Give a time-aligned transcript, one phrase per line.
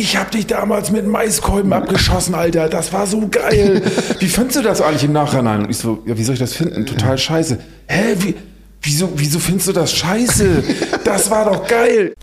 [0.00, 2.68] ich hab dich damals mit Maiskolben abgeschossen, Alter.
[2.68, 3.82] Das war so geil.
[4.18, 5.64] Wie findest du das eigentlich im Nachhinein?
[5.64, 6.86] Und ich so, ja, wie soll ich das finden?
[6.86, 7.58] Total scheiße.
[7.86, 8.34] Hä, wie,
[8.82, 10.62] wieso, wieso findest du das scheiße?
[11.04, 12.14] Das war doch geil.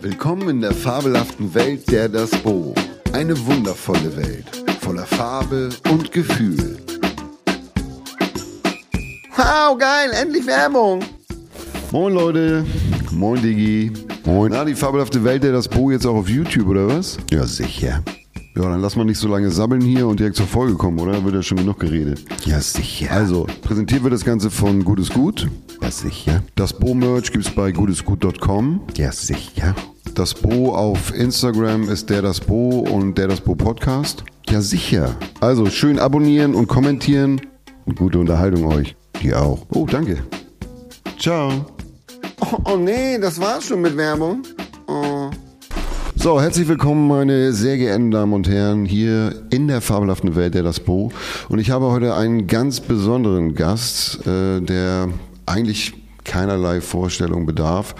[0.00, 2.74] Willkommen in der fabelhaften Welt der Das Bo.
[3.12, 4.44] Eine wundervolle Welt,
[4.80, 6.78] voller Farbe und Gefühl.
[9.36, 11.00] Wow, geil, endlich Werbung.
[11.90, 12.64] Moin Leute,
[13.10, 14.05] moin Digi.
[14.26, 14.50] Moin.
[14.50, 17.16] Na, die fabelhafte Welt der Das Bo jetzt auch auf YouTube, oder was?
[17.30, 18.02] Ja, sicher.
[18.56, 21.22] Ja, dann lass mal nicht so lange sabbeln hier und direkt zur Folge kommen, oder?
[21.22, 22.24] Wird ja schon genug geredet.
[22.44, 23.12] Ja, sicher.
[23.12, 25.46] Also, präsentiert wird das Ganze von Gutes Gut.
[25.80, 26.42] Ja, sicher.
[26.56, 28.80] Das Bo-Merch gibt's bei gutesgut.com.
[28.96, 29.76] Ja, sicher.
[30.14, 34.24] Das Bo auf Instagram ist der das Bo und der das Bo Podcast.
[34.48, 35.14] Ja, sicher.
[35.40, 37.40] Also, schön abonnieren und kommentieren
[37.84, 38.96] und gute Unterhaltung euch.
[39.22, 39.66] Die auch.
[39.72, 40.18] Oh, danke.
[41.16, 41.66] Ciao.
[42.40, 44.42] Oh, oh nee, das war's schon mit Werbung.
[44.86, 45.30] Oh.
[46.16, 50.62] So, herzlich willkommen, meine sehr geehrten Damen und Herren, hier in der fabelhaften Welt der
[50.62, 51.12] Das Bo.
[51.48, 55.08] Und ich habe heute einen ganz besonderen Gast, äh, der
[55.46, 55.94] eigentlich
[56.24, 57.94] keinerlei Vorstellung bedarf,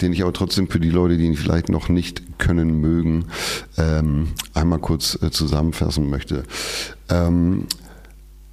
[0.00, 3.24] den ich aber trotzdem für die Leute, die ihn vielleicht noch nicht können mögen,
[3.76, 6.44] ähm, einmal kurz äh, zusammenfassen möchte.
[7.08, 7.66] Ähm,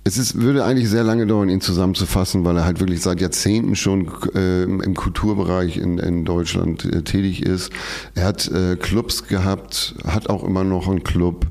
[0.07, 3.75] es ist, würde eigentlich sehr lange dauern, ihn zusammenzufassen, weil er halt wirklich seit Jahrzehnten
[3.75, 7.73] schon äh, im Kulturbereich in, in Deutschland äh, tätig ist.
[8.15, 11.47] Er hat äh, Clubs gehabt, hat auch immer noch einen Club,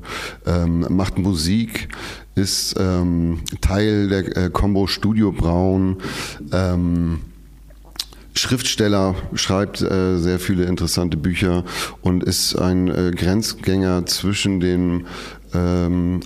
[0.47, 1.89] ähm, macht Musik,
[2.33, 5.97] ist ähm, Teil der äh, Combo Studio Braun.
[6.51, 7.19] Ähm,
[8.33, 11.63] Schriftsteller, schreibt äh, sehr viele interessante Bücher
[12.01, 15.05] und ist ein äh, Grenzgänger zwischen den
[15.53, 16.21] ähm,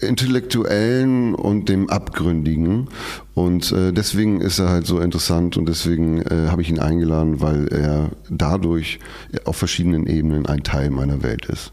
[0.00, 2.88] Intellektuellen und dem Abgründigen.
[3.34, 7.40] Und äh, deswegen ist er halt so interessant und deswegen äh, habe ich ihn eingeladen,
[7.40, 8.98] weil er dadurch
[9.44, 11.70] auf verschiedenen Ebenen ein Teil meiner Welt ist.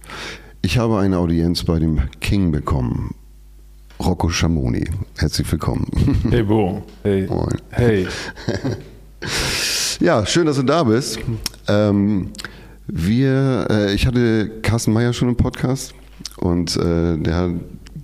[0.62, 3.16] Ich habe eine Audienz bei dem King bekommen.
[4.00, 4.90] Rocco Schamoni.
[5.18, 5.88] Herzlich willkommen.
[6.30, 6.84] Hey Bo.
[7.04, 7.28] Hey.
[7.28, 7.58] Moin.
[7.70, 8.08] Hey.
[10.00, 11.20] Ja, schön, dass du da bist.
[11.68, 12.32] Ähm,
[12.88, 15.94] wir, äh, ich hatte Carsten Meyer schon im Podcast
[16.38, 17.54] und äh, der,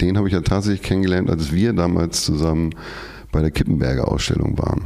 [0.02, 2.72] den habe ich ja tatsächlich kennengelernt, als wir damals zusammen
[3.32, 4.84] bei der Kippenberger Ausstellung waren.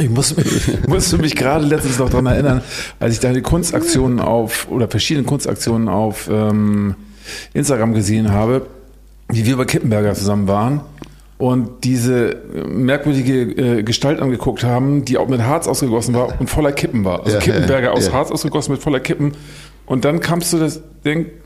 [0.00, 2.62] Ich muss mich, musste mich gerade letztens noch daran erinnern,
[3.00, 6.94] als ich deine Kunstaktionen auf, oder verschiedene Kunstaktionen auf ähm,
[7.54, 8.66] Instagram gesehen habe,
[9.28, 10.80] wie wir bei Kippenberger zusammen waren
[11.42, 12.36] und diese
[12.68, 17.24] merkwürdige äh, Gestalt angeguckt haben, die auch mit Harz ausgegossen war und voller Kippen war.
[17.24, 18.12] Also Ja, Kippenberger ja, aus ja.
[18.12, 19.32] Harz ausgegossen mit voller Kippen.
[19.84, 20.82] Und dann kamst du das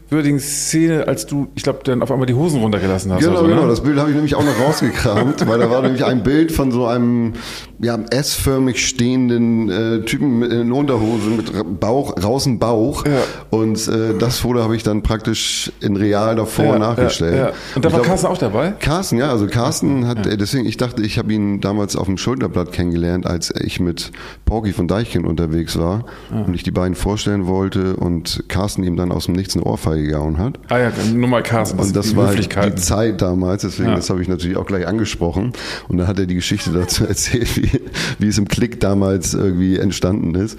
[0.09, 3.25] denkwürdigen Szene, als du, ich glaube, dann auf einmal die Hosen runtergelassen hast.
[3.25, 3.63] Genau, so, genau.
[3.63, 3.69] ne?
[3.69, 6.71] Das Bild habe ich nämlich auch noch rausgekramt, weil da war nämlich ein Bild von
[6.71, 7.33] so einem
[7.81, 13.05] ja, S-förmig stehenden äh, Typen mit- in Unterhose mit Bauch, draußen Bauch.
[13.05, 13.13] Ja.
[13.51, 17.37] Und äh, das Foto habe ich dann praktisch in real davor Ja, nachgestellt.
[17.37, 17.53] ja.
[17.75, 18.71] Und da war glaub- Carsten auch dabei?
[18.79, 22.17] Carsten, ja, also Carsten hat, äh, deswegen, ich dachte, ich habe ihn damals auf dem
[22.17, 24.13] Schulterblatt kennengelernt, als ich mit
[24.45, 29.11] Porky von Deichkind unterwegs war und ich die beiden vorstellen wollte und Carsten ihm dann
[29.11, 30.59] aus dem Nichts eine Ohrfeige gehauen hat.
[30.69, 31.79] Ah ja, nur mal Carsten.
[31.79, 32.75] Und das die war halt die.
[32.81, 33.97] Zeit damals, deswegen, Ja.
[33.97, 35.53] das habe ich natürlich auch gleich angesprochen.
[35.89, 37.81] Und dann hat er die Geschichte dazu erzählt, wie,
[38.19, 40.59] wie es im Klick damals irgendwie entstanden ist.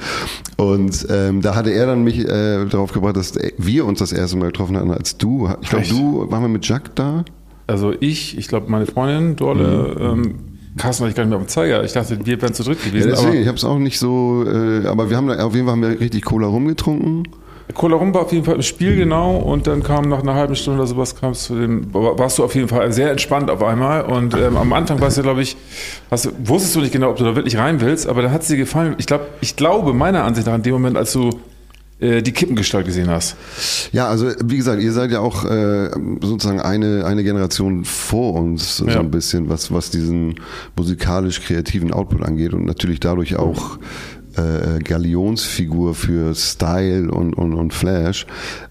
[0.57, 4.37] Und ähm, da hatte er dann mich äh, darauf gebracht, dass wir uns das erste
[4.37, 7.25] Mal getroffen hatten, als du, ich glaube, du, waren wir mit Jack da?
[7.67, 10.35] Also ich, ich glaube meine Freundin, Dorle, ähm,
[10.77, 11.83] Carsten hatte ich gar nicht mehr auf dem Zeiger.
[11.83, 13.09] Ich dachte, wir wären zu dritt Ja, gewesen.
[13.09, 15.65] deswegen, aber ich habe es auch nicht so, äh, aber wir haben da, auf jeden
[15.65, 17.27] Fall haben wir richtig Cola rumgetrunken.
[17.73, 20.55] Cola Rum war auf jeden Fall im Spiel genau und dann kam nach einer halben
[20.55, 24.03] Stunde oder sowas kamst zu dem, warst du auf jeden Fall sehr entspannt auf einmal
[24.05, 25.57] und ähm, am Anfang warst du glaube ich,
[26.09, 28.47] hast, wusstest du nicht genau, ob du da wirklich rein willst, aber da hat es
[28.47, 28.95] dir gefallen.
[28.97, 31.29] Ich glaube, ich glaube meiner Ansicht nach in dem Moment, als du
[31.99, 33.35] äh, die Kippengestalt gesehen hast.
[33.91, 35.89] Ja, also wie gesagt, ihr seid ja auch äh,
[36.21, 38.99] sozusagen eine, eine Generation vor uns, so Ja.
[38.99, 40.35] ein bisschen, was, was diesen
[40.77, 43.77] musikalisch-kreativen Output angeht und natürlich dadurch auch
[44.37, 48.25] äh, Galionsfigur für Style und, und, und Flash.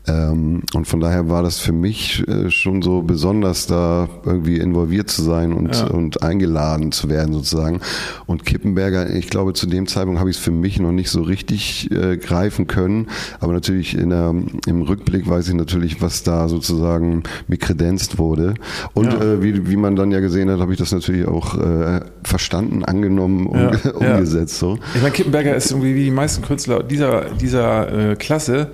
[0.09, 5.11] Ähm, und von daher war das für mich äh, schon so besonders, da irgendwie involviert
[5.11, 5.87] zu sein und, Ja.
[5.89, 7.81] und eingeladen zu werden sozusagen.
[8.27, 11.23] Und Kippenberger, ich glaube, zu dem Zeitpunkt habe ich es für mich noch nicht so
[11.23, 13.09] richtig äh, greifen können.
[13.41, 14.33] Aber natürlich in der,
[14.67, 18.55] im Rückblick weiß ich natürlich, was da sozusagen mir kredenzt wurde.
[18.95, 19.21] Und Ja.
[19.21, 22.85] äh, wie, wie man dann ja gesehen hat, habe ich das natürlich auch äh, verstanden,
[22.85, 23.91] angenommen und Ja, ja.
[24.15, 24.59] umgesetzt.
[24.59, 24.79] So.
[24.95, 28.71] Ich meine, Kippenberger ist irgendwie wie die meisten Künstler dieser, dieser äh, Klasse,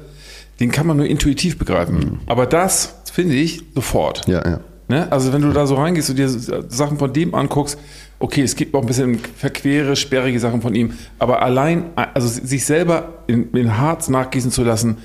[0.60, 2.20] den kann man nur intuitiv begreifen.
[2.26, 4.26] Aber das finde ich sofort.
[4.26, 4.60] Ja, ja.
[4.88, 5.10] Ne?
[5.10, 7.78] Also wenn du da so reingehst und dir Sachen von dem anguckst,
[8.18, 12.64] okay, es gibt auch ein bisschen verquere, sperrige Sachen von ihm, aber allein, also sich
[12.64, 14.98] selber in, in Harz nachgießen zu lassen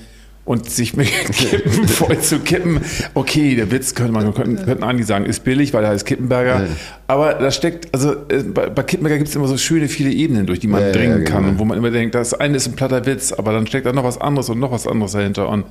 [0.48, 2.80] und sich mit Kippen voll zu kippen.
[3.12, 6.62] Okay, der Witz könnte man könnten, könnten einige sagen, ist billig, weil er heißt Kippenberger.
[6.62, 6.66] Ja.
[7.06, 10.46] Aber da steckt, also äh, bei, bei Kippenberger gibt es immer so schöne viele Ebenen,
[10.46, 11.48] durch die man Ja, dringen ja, kann genau.
[11.50, 13.92] und wo man immer denkt, das eine ist ein platter Witz, aber dann steckt da
[13.92, 15.50] noch was anderes und noch was anderes dahinter.
[15.50, 15.66] Und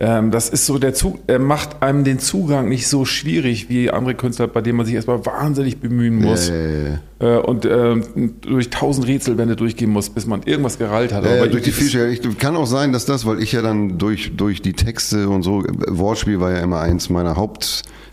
[0.00, 3.92] ähm, das ist so, der Zug, er macht einem den Zugang nicht so schwierig wie
[3.92, 6.48] andere Künstler, bei denen man sich erstmal wahnsinnig bemühen muss.
[6.48, 8.02] Ja, ja, ja, und ähm,
[8.40, 11.24] durch tausend Rätselwände durchgehen muss, bis man irgendwas gerallt hat.
[11.24, 11.70] Ja, ja, Aber durch die.
[11.70, 15.42] Ich- Kann auch sein, dass das, weil ich ja dann durch, durch die Texte und
[15.42, 17.36] so, Wortspiel war ja immer eins meiner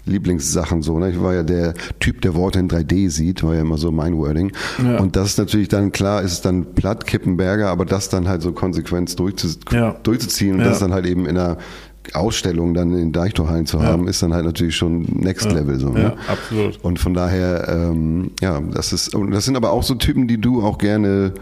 [0.06, 1.00] Hauptlieblingssachen so.
[1.00, 1.12] Ne?
[1.12, 4.18] Ich war ja der Typ, der Worte in 3D sieht, war ja immer so mein
[4.18, 4.52] Wording.
[4.84, 4.98] Ja.
[5.00, 8.42] Und das ist natürlich dann klar, ist es dann platt Kippenberger, aber das dann halt
[8.42, 9.96] so konsequent durchzu, Ja.
[10.04, 10.70] durchzuziehen und Ja.
[10.70, 11.58] das dann halt eben in einer
[12.16, 15.90] Ausstellung dann in Deichtorhallen zu haben, ist dann halt natürlich schon Next Level so.
[15.90, 16.02] Ne?
[16.04, 16.80] Ja, absolut.
[16.84, 20.40] Und von daher, ähm, ja, das ist, und das sind aber auch so Typen, die
[20.40, 21.34] du auch gerne,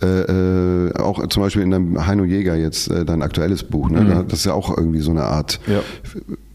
[0.00, 4.04] äh, äh, auch zum Beispiel in deinem Heino Jäger jetzt, äh, dein aktuelles Buch, ne?
[4.04, 5.72] Da- Das ist ja auch irgendwie so eine Art Mhm.
[5.74, 5.80] Ja.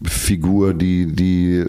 [0.08, 1.64] Figur, die, die,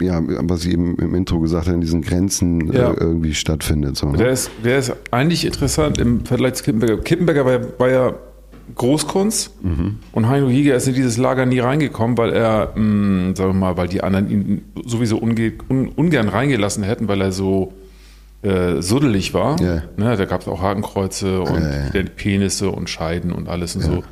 [0.00, 2.90] äh, ja, was ich eben im Intro gesagt habe, in diesen Grenzen Ja.
[2.90, 3.96] äh, irgendwie stattfindet.
[3.96, 4.18] So, ne?
[4.18, 6.98] Der ist, der ist eigentlich interessant im Vergleich zu Kippenberger.
[7.02, 8.14] Kippenberger war, ja- war ja
[8.74, 9.52] Großkunst
[10.12, 13.76] und Heino Jäger ist in dieses Lager nie reingekommen, weil er, mh, sagen wir mal,
[13.76, 17.72] weil die anderen ihn sowieso unge, un, ungern reingelassen hätten, weil er so
[18.42, 19.60] äh, suddelig war.
[19.60, 19.82] Ja.
[19.96, 22.02] Ne, da gab es auch Hakenkreuze und Ja, ja.
[22.16, 24.02] Penisse und Scheiden und alles und so.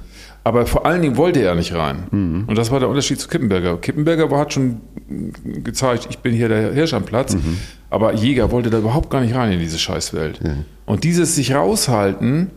[0.44, 2.04] Aber vor allen Dingen wollte er nicht rein.
[2.10, 2.44] Mhm.
[2.46, 3.76] Und das war der Unterschied zu Kippenberger.
[3.78, 4.80] Kippenberger war, hat schon
[5.44, 7.34] gezeigt, ich bin hier der Hirsch am Platz.
[7.34, 7.58] Mhm.
[7.90, 10.40] Aber Jäger wollte da überhaupt gar nicht rein in diese Scheißwelt.
[10.86, 12.50] Und dieses sich raushalten,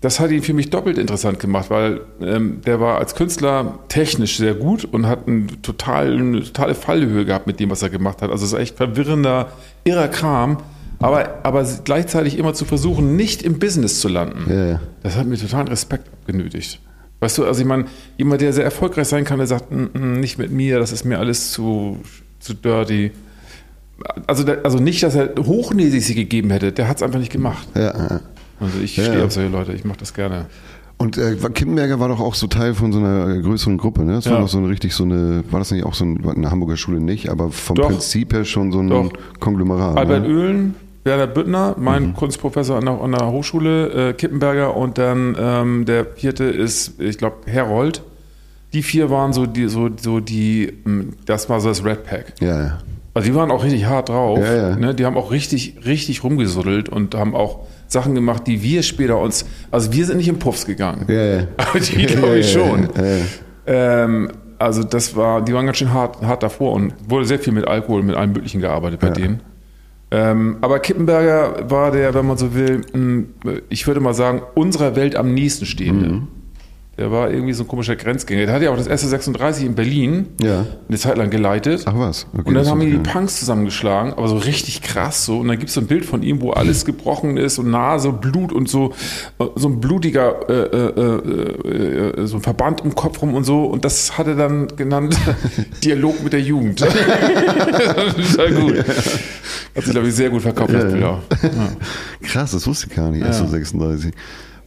[0.00, 4.36] das hat ihn für mich doppelt interessant gemacht, weil ähm, der war als Künstler technisch
[4.36, 8.22] sehr gut und hat einen total, eine totale Fallhöhe gehabt mit dem, was er gemacht
[8.22, 8.30] hat.
[8.30, 9.48] Also es ist echt verwirrender,
[9.84, 10.58] irrer Kram.
[11.00, 15.36] Aber, aber gleichzeitig immer zu versuchen, nicht im Business zu landen, Ja, das hat mir
[15.36, 16.80] totalen Respekt genötigt.
[17.20, 17.86] Weißt du, also ich meine,
[18.16, 21.04] jemand, der sehr erfolgreich sein kann, der sagt, "Mm, mm, nicht mit mir, das ist
[21.04, 21.98] mir alles zu,
[22.40, 23.10] zu dirty.
[24.28, 27.66] Also, also nicht, dass er hochnäsig sie gegeben hätte, der hat es einfach nicht gemacht.
[27.74, 28.20] ja, ja.
[28.60, 30.46] Also ich Ja, stehe auf solche Leute, ich mache das gerne.
[31.00, 34.14] Und äh, Kippenberger war doch auch so Teil von so einer äh, größeren Gruppe, ne?
[34.14, 34.40] Das war Ja.
[34.40, 36.98] doch so eine richtig so eine, war das nicht auch so ein, eine Hamburger Schule
[37.00, 37.88] nicht, aber vom Doch.
[37.88, 39.12] Prinzip her schon so ein Doch.
[39.38, 39.96] Konglomerat.
[39.96, 40.34] Albert ne?
[40.34, 40.74] Oehlen,
[41.04, 46.04] Werner Büttner, mein Kunstprofessor an der, an der Hochschule, äh, Kippenberger und dann ähm, der
[46.04, 48.02] vierte ist, ich glaube, Herold.
[48.74, 50.74] Die vier waren so die, so, so die,
[51.24, 52.34] das war so das Red Pack.
[52.40, 52.78] Ja, ja.
[53.14, 54.40] Also die waren auch richtig hart drauf.
[54.40, 54.76] Ja, ja.
[54.76, 54.94] Ne?
[54.94, 59.44] Die haben auch richtig, richtig rumgesuddelt und haben auch Sachen gemacht, die wir später uns,
[59.70, 61.06] also wir sind nicht im Puffs gegangen.
[61.08, 61.46] Ja.
[61.56, 62.88] Aber die glaube ich schon.
[63.66, 67.52] Ähm, also das war, die waren ganz schön hart, hart davor und wurde sehr viel
[67.52, 69.40] mit Alkohol, mit allem Möglichen gearbeitet bei denen.
[70.10, 73.24] Ähm, aber Kippenberger war der, wenn man so will, mh,
[73.68, 76.08] ich würde mal sagen, unserer Welt am nächsten stehende.
[76.08, 76.28] Mhm.
[76.98, 78.46] Der war irgendwie so ein komischer Grenzgänger.
[78.46, 80.66] Der hat ja auch das SR36 in Berlin Ja.
[80.88, 81.84] eine Zeit lang geleitet.
[81.86, 82.26] Ach was.
[82.32, 82.98] Okay, und dann haben die die.
[82.98, 85.38] Punks zusammengeschlagen, aber so richtig krass so.
[85.38, 88.10] Und dann gibt es so ein Bild von ihm, wo alles gebrochen ist und Nase,
[88.10, 88.94] Blut und so,
[89.38, 93.44] äh, so ein blutiger, äh, äh, äh, äh, so ein Verband im Kopf rum und
[93.44, 93.64] so.
[93.66, 95.16] Und das hat er dann genannt
[95.84, 96.80] Dialog mit der Jugend.
[96.80, 98.78] Total gut.
[99.76, 101.20] Hat sich, glaube ich, sehr gut verkauft, das Bild auch.
[101.42, 101.48] Ja.
[102.22, 104.12] Krass, das wusste ich gar nicht, SO36.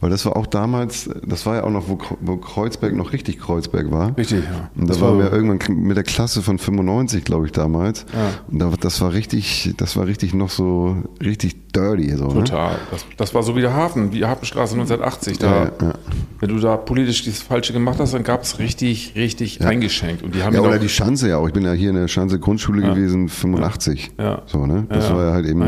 [0.02, 3.38] Weil das war auch damals, das war ja auch noch, wo, wo Kreuzberg noch richtig
[3.38, 4.16] Kreuzberg war.
[4.18, 4.68] Richtig, ja.
[4.74, 8.04] Und das, Das war war- mir irgendwann mit der Klasse von 95, glaube ich, damals.
[8.12, 8.30] Ja.
[8.50, 12.14] Und da, das war richtig, das war richtig noch so, richtig dirty.
[12.16, 12.34] So, Ne?
[12.44, 12.78] Total.
[12.90, 15.38] Das, das war so wie der Hafen, wie die Hafenstraße 1980.
[15.38, 15.92] Da, Ja, ja.
[16.40, 20.24] Wenn du da politisch das Falsche gemacht hast, dann gab es richtig, richtig eingeschenkt.
[20.24, 21.46] Und die haben Ja, oder die Schanze ja auch.
[21.46, 24.10] Ich bin ja hier in der Schanze Grundschule gewesen, 85.
[24.18, 24.42] Ja.
[24.46, 24.84] So, ne?
[24.88, 25.16] Das Ja, ja.
[25.16, 25.62] war ja halt eben,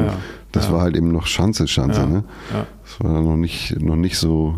[0.54, 0.66] Ja, ja.
[0.66, 2.06] das war halt eben noch Schanze, Schanze, Ja.
[2.06, 2.24] ne?
[2.52, 2.66] Ja.
[2.82, 4.54] Das war dann noch nicht, noch nicht so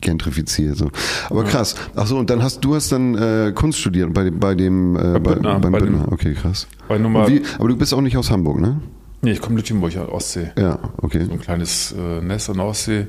[0.00, 0.76] gentrifiziert.
[0.76, 0.90] So.
[1.28, 1.74] Aber krass.
[1.96, 4.96] Ach so, und dann hast du hast dann äh, Kunst studiert bei, dem- bei dem
[4.96, 6.12] äh, bei, Büttner, beim bei dem- Büttner.
[6.12, 6.66] Okay, krass.
[6.88, 7.28] bei Nummer.
[7.28, 8.80] Wie, aber du bist auch nicht aus Hamburg, ne?
[9.22, 10.50] Nee, ich komme Lütjenburg, Ostsee.
[10.58, 11.24] Ja, okay.
[11.24, 13.06] So ein kleines äh, Nest an der Ostsee,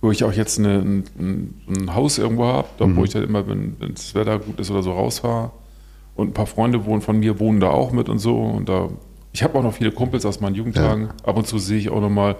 [0.00, 1.04] wo ich auch jetzt eine, ein,
[1.68, 2.96] ein, Haus irgendwo habe, Mhm.
[2.96, 5.50] wo ich dann immer, wenn wenn das Wetter gut ist oder so, rausfahre.
[6.14, 8.36] Und ein paar Freunde wohnen von mir, wohnen da auch mit und so.
[8.38, 8.88] Und da,
[9.32, 11.08] ich habe auch noch viele Kumpels aus meinen Jugendtagen.
[11.24, 12.36] Ab und zu sehe ich auch noch mal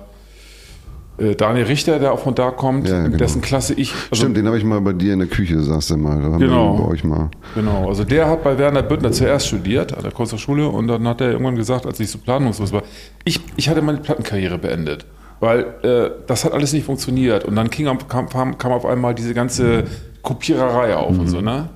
[1.18, 3.16] äh, Daniel Richter, der auch von da kommt, Ja, genau.
[3.16, 3.92] dessen Klasse ich.
[4.10, 6.20] also Stimmt, den habe ich mal bei dir in der Küche, sagst du mal.
[6.22, 6.76] Da Genau.
[6.76, 7.30] bei euch mal.
[7.54, 11.20] Genau, also der hat bei Werner Büttner zuerst studiert an der Kunsthochschule und dann hat
[11.20, 12.82] er irgendwann gesagt, als ich so planungslos war,
[13.24, 15.04] ich, ich hatte meine Plattenkarriere beendet,
[15.40, 19.14] weil äh, das hat alles nicht funktioniert und dann ging, kam, kam, kam auf einmal
[19.14, 19.84] diese ganze
[20.22, 21.68] Kopiererei auf und so, ne?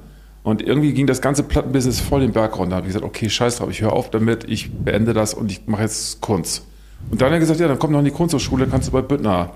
[0.47, 2.71] Und irgendwie ging das ganze Plattenbusiness voll den Berg runter.
[2.71, 5.51] Da habe ich gesagt, okay, scheiß drauf, ich höre auf damit, ich beende das und
[5.51, 6.65] ich mache jetzt Kunst.
[7.11, 9.03] Und dann hat er gesagt, ja, dann komm noch in die Kunsthochschule, kannst du bei
[9.03, 9.51] Büttner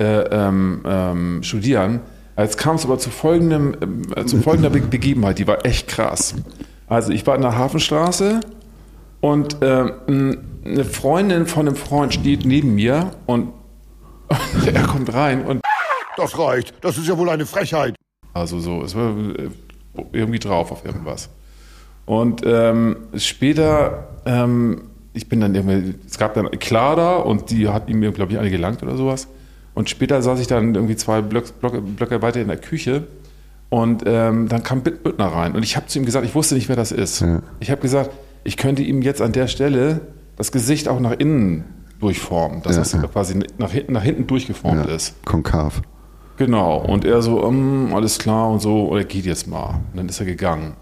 [0.00, 2.00] äh, ähm, ähm, studieren.
[2.36, 3.76] Jetzt kam es aber zu, folgendem,
[4.16, 6.34] äh, zu folgender Be Begebenheit, die war echt krass.
[6.88, 8.40] Also ich war in der Hafenstraße
[9.20, 13.52] und ähm, eine Freundin von einem Freund steht neben mir und,
[14.28, 15.60] und er kommt rein und
[16.16, 16.74] Das reicht.
[16.80, 17.94] Das ist ja wohl eine Frechheit.
[18.34, 19.48] also so, es war äh,
[20.12, 21.28] irgendwie drauf auf irgendwas.
[22.04, 24.82] Und ähm, später, ähm,
[25.12, 28.50] ich bin dann irgendwie, es gab dann Clara und die hat ihm, glaube ich, eine
[28.50, 29.28] gelangt oder sowas.
[29.74, 33.06] Und später saß ich dann irgendwie zwei Blöcke, Blöcke, Blöcke weiter in der Küche
[33.70, 36.54] und ähm, dann kam Bitt Büttner rein und ich habe zu ihm gesagt, ich wusste
[36.54, 37.20] nicht, wer das ist.
[37.20, 37.40] Ja.
[37.60, 38.10] Ich habe gesagt,
[38.44, 40.00] ich könnte ihm jetzt an der Stelle
[40.36, 41.64] das Gesicht auch nach innen
[42.00, 43.02] durchformen, dass Ja, das ja.
[43.02, 45.14] quasi nach hinten, nach hinten durchgeformt ist.
[45.24, 45.80] konkav.
[46.44, 46.78] Genau.
[46.78, 49.80] Und er so, ähm, alles klar und so, oder geht jetzt mal.
[49.92, 50.72] Und dann ist er gegangen.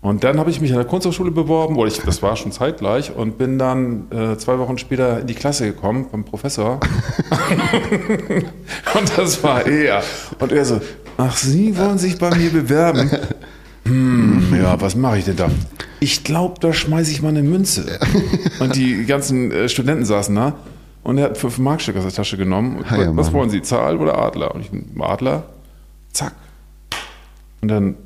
[0.00, 3.14] Und dann habe ich mich an der Kunsthochschule beworben, oder ich, das war schon zeitgleich,
[3.14, 6.80] und bin dann äh, zwei Wochen später in die Klasse gekommen vom Professor.
[8.94, 10.02] und das war er.
[10.38, 10.80] Und er so,
[11.18, 13.10] ach, Sie wollen sich bei mir bewerben?
[13.84, 15.50] Hm, ja, was mache ich denn da?
[16.00, 17.98] Ich glaube, da schmeiße ich mal eine Münze.
[18.60, 20.54] Und die ganzen äh, Studenten saßen da.
[21.02, 22.78] Und er hat fünf Markstück aus der Tasche genommen.
[22.78, 23.16] Und, Heiermann.
[23.16, 24.54] was wollen Sie, Zahl oder Adler?
[24.54, 25.44] Und ich, Adler.
[26.12, 26.34] Zack.
[27.60, 27.96] Und dann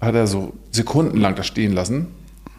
[0.00, 2.08] hat er so sekundenlang da stehen lassen.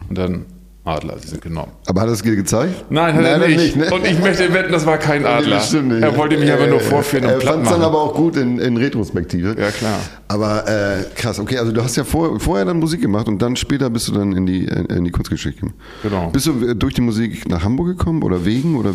[0.08, 0.44] Und dann
[0.88, 1.72] Adler, sie sind genommen.
[1.86, 2.86] Aber hat er es dir gezeigt?
[2.90, 3.76] Nein, hat er Nein, nicht.
[3.76, 3.90] ne?
[3.92, 5.56] Und ich möchte wetten, das war kein Adler.
[5.58, 6.02] Nicht.
[6.02, 8.58] Er wollte mich aber nur vorführen und Er fand es dann aber auch gut in,
[8.58, 9.54] in Retrospektive.
[9.58, 9.98] Ja, klar.
[10.28, 13.56] Aber äh, krass, okay, also du hast ja vor, vorher dann Musik gemacht und dann
[13.56, 15.74] später bist du dann in die, äh, in die Kunstgeschichte gekommen.
[16.02, 16.30] Genau.
[16.30, 18.76] Bist du äh, durch die Musik nach Hamburg gekommen oder wegen?
[18.76, 18.94] Oder?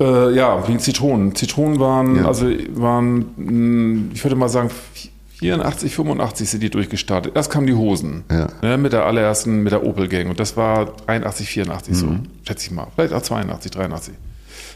[0.00, 1.34] Äh, ja, wegen Zitronen.
[1.34, 2.26] Zitronen waren, Ja.
[2.26, 4.70] also waren, mh, ich würde mal sagen,
[5.38, 7.32] 84, 85 sind die durchgestartet.
[7.36, 8.24] Erst kamen die Hosen.
[8.30, 8.48] Ja.
[8.62, 10.28] Ne, mit der allerersten, mit der Opel-Gang.
[10.30, 12.22] Und das war 83, 84 so, Mhm.
[12.46, 12.86] schätze ich mal.
[12.94, 14.14] Vielleicht auch 82, 83.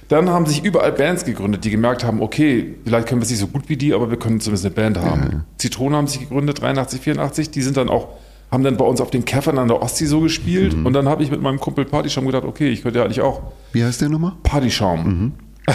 [0.08, 3.40] Dann haben sich überall Bands gegründet, die gemerkt haben, okay, vielleicht können wir es nicht
[3.40, 5.44] so gut wie die, aber wir können zumindest eine Band haben.
[5.58, 7.50] Zitronen haben sich gegründet, 83, 84.
[7.50, 8.08] Die sind dann auch,
[8.50, 10.76] haben dann bei uns auf den Käffern an der Ostsee so gespielt.
[10.76, 10.87] Mhm.
[10.87, 13.43] Und dann habe ich mit meinem Kumpel Partyschaum gedacht, okay, ich könnte ja eigentlich auch
[13.73, 14.33] Wie heißt der nochmal?
[14.43, 15.33] Partyschaum.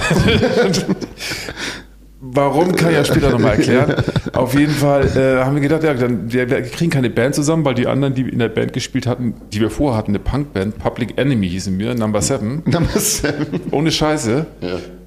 [2.26, 3.96] Warum, kann ich ja später nochmal erklären.
[4.34, 7.66] Auf jeden Fall äh, haben wir gedacht, ja, dann, wir, wir kriegen keine Band zusammen,
[7.66, 10.78] weil die anderen, die in der Band gespielt hatten, die wir vorher hatten, eine Punkband,
[10.78, 13.60] Public Enemy hießen wir, Number Seven, Number Seven.
[13.72, 14.46] ohne Scheiße.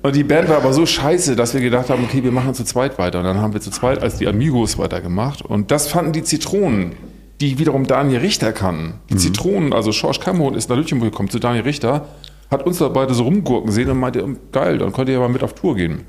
[0.03, 2.65] Und die Band war aber so scheiße, dass wir gedacht haben, okay, wir machen zu
[2.65, 3.21] zweit weiter.
[3.21, 5.43] Und dann haben wir zu zweit als die Amigos weitergemacht.
[5.43, 6.93] Und das fanden die Zitronen,
[7.41, 8.95] die wiederum Daniel Richter kannten.
[9.11, 12.07] Die Zitronen, also Schorsch Kammerhund ist nach Lütchenburg gekommen zu Daniel Richter,
[12.51, 15.29] hat uns da beide so rumgurken sehen und meinte, geil, dann könnt ihr ja mal
[15.29, 16.05] mit auf Tour gehen.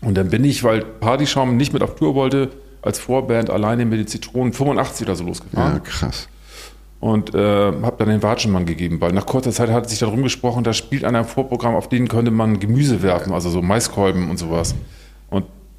[0.00, 2.50] Und dann bin ich, weil Partyschaum nicht mit auf Tour wollte,
[2.82, 6.28] als Vorband alleine mit den Zitronen 85 oder so Ja, losgefahren krass.
[7.00, 10.62] und äh, habe dann den Watschenmann gegeben, weil nach kurzer Zeit hat sich darum gesprochen,
[10.64, 14.36] da spielt einer im Vorprogramm, auf denen könnte man Gemüse werfen, also so Maiskolben und
[14.36, 14.74] sowas.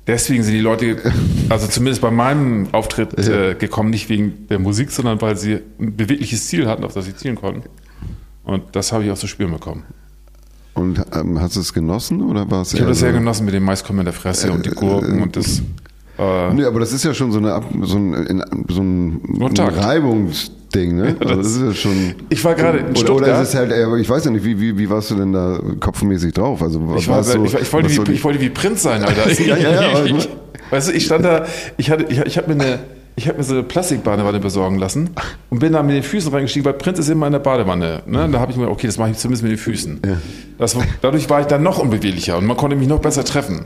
[0.08, 0.98] Deswegen sind die Leute,
[1.50, 5.96] also zumindest bei meinem Auftritt äh, gekommen, nicht wegen der Musik, sondern weil sie ein
[5.96, 7.64] bewegliches Ziel hatten, auf das sie zielen konnten.
[8.44, 9.84] Und das habe ich auch zu spüren bekommen.
[10.76, 13.54] Und ähm, hast du es genossen oder war es Ich habe das sehr genossen mit
[13.54, 15.62] dem Maiskolben in der Fresse und die Gurken und das.
[16.18, 19.22] Äh, Nee, aber das ist ja schon so, eine, Ab- so ein, in, so ein.
[19.58, 21.16] Reibungsding, ne?
[21.26, 22.16] Also das ist ja schon.
[22.30, 23.42] Ich war gerade in oder, oder Stuttgart.
[23.44, 26.34] ist es halt, ich weiß ja nicht, wie, wie, wie warst du denn da kopfmäßig
[26.34, 26.62] drauf?
[26.62, 29.30] Also, Ich, war, so, ich, ich, wollte so wie, ich wollte wie Prinz sein, Alter.
[29.46, 30.30] Ja, ja, ja, ich,
[30.70, 31.46] weißt du, ich stand da,
[31.78, 32.80] ich, hatte, ich, ich habe mir eine.
[33.18, 35.12] Ich habe mir so eine Plastikbadewanne besorgen lassen
[35.50, 38.02] und bin da mit den Füßen reingestiegen, weil Prinz ist immer in der Badewanne.
[38.08, 38.28] Ne?
[38.30, 40.02] Da habe ich mir, okay, das mache ich zumindest mit den Füßen.
[40.58, 43.62] Das, war- dadurch war ich dann noch unbeweglicher und man konnte mich noch besser treffen.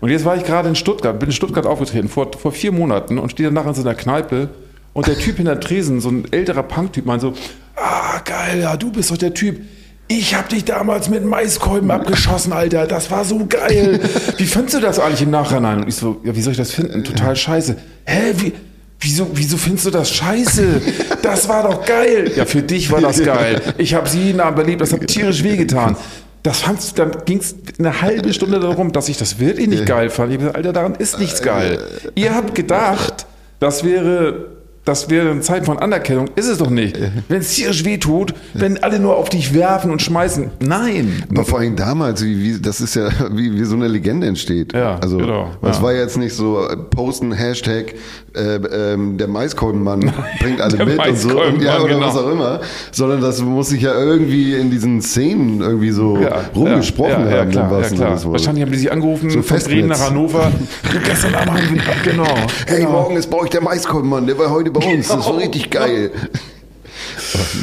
[0.00, 3.18] Und jetzt war ich gerade in Stuttgart, bin in Stuttgart aufgetreten, vor, vor vier Monaten
[3.18, 4.48] und stehe danach in so einer Kneipe
[4.92, 7.34] und der Typ hinter Tresen, so ein älterer Punk-Typ, meint so,
[7.76, 9.60] ah, geil, ja, du bist doch der Typ.
[10.08, 12.88] Ich hab dich damals mit Maiskolben abgeschossen, Alter.
[12.88, 14.00] Das war so geil.
[14.38, 15.82] Wie findest du das eigentlich im Nachhinein?
[15.82, 17.04] Und ich so, ja, wie soll ich das finden?
[17.04, 17.76] Total scheiße.
[18.06, 18.52] Hä, wie,
[18.98, 20.82] wieso, wieso findest du das scheiße?
[21.22, 22.32] Das war doch geil.
[22.34, 23.62] Ja, für dich war das geil.
[23.78, 25.96] Ich habe sie jeden Abend erlebt, das hat tierisch wehgetan.
[26.42, 30.10] Das fandst du, dann ging's eine halbe Stunde darum, dass ich das wirklich nicht geil
[30.10, 30.32] fand.
[30.32, 31.78] Ich hab gesagt, Alter, daran ist nichts geil.
[32.14, 33.26] Ihr habt gedacht,
[33.58, 34.46] das wäre,
[34.84, 36.28] das wäre eine Zeit von Anerkennung.
[36.36, 36.98] Ist es doch nicht.
[37.28, 40.50] Wenn es tierisch weh tut, wenn alle nur auf dich werfen und schmeißen.
[40.60, 41.22] Nein.
[41.30, 44.72] Aber vor allem damals, wie, wie, das ist ja, wie, wie so eine Legende entsteht.
[44.72, 45.82] Ja, also, genau, Das ja.
[45.82, 47.94] war jetzt nicht so, äh, posten, Hashtag,
[48.34, 52.06] äh, ähm, der Maiskolbenmann bringt alle mit und so, und, ja, oder genau.
[52.06, 52.60] was auch immer.
[52.92, 56.18] Sondern das muss sich ja irgendwie in diesen Szenen irgendwie so
[56.54, 57.50] rumgesprochen ja, ja, haben.
[57.50, 58.24] klar, ja, klar.
[58.24, 60.00] Wahrscheinlich haben die sich angerufen So von Bremen nach.
[60.00, 60.50] Hannover.
[61.04, 62.24] Gestern Abend haben wir, genau.
[62.66, 62.92] Hey, genau.
[62.92, 65.08] morgen ist bei euch der Maiskolbenmann, der war heute bei uns.
[65.08, 66.10] Das war richtig geil.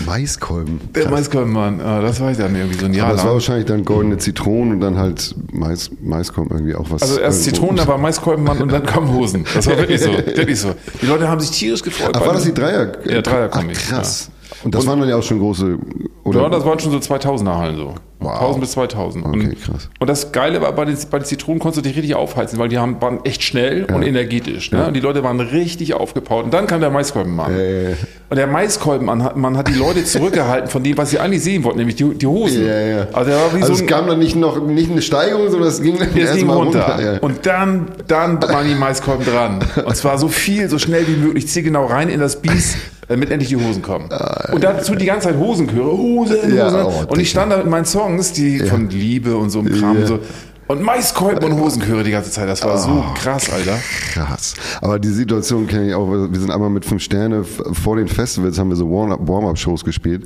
[0.05, 0.79] Maiskolben.
[0.95, 1.11] Der Krass.
[1.11, 3.33] Maiskolbenmann, ah, das war ich dann irgendwie so ein Jahr Aber das war lang.
[3.35, 7.01] wahrscheinlich dann goldene Zitronen und dann halt Mais, Maiskolben irgendwie auch was.
[7.01, 9.45] Also erst Zitronen, dann war Maiskolbenmann und dann kamen Hosen.
[9.53, 10.11] Das war wirklich so.
[10.37, 10.73] Wirklich so.
[11.01, 12.11] Die Leute haben sich tierisch gefreut.
[12.13, 12.91] Ach, war das die Dreier?
[13.05, 14.29] Ja, Dreierkomik, Ach, krass.
[14.63, 15.77] Und das waren dann ja auch schon große,
[16.23, 16.41] oder?
[16.43, 17.93] Ja, das waren schon so 2000er Hallen so.
[18.19, 18.33] Wow.
[18.39, 19.25] 1000 bis 2000.
[19.27, 19.89] Okay, und, krass.
[19.99, 22.67] und das Geile war, bei den, bei den Zitronen konntest du dich richtig aufheizen, weil
[22.67, 24.71] die haben, waren echt schnell und energetisch.
[24.71, 24.87] Ne?
[24.87, 26.45] Und die Leute waren richtig aufgebaut.
[26.45, 27.55] Und dann kam der Maiskolbenmann.
[27.55, 27.95] ja, ja.
[28.29, 31.63] Und der Maiskolbenmann hat, man hat die Leute zurückgehalten von dem, was sie eigentlich sehen
[31.63, 32.65] wollten, nämlich die, die Hosen.
[32.65, 33.07] Ja, ja.
[33.13, 36.17] Also Also so es kam dann nicht noch nicht eine Steigerung, sondern es ging dann
[36.17, 36.87] erstmal runter.
[36.87, 37.13] runter.
[37.13, 37.19] ja.
[37.19, 39.59] Und dann, dann waren die Maiskolben dran.
[39.85, 43.49] Und zwar so viel, so schnell wie möglich, zielgenau rein in das Bies, damit endlich
[43.49, 44.09] die Hosen kommen.
[44.51, 46.55] Und dazu die ganze Zeit Hosenchöre, Hosen, Hosen.
[46.55, 49.73] Ja, oh, und ich stand da mit meinen Songs, die von Liebe und so einem
[49.79, 50.07] Kram Ja.
[50.07, 50.19] so.
[50.67, 52.49] Und Maiskolben und Hosenchöre die ganze Zeit.
[52.49, 53.13] Das war so Oh.
[53.13, 53.77] krass, Alter.
[54.11, 54.53] Krass.
[54.81, 56.11] Aber die Situation kenne ich auch.
[56.11, 60.25] Wir sind einmal mit fünf Sterne vor den Festivals haben wir so Warm-up- Warm-up-Shows gespielt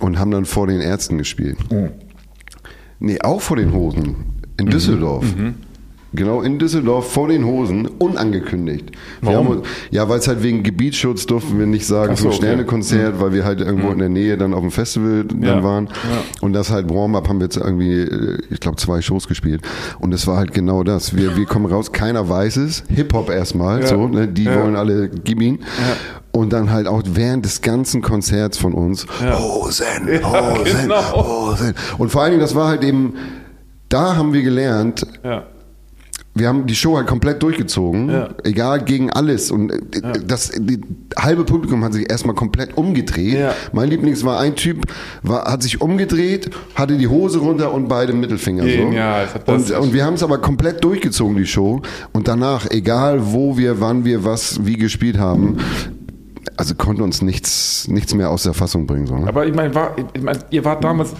[0.00, 1.56] und haben dann vor den Ärzten gespielt.
[2.98, 4.16] Nee, auch vor den Hosen.
[4.58, 5.24] In Düsseldorf.
[6.12, 8.90] Genau, in Düsseldorf vor den Hosen, unangekündigt.
[9.20, 9.48] Warum?
[9.48, 9.62] haben
[9.92, 12.46] ja, weil es halt wegen Gebietsschutz durften wir nicht sagen, so, fünf okay.
[12.46, 15.62] Sterne Konzert, weil wir halt irgendwo in der Nähe dann auf dem Festival dann Ja.
[15.62, 15.86] waren.
[15.86, 15.92] Ja.
[16.40, 19.62] Und das halt Warm-up haben wir jetzt irgendwie, äh, ich glaube, zwei Shows gespielt.
[20.00, 21.16] Und es war halt genau das.
[21.16, 22.82] Wir, wir kommen raus, keiner weiß es.
[22.88, 23.86] Hip-Hop erstmal, Ja.
[23.86, 24.26] so, ne?
[24.26, 25.60] die wollen alle gib ihn.
[26.32, 29.84] Und dann halt auch während des ganzen Konzerts von uns, Hosen,
[30.24, 31.50] Hosen, genau.
[31.50, 31.74] Hosen.
[31.98, 33.14] Und vor allen Dingen, das war halt eben,
[33.88, 35.44] da haben wir gelernt, Ja.
[36.40, 38.28] Wir haben die Show halt komplett durchgezogen, Ja.
[38.42, 39.50] egal gegen alles.
[39.50, 40.80] Und äh, das die,
[41.16, 43.38] halbe Publikum hat sich erstmal komplett umgedreht.
[43.38, 43.54] Ja.
[43.72, 44.84] Mein Lieblings war ein Typ,
[45.22, 49.52] war, hat sich umgedreht, hatte die Hose runter und beide Mittelfinger Genial, so.
[49.52, 51.82] Und, und wir haben es aber komplett durchgezogen, die Show.
[52.12, 55.58] Und danach, egal wo wir, wann wir was, wie gespielt haben,
[56.56, 59.06] also konnte uns nichts, nichts mehr aus der Fassung bringen.
[59.06, 59.26] So, ne?
[59.28, 61.12] Aber ich meine, war, ich mein, ihr wart damals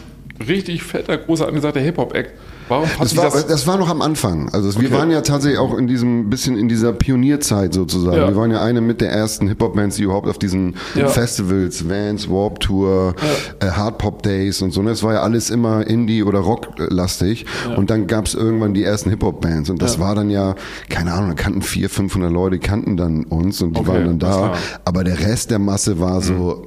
[0.48, 2.30] richtig fetter, großer, angesagter Hip-Hop-Act.
[2.70, 4.48] Warum Das war, das, das war noch am Anfang.
[4.52, 4.96] Also wir Okay.
[4.98, 8.16] waren ja tatsächlich auch in diesem bisschen in dieser Pionierzeit sozusagen.
[8.16, 8.28] Ja.
[8.28, 11.08] Wir waren ja eine mit der ersten Hip-Hop-Bands, die überhaupt auf diesen Ja.
[11.08, 13.14] Festivals, Vans, Warp Tour,
[13.60, 14.80] äh, Hard Pop Days und so.
[14.82, 14.90] ne?
[14.92, 17.44] Es war ja alles immer Indie oder Rock-lastig.
[17.76, 19.68] Und dann gab's irgendwann die ersten Hip-Hop-Bands.
[19.68, 20.54] Und das war dann ja,
[20.88, 24.18] keine Ahnung, da kannten 400, 500 Leute, kannten dann uns und die Okay, waren dann
[24.20, 24.52] das da.
[24.84, 26.64] Aber der Rest der Masse war so...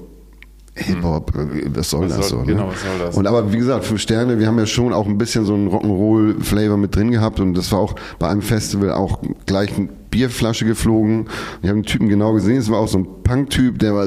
[0.76, 2.46] Hip-Hop, äh, was soll Was das soll- so?
[2.46, 2.72] genau, ne?
[2.72, 3.16] was soll das?
[3.18, 5.68] Und aber wie gesagt, fünf Sterne, wir haben ja schon auch ein bisschen so einen
[5.70, 10.66] Rock'n'Roll-Flavor mit drin gehabt und das war auch bei einem Festival auch gleich eine Bierflasche
[10.66, 11.26] geflogen.
[11.64, 14.06] Ich habe den Typen genau gesehen, es war auch so ein Punk-Typ, der war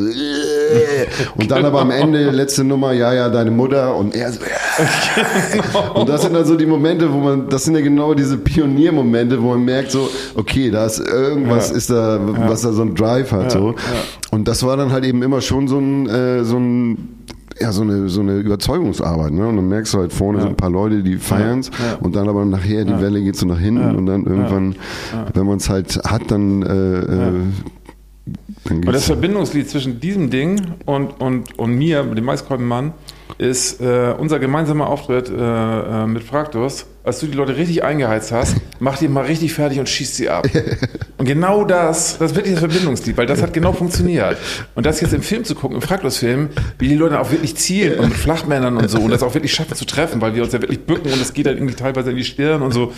[1.37, 3.97] und dann aber am Ende, letzte Nummer, ja, ja, deine Mutter.
[3.97, 4.39] Und er so,
[5.95, 9.43] und das sind dann so die Momente, wo man, das sind ja genau diese Pioniermomente,
[9.43, 11.77] wo man merkt so, okay, da ist irgendwas, Ja.
[11.77, 13.75] ist da, was da so ein Drive hat, so.
[14.31, 17.25] Und das war dann halt eben immer schon so ein, äh, so ein,
[17.59, 19.47] ja, so eine, so eine Überzeugungsarbeit, ne?
[19.49, 21.97] Und dann merkst du halt vorne sind ein paar Leute, die feiern's Ja.
[22.01, 24.77] und dann aber nachher die Welle geht so nach hinten und dann irgendwann,
[25.35, 27.07] wenn man es halt hat, dann, äh, äh,
[28.65, 29.07] dann Und das geht's.
[29.07, 32.93] Verbindungslied zwischen diesem Ding und, und, und mir, dem Maiskolbenmann,
[33.39, 35.35] ist äh, unser gemeinsamer Auftritt äh,
[36.05, 36.87] äh, mit Fraktus.
[37.07, 40.29] Als du die Leute richtig eingeheizt hast, mach die mal richtig fertig und schießt sie
[40.29, 40.45] ab.
[41.19, 44.37] Und genau das, das ist wirklich das Verbindungslied, weil das hat genau funktioniert.
[44.75, 48.01] Und das jetzt im Film zu gucken, im Fraktus-Film, wie die Leute auch wirklich zielen
[48.01, 50.53] und mit Flachmännern und so und das auch wirklich schaffen zu treffen, weil wir uns
[50.53, 52.93] ja wirklich bücken und es geht dann irgendwie teilweise in die Stirn und so.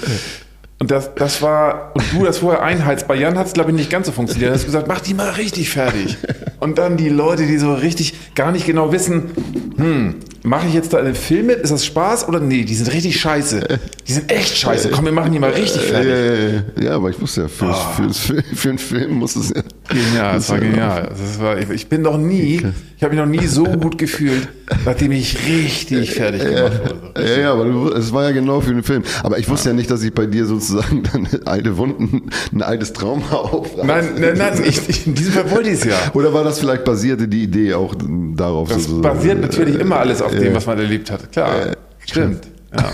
[0.81, 3.09] Und das, das war, und du das vorher einheizt.
[3.09, 4.51] Bei Jan hat es, glaube ich, nicht ganz so funktioniert.
[4.51, 6.17] Du hast gesagt, mach die mal richtig fertig.
[6.61, 9.31] Und dann die Leute, die so richtig gar nicht genau wissen,
[9.77, 10.15] hm,
[10.45, 11.59] mache ich jetzt da einen Film mit?
[11.59, 12.65] Ist das Spaß oder nee?
[12.65, 13.81] Die sind richtig scheiße.
[14.07, 14.91] Die sind echt scheiße.
[14.91, 16.13] Komm, wir machen die mal richtig fertig.
[16.13, 19.63] Äh, ja, aber ich wusste ja, für, für, für, für einen Film muss es ja.
[19.89, 21.09] Genial, das war genial.
[21.11, 22.63] Das war, ich, ich bin noch nie,
[22.99, 24.49] ich habe mich noch nie so gut gefühlt,
[24.85, 26.81] nachdem ich richtig fertig gemacht
[27.15, 27.29] wurde.
[27.29, 29.05] Ja, ja, aber du, es war ja genau für den Film.
[29.23, 32.93] Aber ich wusste ja nicht, dass ich bei dir sozusagen dann alte Wunden, ein altes
[32.93, 33.87] Trauma aufreiße.
[33.87, 35.95] Nein, nein, nein, ich, ich, in diesem Fall wollte ich es ja.
[36.15, 37.95] Oder war das vielleicht basierte die Idee auch
[38.35, 38.69] darauf?
[38.69, 39.03] Das sozusagen?
[39.17, 40.41] basiert natürlich immer alles auf Ja.
[40.41, 41.31] dem, was man erlebt hat.
[41.31, 42.49] Klar, stimmt.
[42.77, 42.91] Ja.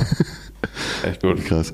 [1.09, 1.43] Echt gut.
[1.47, 1.73] Krass.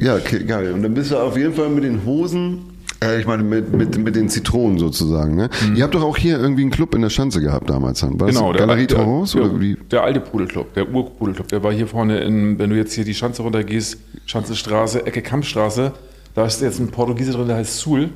[0.00, 0.70] Ja, okay, geil.
[0.72, 2.60] Und dann bist du auf jeden Fall mit den Hosen,
[3.02, 5.36] äh, ich meine mit, mit, mit den Zitronen sozusagen.
[5.36, 5.50] Ne?
[5.74, 8.02] Ihr habt doch auch hier irgendwie einen Club in der Schanze gehabt damals.
[8.02, 8.26] War das Mhm.
[8.28, 9.76] Genau, der, Galerie der, Trance der, oder wie?
[9.90, 13.14] der alte Pudelclub, der Urpudelclub, der war hier vorne, in, wenn du jetzt hier die
[13.14, 15.92] Schanze runtergehst, Schanzestraße, Ecke Kampfstraße,
[16.34, 18.10] da ist jetzt ein Portugiese drin, der heißt Sul.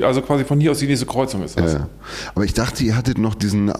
[0.01, 1.73] also quasi von hier aus die nächste Kreuzung ist das.
[1.73, 1.89] Ja.
[2.33, 3.71] Aber ich dachte, ihr hattet noch diesen,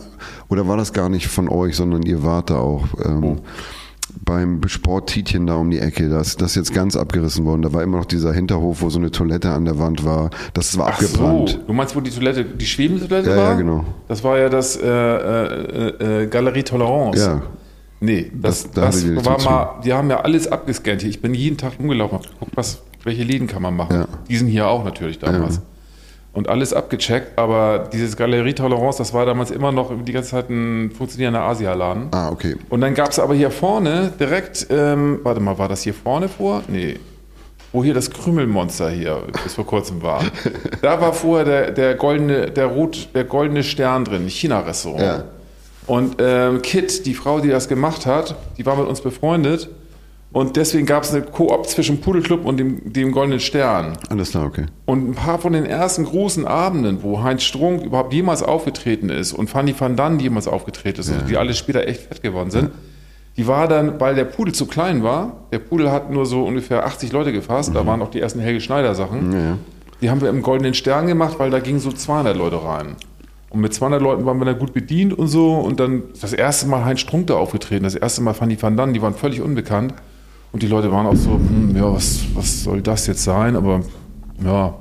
[0.49, 3.39] oder war das gar nicht von euch, sondern ihr wart da auch ähm,
[4.23, 6.09] beim Sport Tietjen da um die Ecke.
[6.09, 7.61] Das, das ist jetzt ganz abgerissen worden.
[7.61, 10.29] Da war immer noch dieser Hinterhof, wo so eine Toilette an der Wand war.
[10.53, 11.59] Das war Ach so, abgebrannt.
[11.67, 13.43] du meinst, wo die Toilette, die schwebende Toilette Ja, war?
[13.51, 13.85] ja, genau.
[14.07, 17.19] Das war ja das äh, äh, äh, Galerie Tolerance.
[17.19, 17.41] Ja.
[17.99, 18.81] Nee, das, Das- da
[19.15, 21.09] das, war mal, die haben ja alles abgescannt hier.
[21.09, 23.95] Ich bin jeden Tag rumgelaufen, geguckt, was, welche Läden kann man machen.
[23.95, 24.07] Ja.
[24.29, 25.61] Die sind hier auch natürlich damals.
[26.33, 30.49] Und alles abgecheckt, aber dieses Galerie Tolerance, das war damals immer noch die ganze Zeit
[30.49, 32.07] ein funktionierender Asialaden.
[32.09, 32.55] Ah, okay.
[32.69, 36.27] Und dann gab es aber hier vorne direkt, ähm, warte mal, war das hier vorne
[36.27, 36.63] vor?
[36.67, 36.97] Nee.
[37.71, 40.23] Wo hier das Krümelmonster hier bis vor kurzem war.
[40.81, 45.01] Da war vorher der, der goldene, der rot, der goldene Stern drin, China-Restaurant.
[45.01, 45.23] Ja.
[45.85, 49.69] Und ähm, Kit, die Frau, die das gemacht hat, die war mit uns befreundet.
[50.33, 53.93] Und deswegen gab es eine Koop zwischen Pudelclub und dem, dem Goldenen Stern.
[54.09, 54.65] Alles klar, okay.
[54.85, 59.31] Und ein paar von den ersten großen Abenden, wo Heinz Strunk überhaupt jemals aufgetreten ist
[59.31, 62.71] und Fanny van Dan jemals aufgetreten ist, und die alle später echt fett geworden sind,
[63.37, 66.85] die war dann, weil der Pudel zu klein war, der Pudel hat nur so ungefähr
[66.85, 69.31] 80 Leute gefasst, da waren auch die ersten Helge Schneider Sachen.
[69.31, 69.57] Ja, ja.
[70.01, 72.95] Die haben wir im Goldenen Stern gemacht, weil da gingen so 200 Leute rein.
[73.51, 75.53] Und mit 200 Leuten waren wir dann gut bedient und so.
[75.53, 78.93] Und dann das erste Mal Heinz Strunk da aufgetreten, das erste Mal Fanny van Dan,
[78.93, 79.93] die waren völlig unbekannt.
[80.53, 83.55] Und die Leute waren auch so, hm, ja, was, was soll das jetzt sein?
[83.55, 83.81] Aber
[84.45, 84.75] ja,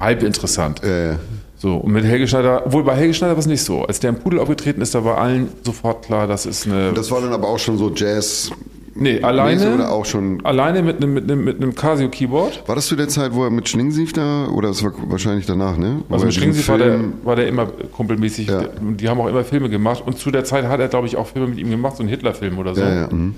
[0.00, 0.82] halb interessant.
[0.82, 1.14] Äh,
[1.58, 3.82] So, und mit Helge Schneider, obwohl bei Helge Schneider war es nicht so.
[3.84, 6.92] Als der im Pudel aufgetreten ist, da war allen sofort klar, das ist eine.
[6.92, 8.50] das war dann aber auch schon so Jazz.
[8.94, 9.88] nee, alleine.
[9.90, 10.44] Auch schon.
[10.44, 12.66] Alleine mit einem, mit einem, mit einem Casio-Keyboard.
[12.66, 15.76] War das zu der Zeit, wo er mit Schlingensief da, oder das war wahrscheinlich danach,
[15.78, 16.00] ne?
[16.08, 18.48] Wo Also mit Schlingensief war der, Film- war der immer kumpelmäßig.
[18.48, 18.62] Ja.
[18.98, 20.02] Die haben auch immer Filme gemacht.
[20.06, 22.08] Und zu der Zeit hat er, glaube ich, auch Filme mit ihm gemacht, so einen
[22.10, 22.80] Hitler-Film oder so.
[22.82, 23.08] Ja, ja.
[23.10, 23.34] mhm.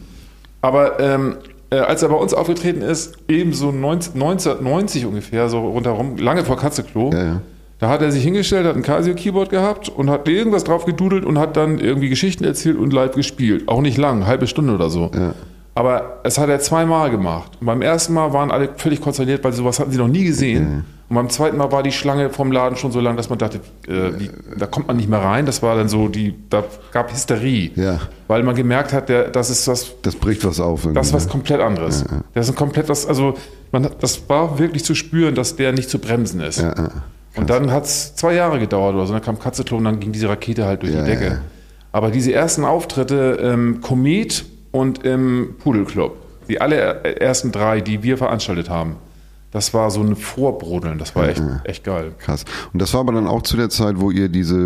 [0.61, 1.37] Aber ähm,
[1.71, 6.45] äh, als er bei uns aufgetreten ist, eben so 19, 1990 ungefähr, so rundherum, lange
[6.45, 7.41] vor Katzeklo, Ja, ja.
[7.79, 11.39] da hat er sich hingestellt, hat ein Casio-Keyboard gehabt und hat irgendwas drauf gedudelt und
[11.39, 13.69] hat dann irgendwie Geschichten erzählt und live gespielt.
[13.69, 15.11] Auch nicht lang, halbe Stunde oder so.
[15.15, 15.35] Ja.
[15.75, 17.53] Aber es hat er zweimal gemacht.
[17.61, 20.85] Und beim ersten Mal waren alle völlig konsterniert, weil sowas hatten sie noch nie gesehen.
[21.09, 23.61] Und beim zweiten Mal war die Schlange vom Laden schon so lang, dass man dachte,
[23.87, 25.47] äh, wie, da kommt man nicht mehr rein.
[25.47, 27.71] Das war dann so, die, da gab Hysterie.
[27.77, 27.99] Ja.
[28.27, 30.87] Weil man gemerkt hat, der, das ist was Das bricht was auf.
[30.93, 31.31] das ist was ne?
[31.33, 32.05] komplett anderes.
[32.35, 33.35] Das ist ein komplett was, also
[33.73, 36.61] man das war wirklich zu spüren, dass der nicht zu bremsen ist.
[36.61, 36.91] Ja, ja.
[37.37, 39.15] und dann hat es zwei Jahre gedauert oder so.
[39.15, 41.25] Dann kam Katzeklon und dann ging diese Rakete halt durch Ja, die Decke.
[41.25, 41.39] ja, ja.
[41.91, 46.17] Aber diese ersten Auftritte im Komet und im Pudelclub,
[46.49, 48.97] die allerersten drei, die wir veranstaltet haben,
[49.59, 50.99] das war so ein Vorbrodeln.
[50.99, 52.13] Das war echt, echt geil.
[52.19, 52.45] Krass.
[52.73, 54.57] Und das war aber dann auch zu der Zeit, wo ihr diese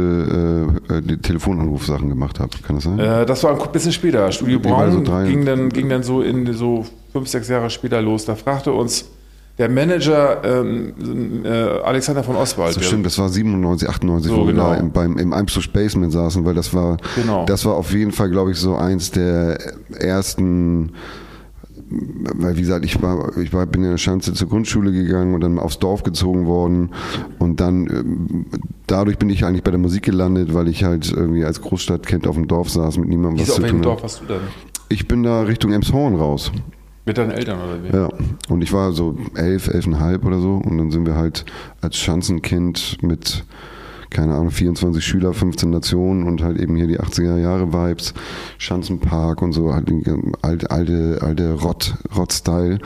[0.91, 2.99] äh, äh, die Telefonanrufsachen gemacht habt, kann das sein?
[2.99, 4.31] Äh, das war ein bisschen später.
[4.31, 8.25] Studio Braun so ging, dann, ging dann so in so fünf, sechs Jahre später los.
[8.27, 9.07] Da fragte uns
[9.59, 12.73] der Manager ähm, äh, Alexander von Oswald.
[12.75, 14.71] so der- stimmt, das war 97, 98, So, wo wir genau.
[14.71, 17.45] da im, beim, im I'm So Spaceman saßen, weil das war, Genau.
[17.45, 19.59] das war auf jeden Fall, glaube ich, so eins der
[19.99, 20.93] ersten,
[22.35, 25.41] weil wie gesagt, ich war, ich war, bin in der Schanze zur Grundschule gegangen und
[25.41, 26.91] dann aufs Dorf gezogen worden
[27.39, 28.47] und dann ähm,
[28.87, 32.37] dadurch bin ich eigentlich bei der Musik gelandet, weil ich halt irgendwie als Großstadtkind auf
[32.37, 34.05] dem Dorf saß mit niemandem was Wieso, auf zu welchem tun Dorf hatte.
[34.05, 34.41] hast du denn?
[34.89, 36.53] Ich bin da Richtung Emshorn raus.
[37.05, 37.97] Mit deinen Eltern oder wie?
[37.97, 38.09] Ja,
[38.49, 41.45] und ich war so elf, elfeinhalb oder so und dann sind wir halt
[41.81, 43.45] als Schanzenkind mit,
[44.13, 48.15] keine Ahnung, 24 Schüler, 15 Nationen und halt eben hier die 80er Jahre Vibes,
[48.59, 49.91] Schanzenpark und so, halt
[50.43, 52.79] alte, alte, alte Rott, Rott-Style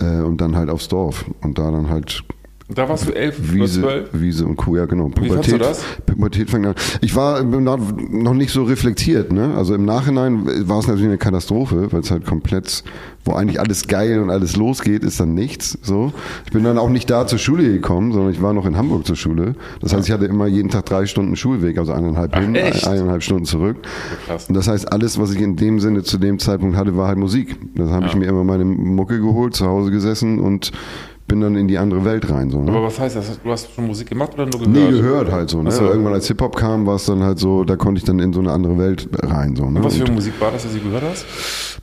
[0.00, 2.24] äh, und dann halt aufs Dorf und da dann halt
[2.74, 4.08] da warst du elf oder Wiese, zwölf?
[4.12, 5.10] Wiese und Kuh, ja genau.
[5.20, 5.84] Wie fandst du das?
[6.06, 6.74] Pubertät fängt an.
[7.00, 9.54] Ich war noch nicht so reflektiert, ne?
[9.56, 12.84] Also im Nachhinein war es natürlich eine Katastrophe, weil es halt komplett,
[13.24, 15.78] wo eigentlich alles geil und alles losgeht, ist dann nichts.
[15.82, 16.12] So.
[16.46, 19.06] Ich bin dann auch nicht da zur Schule gekommen, sondern ich war noch in Hamburg
[19.06, 19.54] zur Schule.
[19.80, 22.86] Das heißt, ich hatte immer jeden Tag drei Stunden Schulweg, also eineinhalb hin, echt?
[22.86, 23.76] eineinhalb Stunden zurück.
[24.26, 24.46] krass.
[24.48, 27.18] Und das heißt, alles, was ich in dem Sinne zu dem Zeitpunkt hatte, war halt
[27.18, 27.56] Musik.
[27.74, 30.72] Das habe ich mir immer meine Mucke geholt, zu Hause gesessen und
[31.30, 32.50] bin dann in die andere Welt rein.
[32.50, 32.70] So, ne?
[32.72, 33.40] Aber was heißt das?
[33.42, 34.68] Du hast schon Musik gemacht oder nur gehört?
[34.68, 35.62] Nee, gehört halt so.
[35.62, 35.70] Ne?
[35.70, 35.84] So.
[35.84, 38.40] Irgendwann als Hip-Hop kam, war es dann halt so, da konnte ich dann in so
[38.40, 39.54] eine andere Welt rein.
[39.54, 39.82] So, ne?
[39.84, 41.24] Was für Und, Musik war das, dass du gehört hast?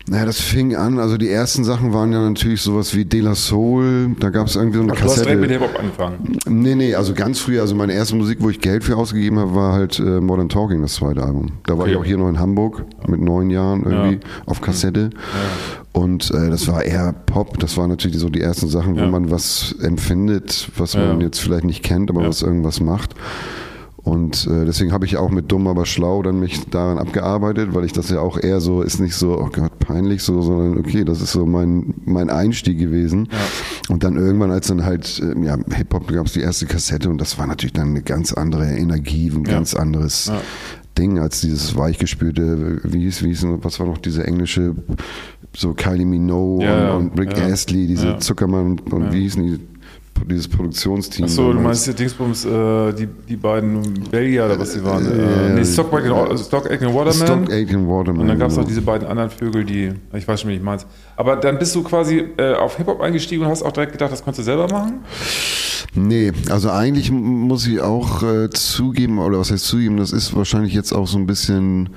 [0.10, 3.36] naja, das fing an, also die ersten Sachen waren ja natürlich sowas wie De La
[3.36, 5.66] Soul, da gab es irgendwie so eine Ach, du hast direkt mit Kassette.
[5.66, 6.38] Hip-Hop angefangen.
[6.50, 9.56] Nee, nee, also ganz früh, also meine erste Musik, wo ich Geld für ausgegeben habe,
[9.56, 11.52] war halt äh, Modern Talking, das zweite Album.
[11.66, 11.92] Da war Okay.
[11.92, 14.20] ich auch hier noch in Hamburg mit neun Jahren irgendwie Ja.
[14.46, 15.10] auf Kassette.
[15.98, 19.08] Und äh, das war eher Pop, das waren natürlich so die ersten Sachen, wo Ja.
[19.08, 21.08] man was empfindet, was Ja.
[21.08, 22.28] man jetzt vielleicht nicht kennt, aber Ja.
[22.30, 23.16] was irgendwas macht.
[24.04, 27.84] Und äh, deswegen habe ich auch mit dumm aber schlau dann mich daran abgearbeitet, weil
[27.84, 31.04] ich das ja auch eher so, ist nicht so, oh Gott, peinlich so, sondern okay,
[31.04, 33.28] das ist so mein, mein Einstieg gewesen.
[33.90, 37.20] Und dann irgendwann, als dann halt, äh, ja, Hip-Hop gab es die erste Kassette und
[37.20, 40.32] das war natürlich dann eine ganz andere Energie, ein ganz anderes
[40.98, 44.74] Ding als dieses weichgespülte, wie hieß, wie hieß, was war noch diese englische,
[45.56, 47.46] so Kylie Minogue Ja, und, und Rick ja.
[47.48, 48.20] Astley, diese.
[48.20, 49.60] Zuckermann und, und wie hießen die,
[50.26, 51.26] dieses Produktionsteam.
[51.26, 55.06] Achso, du meinst hier Dingsbums, äh, die, die beiden Belgier oder was sie waren?
[55.06, 57.14] Äh, Äh, nee, Stock, Aitken- Stock Aitken Waterman.
[57.14, 58.22] Stock Aitken Waterman.
[58.22, 58.64] Und dann gab es genau.
[58.64, 60.88] noch diese beiden anderen Vögel, die, ich weiß schon, wie ich meinst.
[61.16, 64.24] Aber dann bist du quasi äh, auf Hip-Hop eingestiegen und hast auch direkt gedacht, das
[64.24, 65.00] kannst du selber machen?
[65.96, 70.74] Nee, also eigentlich muss ich auch äh, zugeben, oder was heißt zugeben, das ist wahrscheinlich
[70.74, 71.90] jetzt auch so ein bisschen,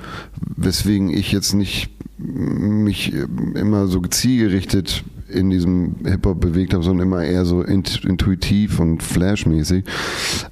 [0.57, 3.27] weswegen ich jetzt nicht mich äh,
[3.59, 9.03] immer so zielgerichtet in diesem Hip-Hop bewegt habe, sondern immer eher so int intuitiv und
[9.03, 9.85] flashmäßig.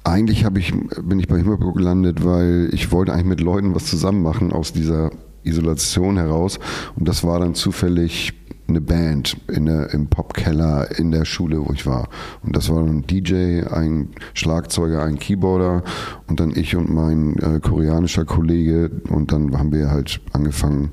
[0.03, 3.85] Eigentlich habe ich, bin ich bei Hip-Hop gelandet, weil ich wollte eigentlich mit Leuten was
[3.85, 5.11] zusammen machen aus dieser
[5.43, 6.59] Isolation heraus
[6.95, 8.33] und das war dann zufällig
[8.69, 12.07] eine Band in der, im Popkeller in der Schule, wo ich war.
[12.43, 15.83] Und das war ein DJ, ein Schlagzeuger, ein Keyboarder
[16.27, 18.91] und dann ich und mein äh, koreanischer Kollege.
[19.09, 20.91] Und dann haben wir halt angefangen,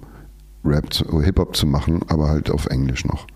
[0.64, 3.26] Rap, Hip-Hop zu machen, aber halt auf Englisch noch.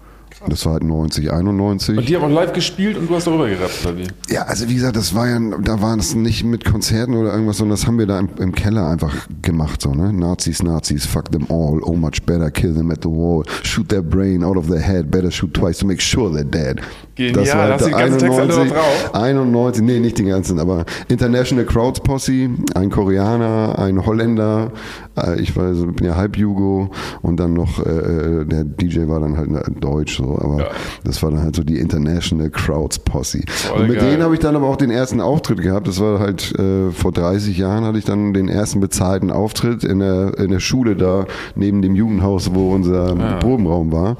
[0.48, 1.98] Das war halt 90, 91.
[1.98, 4.06] Und die haben auch live gespielt und du hast darüber gerappt, oder wie?
[4.32, 7.58] Ja, also wie gesagt, das war ja, da war es nicht mit Konzerten oder irgendwas,
[7.58, 10.12] sondern das haben wir da im, im Keller einfach gemacht, so, ne?
[10.12, 14.02] Nazis, Nazis, fuck them all, oh much better, kill them at the wall, shoot their
[14.02, 16.80] brain out of their head, better shoot twice to make sure they're dead.
[17.16, 19.14] Genial, hast du die ganzen Texte alle noch drauf?
[19.14, 24.72] 91, nee, nicht die ganzen, aber International Crowds Posse, ein Koreaner, ein Holländer,
[25.18, 26.90] äh, ich weiß, bin ja halb Jugo
[27.22, 30.66] und dann noch, äh, äh, der DJ war dann halt äh, deutsch, so, aber Ja.
[31.04, 33.40] das war dann halt so die International Crowds Posse.
[33.48, 34.10] Voll und mit geil.
[34.10, 35.88] denen habe ich dann aber auch den ersten Auftritt gehabt.
[35.88, 40.00] Das war halt äh, vor 30 Jahren hatte ich dann den ersten bezahlten Auftritt in
[40.00, 44.16] der, in der Schule da neben dem Jugendhaus, wo unser Probenraum war.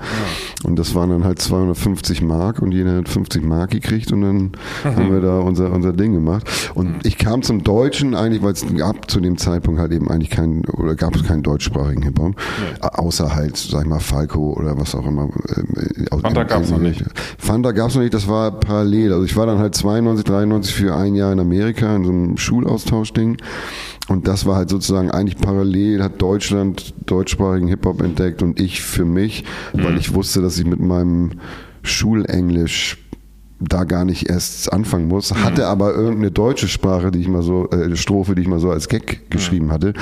[0.65, 4.53] Und das waren dann halt 250 Mark und jeder hat 50 Mark gekriegt und dann
[4.85, 6.49] haben wir da unser, unser Ding gemacht.
[6.75, 10.31] Und ich kam zum Deutschen eigentlich, weil es gab zu dem Zeitpunkt halt eben eigentlich
[10.31, 12.35] keinen, oder gab es keinen deutschsprachigen Hip-Hop.
[12.81, 15.29] Außer halt, sag ich mal, Falco oder was auch immer.
[16.09, 17.05] Fanta gab's in- noch nicht.
[17.39, 19.13] Fanta gab's noch nicht, das war parallel.
[19.13, 22.37] Also ich war dann halt 92, 93 für ein Jahr in Amerika in so einem
[22.37, 23.37] Schulaustauschding.
[24.09, 29.05] Und das war halt sozusagen eigentlich parallel, hat Deutschland deutschsprachigen Hip-Hop entdeckt und ich für
[29.05, 31.33] mich, weil ich wusste, dass ich mit meinem
[31.83, 32.99] Schulenglisch
[33.61, 37.69] da gar nicht erst anfangen muss, hatte aber irgendeine deutsche Sprache, die ich mal so,
[37.71, 39.93] äh, Strophe, die ich mal so als Gag geschrieben hatte.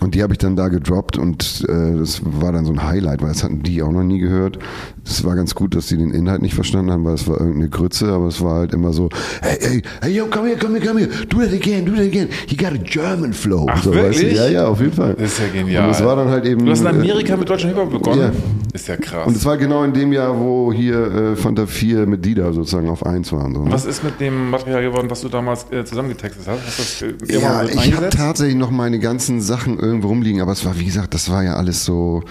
[0.00, 3.22] Und die habe ich dann da gedroppt und äh, das war dann so ein Highlight,
[3.22, 4.58] weil das hatten die auch noch nie gehört.
[5.04, 7.68] Das war ganz gut, dass die den Inhalt nicht verstanden haben, weil es war irgendeine
[7.68, 9.08] Grütze, aber es war halt immer so,
[9.42, 12.06] hey, hey, hey, yo, come here, come here, come here, do that again, do that
[12.06, 12.28] again.
[12.46, 13.66] He got a German flow.
[13.68, 14.22] Ach, so, weißt du?
[14.22, 14.36] wirklich?
[14.36, 15.14] Ja, ja, auf jeden Fall.
[15.14, 15.84] Das ist ja genial.
[15.84, 16.64] Und das war dann halt eben.
[16.64, 18.20] Du hast in äh, Amerika mit deutschem Hip-Hop begonnen?
[18.20, 18.32] Ja.
[18.72, 19.26] Ist ja krass.
[19.26, 22.88] Und es war genau in dem Jahr, wo hier äh, Fanta 4 mit Dida sozusagen
[22.92, 23.54] auf 1 waren.
[23.54, 23.72] So, ne?
[23.72, 26.66] was ist mit dem Material geworden, was du damals äh, zusammengetextet hast?
[26.66, 30.64] hast das äh, Ja, ich habe tatsächlich noch meine ganzen Sachen irgendwo rumliegen, aber es
[30.64, 32.22] war, wie gesagt, das war ja alles so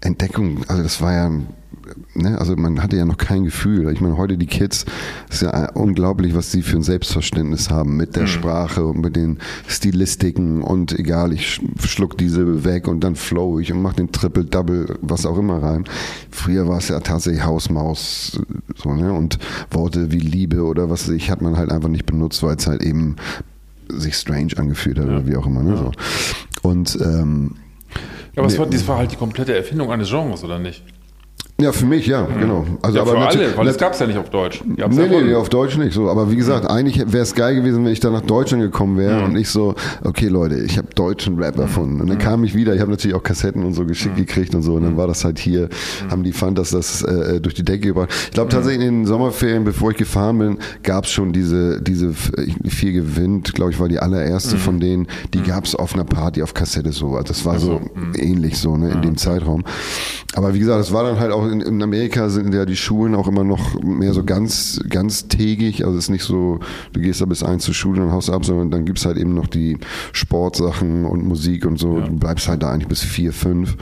[0.00, 0.64] Entdeckung.
[0.68, 1.30] Also das war ja,
[2.14, 3.90] ne, also man hatte ja noch kein Gefühl.
[3.92, 4.84] Ich meine, heute die Kids,
[5.30, 8.14] ist ja unglaublich, was sie für ein Selbstverständnis haben mit Mhm.
[8.20, 13.16] der Sprache und mit den Stilistiken und egal, ich sch- schluck diese weg und dann
[13.16, 15.84] flow ich und mach den Triple, Double, was auch immer rein.
[16.30, 18.40] Früher war es ja tatsächlich Hausmaus,
[18.76, 19.38] so, ne, und
[19.70, 22.66] Worte wie Liebe oder was weiß ich, hat man halt einfach nicht benutzt, weil es
[22.66, 23.16] halt eben
[23.88, 25.62] sich strange angefühlt hat oder wie auch immer.
[25.62, 25.90] Ne, so.
[26.62, 27.56] Und ähm,
[28.36, 28.58] Aber es Nee.
[28.60, 30.84] war, das war halt die komplette Erfindung eines Genres, oder nicht?
[31.60, 32.64] Ja, für mich, ja, genau.
[32.82, 34.62] Also, ja, für natu- alle, weil nat- gab es ja nicht auf Deutsch.
[34.66, 36.08] Nee, nee, nee, auf Deutsch nicht so.
[36.08, 39.22] Aber wie gesagt, eigentlich wäre es geil gewesen, wenn ich da nach Deutschland gekommen wäre
[39.24, 42.00] und ich so, okay Leute, ich habe deutschen Rap erfunden.
[42.00, 44.62] Und dann kam ich wieder, ich habe natürlich auch Kassetten und so geschickt gekriegt und
[44.62, 44.74] so.
[44.74, 45.68] Und dann war das halt hier,
[46.10, 48.10] haben die Fantas das äh, durch die Decke gebracht.
[48.26, 52.12] Ich glaube tatsächlich in den Sommerferien, bevor ich gefahren bin, gab es schon diese, diese
[52.12, 56.42] Vier gewinnt, glaube ich, war die allererste von denen, die gab es auf einer Party
[56.42, 57.14] auf Kassette so.
[57.14, 57.80] Also Das war so
[58.16, 59.64] ähnlich so, ne, in dem Zeitraum.
[60.34, 63.14] Aber wie gesagt, es war dann halt auch in, in Amerika sind ja die Schulen
[63.14, 65.84] auch immer noch mehr so ganz, ganz tägig.
[65.84, 66.60] Also es ist nicht so,
[66.92, 69.34] du gehst da bis eins zur Schule und haust ab, sondern dann gibt's halt eben
[69.34, 69.78] noch die
[70.12, 72.00] Sportsachen und Musik und so.
[72.00, 73.76] Du bleibst halt da eigentlich bis vier, fünf.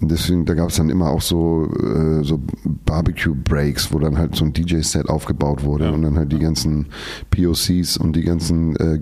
[0.00, 2.40] Und deswegen, da gab's dann immer auch so, äh, so
[2.84, 6.86] Barbecue-Breaks, wo dann halt so ein DJ-Set aufgebaut wurde und dann halt die ganzen
[7.30, 9.00] POCs und die ganzen äh,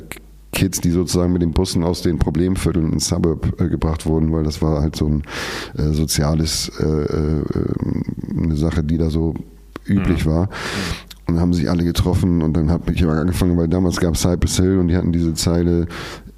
[0.57, 4.43] Kids, die sozusagen mit den Bussen aus den Problemvierteln ins Suburb äh, gebracht wurden, weil
[4.43, 5.23] das war halt so ein
[5.77, 7.45] äh, soziales, äh, äh,
[8.39, 9.35] eine Sache, die da so
[9.87, 10.49] üblich war.
[11.27, 14.57] und haben sich alle getroffen und dann habe ich angefangen, weil damals gab es Cypress
[14.57, 15.87] Hill und die hatten diese Zeile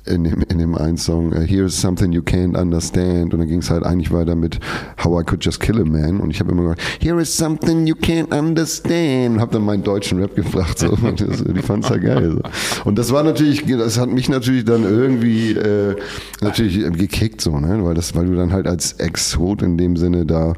[0.09, 3.33] in dem, in dem einen Song, uh, Here's something you can't understand.
[3.35, 4.59] Und dann ging es halt eigentlich weiter mit
[5.03, 6.21] How I Could Just Kill a Man.
[6.21, 9.37] Und ich habe immer gesagt, Here is something you can't understand.
[9.37, 10.79] Und habe dann meinen deutschen Rap gefragt.
[10.79, 10.91] So.
[10.91, 12.33] Und das, die fand es ja geil.
[12.33, 12.89] So.
[12.89, 15.97] Und das war natürlich, das hat mich natürlich dann irgendwie äh,
[16.41, 17.85] natürlich gekickt, so, ne?
[17.85, 20.55] weil, das, weil du dann halt als Exot in dem Sinne da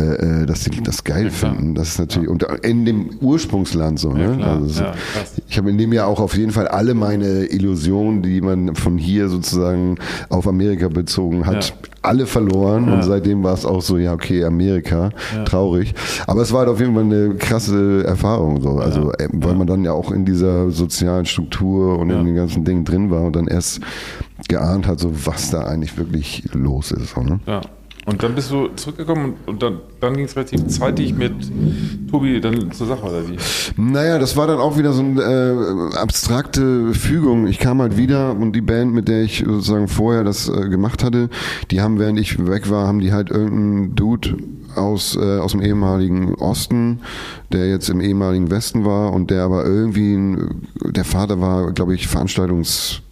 [0.00, 1.74] äh, äh dass die das geil ja, finden.
[1.74, 4.12] Das ist natürlich, und in dem Ursprungsland so.
[4.12, 4.38] Ne?
[4.40, 4.84] Ja, also so,
[5.48, 8.98] ich habe in dem Jahr auch auf jeden Fall alle meine Illusionen, die man von
[8.98, 9.96] hier sozusagen
[10.28, 11.88] auf Amerika bezogen hat, ja.
[12.02, 12.86] alle verloren.
[12.86, 12.94] Ja.
[12.94, 15.42] Und seitdem war es auch so, ja, okay, Amerika, ja.
[15.42, 15.92] traurig.
[16.28, 18.78] Aber es war halt auf jeden Fall eine krasse Erfahrung, so.
[18.78, 22.64] Also, äh, weil man dann ja auch in dieser sozialen Struktur und in den ganzen
[22.64, 23.80] Dingen drin war und dann erst
[24.48, 27.16] geahnt hat, so was da eigentlich wirklich los ist.
[27.16, 27.40] So, ne?
[27.44, 27.62] Ja.
[28.06, 31.32] Und dann bist du zurückgekommen und dann, dann ging es relativ zeitig mit
[32.08, 33.36] Tobi dann zur Sache, oder wie?
[33.76, 35.22] Naja, das war dann auch wieder so eine
[35.92, 37.48] äh, abstrakte Fügung.
[37.48, 41.02] Ich kam halt wieder und die Band, mit der ich sozusagen vorher das äh, gemacht
[41.02, 41.30] hatte,
[41.72, 44.36] die haben, während ich weg war, haben die halt irgendeinen Dude
[44.76, 47.00] aus, äh, aus dem ehemaligen Osten,
[47.50, 51.94] der jetzt im ehemaligen Westen war und der aber irgendwie, ein, der Vater war, glaube
[51.96, 53.02] ich, Veranstaltungs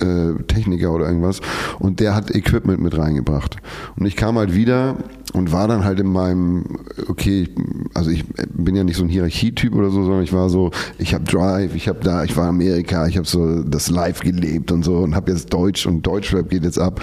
[0.00, 1.40] äh, Techniker oder irgendwas
[1.78, 3.56] und der hat Equipment mit reingebracht.
[3.96, 4.96] Und ich kam halt wieder
[5.32, 6.64] und war dann halt in meinem,
[7.08, 7.48] okay,
[7.94, 11.14] also ich bin ja nicht so ein Hierarchietyp oder so, sondern ich war so, ich
[11.14, 14.84] habe Drive, ich habe da, ich war Amerika, ich habe so das Live gelebt und
[14.84, 17.02] so und habe jetzt Deutsch und Deutschrap geht jetzt ab.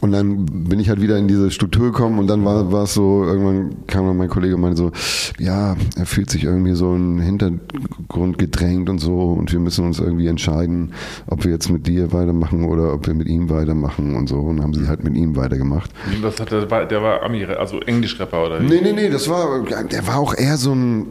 [0.00, 2.94] Und dann bin ich halt wieder in diese Struktur gekommen und dann war, war es
[2.94, 4.92] so, irgendwann kam dann mein Kollege und meinte so,
[5.38, 9.84] ja, er fühlt sich irgendwie so in den Hintergrund gedrängt und so und wir müssen
[9.84, 10.92] uns irgendwie entscheiden,
[11.26, 14.62] ob wir jetzt mit dir weitermachen oder ob wir mit ihm weitermachen und so und
[14.62, 15.90] haben sie halt mit ihm weitergemacht.
[16.22, 18.66] Das hat der, der war Ami, also Englischrapper oder wie?
[18.66, 21.06] Nee, nee, nee, das war, der war auch eher so ein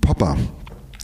[0.00, 0.36] Popper.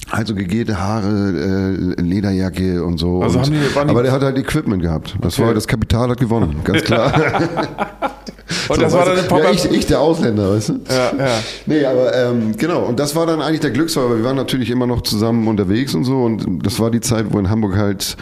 [0.09, 3.23] Also gegelte Haare, äh, Lederjacke und so.
[3.23, 5.17] Also und, haben die, waren aber der hat halt Equipment gehabt.
[5.21, 5.49] Das Okay.
[5.49, 7.13] war das Kapital hat gewonnen, ganz klar.
[8.69, 9.45] Und das So, war weißt dann eine Popper.
[9.45, 10.73] ja, ich, ich der Ausländer, weißt du?
[10.89, 11.33] Ja, ja.
[11.67, 14.71] Nee, aber ähm, genau, und das war dann eigentlich der Glücksfall, weil wir waren natürlich
[14.71, 18.17] immer noch zusammen unterwegs und so und das war die Zeit, wo in Hamburg halt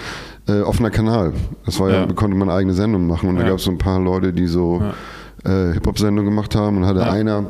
[0.47, 1.33] äh, offener Kanal,
[1.65, 2.07] das war ja, Ja.
[2.07, 3.49] da konnte man eigene Sendungen machen und da Ja.
[3.49, 4.83] gab es so ein paar Leute, die so
[5.45, 7.11] äh, Hip-Hop-Sendungen gemacht haben und hatte Ja.
[7.11, 7.45] einer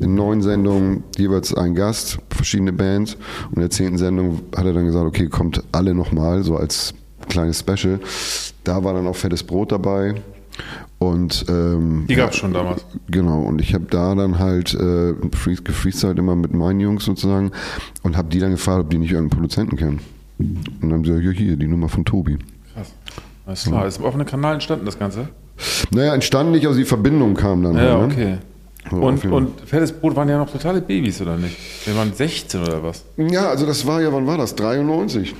[0.00, 3.16] in neun Sendungen jeweils einen Gast, verschiedene Bands
[3.48, 6.94] und in der zehnten Sendung hat er dann gesagt, okay, kommt alle nochmal, so als
[7.28, 8.00] kleines Special.
[8.64, 10.14] Da war dann auch fettes Brot dabei.
[10.98, 12.84] Und ähm, Die gab es schon damals.
[13.10, 17.50] Genau, und ich habe da dann halt äh, free- gefreestylt immer mit meinen Jungs sozusagen
[18.02, 20.00] und habe die dann gefragt, ob die nicht irgendeinen Produzenten kennen.
[20.38, 22.38] Und dann haben sie gesagt, ja hier, die Nummer von Tobi.
[22.74, 22.92] Krass.
[23.46, 23.86] Alles klar.
[23.86, 25.28] Ist im offenen Kanal entstanden, das Ganze?
[25.90, 27.76] Naja, entstanden nicht, also die Verbindung kam dann.
[27.76, 28.14] Ja, halt, ne?
[28.14, 28.38] okay.
[28.90, 31.56] So, auf Und, und Fettes Brot waren ja noch totale Babys, oder nicht?
[31.86, 33.04] Wir waren 16 oder was?
[33.16, 34.54] Ja, also das war ja, wann war das?
[34.56, 35.34] 93.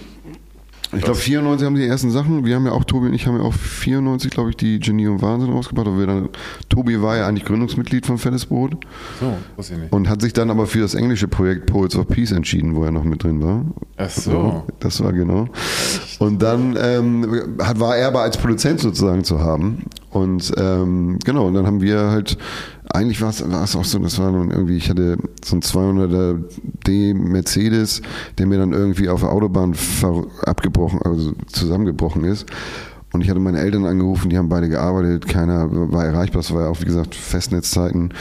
[0.96, 2.44] Ich glaube 94 haben die ersten Sachen.
[2.44, 5.06] Wir haben ja auch, Tobi und ich haben ja auch 94, glaube ich, die Genie
[5.08, 5.86] und Wahnsinn rausgebracht.
[5.86, 6.28] Aber wir dann,
[6.68, 8.76] Tobi war ja eigentlich Gründungsmitglied von Fettes Brot
[9.20, 9.92] So, wusste ich nicht.
[9.92, 12.90] und hat sich dann aber für das englische Projekt Poets of Peace entschieden, wo er
[12.90, 13.64] noch mit drin war.
[13.96, 14.64] Ach so.
[14.80, 15.46] Das war genau.
[16.18, 17.26] Und dann ähm,
[17.76, 19.84] war er aber als Produzent sozusagen zu haben.
[20.10, 22.38] Und ähm, genau, und dann haben wir halt,
[22.94, 23.42] eigentlich war es
[23.76, 26.42] auch so, das war nun irgendwie, ich hatte so ein 200er
[26.86, 28.02] D Mercedes,
[28.38, 29.74] der mir dann irgendwie auf der Autobahn
[30.44, 32.46] abgebrochen, also zusammengebrochen ist.
[33.12, 36.62] Und ich hatte meine Eltern angerufen, die haben beide gearbeitet, keiner war erreichbar, es war
[36.62, 38.12] ja auch, wie gesagt, Festnetzzeiten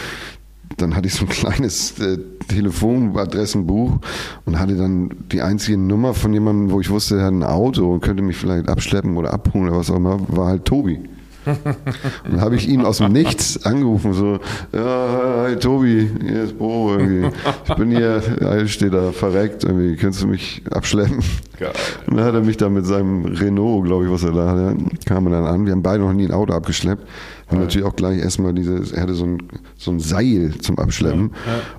[0.78, 4.00] dann hatte ich so ein kleines äh, Telefonadressenbuch
[4.46, 7.94] und hatte dann die einzige Nummer von jemandem, wo ich wusste, er hat ein Auto
[7.94, 11.00] und könnte mich vielleicht abschleppen oder abholen oder was auch immer, war halt Tobi.
[11.46, 14.40] Und dann habe ich ihn aus dem Nichts angerufen, so,
[14.72, 17.30] ja, hi Tobi, hier ist Bo irgendwie.
[17.68, 21.20] Ich bin hier, ja, steht da verreckt, irgendwie, kannst du mich abschleppen?
[21.60, 21.72] Geil.
[22.08, 24.76] Und dann hat er mich da mit seinem Renault, glaube ich, was er da hatte,
[25.06, 25.66] kam er dann an.
[25.66, 27.08] Wir haben beide noch nie ein Auto abgeschleppt.
[27.54, 29.44] Haben natürlich auch gleich erstmal dieses, er hatte so ein,
[29.78, 31.32] so ein Seil zum Abschleppen.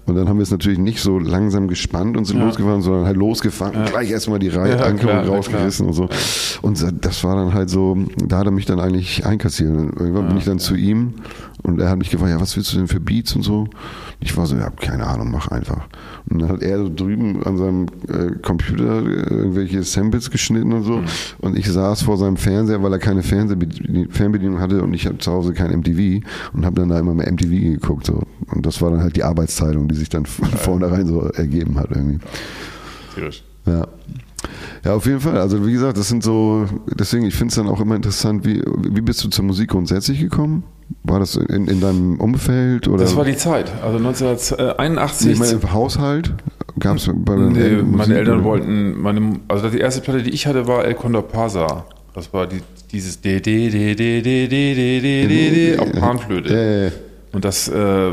[0.06, 3.16] Und dann haben wir es natürlich nicht so langsam gespannt und sind losgefahren, sondern halt
[3.16, 6.08] losgefahren und gleich erstmal die Reihe Ja, Ankerung klar, rausgerissen und so.
[6.62, 9.70] Und das war dann halt so, da hat er mich dann eigentlich einkassiert.
[9.70, 11.14] Und irgendwann bin ich dann zu ihm
[11.64, 13.66] und er hat mich gefragt, ja, was willst du denn für Beats und so?
[14.20, 15.88] Ich war so, ja, keine Ahnung, mach einfach.
[16.29, 20.82] Und dann hat er so drüben an seinem äh, Computer äh, irgendwelche Samples geschnitten und
[20.82, 21.03] so.
[21.41, 25.16] Und ich saß vor seinem Fernseher, weil er keine Fernsehbedien- Fernbedienung hatte und ich habe
[25.16, 26.22] zu Hause kein MTV
[26.53, 28.07] und habe dann da immer mal MTV geguckt.
[28.07, 28.20] So.
[28.51, 31.91] Und das war dann halt die Arbeitsteilung, die sich dann von vornherein so ergeben hat
[31.91, 32.18] irgendwie.
[33.14, 33.43] Tierisch.
[33.66, 33.86] Ja.
[34.84, 35.38] Ja, auf jeden Fall.
[35.38, 36.66] Also wie gesagt, das sind so,
[36.98, 40.20] deswegen, ich finde es dann auch immer interessant, wie, wie bist du zur Musik grundsätzlich
[40.20, 40.64] gekommen?
[41.02, 43.02] War das in, in deinem Umfeld oder?
[43.02, 43.72] Das war die Zeit.
[43.82, 45.30] Also Nee, 1981.
[45.32, 46.34] ich meine im Haushalt
[46.78, 48.44] Gab es bei deinen Nee, Eltern Musik, meine Eltern oder?
[48.44, 51.86] wollten, meine, also die erste Platte, die ich hatte, war El Condor Pasa.
[52.14, 52.60] Das war die,
[52.92, 56.92] dieses D, D, D, D, D, D, D, D, D, D, auf Panflöte.
[57.35, 58.12] Und das, äh, äh,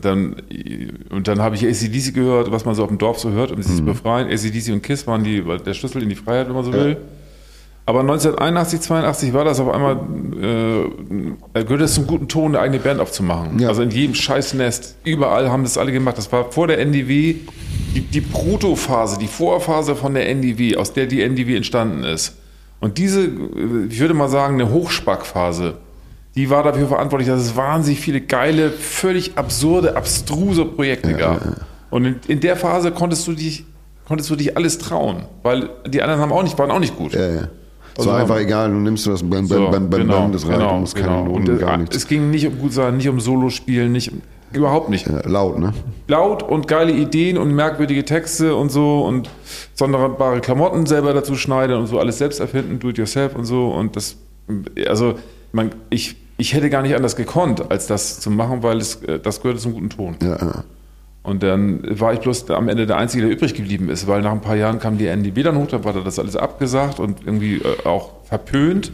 [0.00, 0.36] dann,
[1.10, 3.62] und dann habe ich ACDC gehört, was man so auf dem Dorf so hört, um
[3.62, 3.76] sich Mhm.
[3.76, 4.28] zu befreien.
[4.28, 6.96] ACDC und KISS waren die, der Schlüssel in die Freiheit, wenn man so will.
[7.86, 9.96] Aber 1981, 82 war das auf einmal,
[11.54, 13.58] äh, gehört es zum guten Ton, eine eigene Band aufzumachen.
[13.60, 13.68] Ja.
[13.68, 16.18] Also in jedem Scheißnest, überall haben das alle gemacht.
[16.18, 17.36] Das war vor der NDW,
[17.94, 22.36] die, die Protophase, die Vorphase von der NDW, aus der die NDW entstanden ist.
[22.80, 23.30] Und diese, äh,
[23.88, 25.74] ich würde mal sagen, eine Hochspackphase,
[26.38, 31.40] die war dafür verantwortlich, dass es wahnsinnig viele geile, völlig absurde, abstruse Projekte gab.
[31.90, 33.64] Und in, in der Phase konntest du dich,
[34.06, 37.12] konntest du dich alles trauen, weil die anderen haben auch nicht, waren auch nicht gut.
[37.14, 37.40] Ja, ja.
[37.94, 40.20] Es Also war einfach haben- egal, du nimmst das Bam, Bam, So, Bam, Bam, genau,
[40.20, 41.24] Bam, das rein, genau, du musst keine genau.
[41.24, 41.96] Noten, Und, gar nichts.
[41.96, 44.12] Es ging nicht um gut sein, nicht um Solospielen, nicht
[44.52, 45.08] überhaupt nicht.
[45.08, 45.72] Ja, laut, ne?
[46.06, 49.28] Laut und geile Ideen und merkwürdige Texte und so und
[49.74, 53.70] sonderbare Klamotten selber dazu schneiden und so alles selbst erfinden, do it yourself und so
[53.70, 54.16] und das,
[54.86, 55.16] also
[55.50, 59.18] man, ich, ich hätte gar nicht anders gekonnt, als das zu machen, weil es, äh,
[59.18, 60.16] das gehörte zum guten Ton.
[60.22, 60.64] Ja, ja.
[61.24, 64.32] Und dann war ich bloß am Ende der Einzige, der übrig geblieben ist, weil nach
[64.32, 67.56] ein paar Jahren kam die NDB dann hoch, dann war das alles abgesagt und irgendwie
[67.56, 68.90] äh, auch verpönt.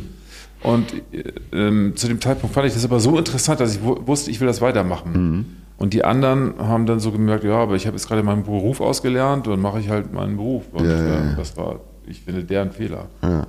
[0.63, 1.23] Und äh,
[1.53, 4.41] ähm, zu dem Zeitpunkt fand ich das aber so interessant, dass ich wu- wusste, ich
[4.41, 5.47] will das weitermachen.
[5.77, 8.81] Und die anderen haben dann so gemerkt, ja, aber ich habe jetzt gerade meinen Beruf
[8.81, 10.63] ausgelernt und mache ich halt meinen Beruf.
[10.73, 11.35] Und Ja, ja, ja.
[11.37, 13.07] das war, ich finde, deren Fehler.
[13.23, 13.47] ja.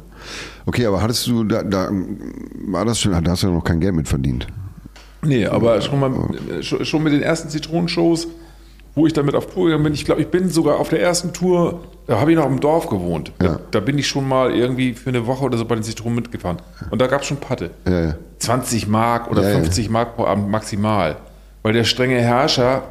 [0.67, 1.89] Okay, aber hattest du, da, da
[2.67, 4.47] war das schon, da hast du ja noch kein Geld mit verdient.
[5.21, 6.11] Nee, aber schon mal
[6.61, 8.27] schon mit den ersten Zitronenshows,
[8.95, 11.33] wo ich damit auf Tour gegangen bin, ich glaube, ich bin sogar auf der ersten
[11.33, 13.31] Tour, da habe ich noch im Dorf gewohnt.
[13.39, 13.59] Da, Ja.
[13.71, 16.57] da bin ich schon mal irgendwie für eine Woche oder so bei den Zitronen mitgefahren.
[16.89, 17.71] Und da gab es schon Patte.
[17.87, 18.15] Ja, ja.
[18.39, 19.55] 20 Mark oder Ja, ja.
[19.55, 21.17] 50 Mark pro Abend maximal.
[21.61, 22.83] Weil der strenge Herrscher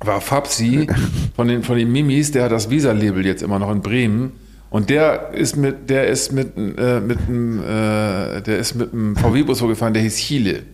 [0.00, 0.86] war Fabsi
[1.36, 4.32] von den, von den Mimis, der hat das Visa-Label jetzt immer noch in Bremen.
[4.74, 9.14] Und der ist mit, der ist mit, äh, mit einem, äh, der ist mit einem
[9.14, 10.64] VW-Bus vorgefahren, der hieß Chile.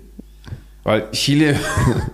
[0.85, 1.55] Weil Chile,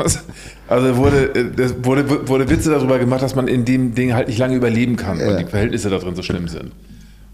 [0.66, 4.26] also wurde, äh, das wurde, wurde Witze darüber gemacht, dass man in dem Ding halt
[4.26, 5.36] nicht lange überleben kann, weil Ja.
[5.36, 6.72] die Verhältnisse da drin so schlimm sind.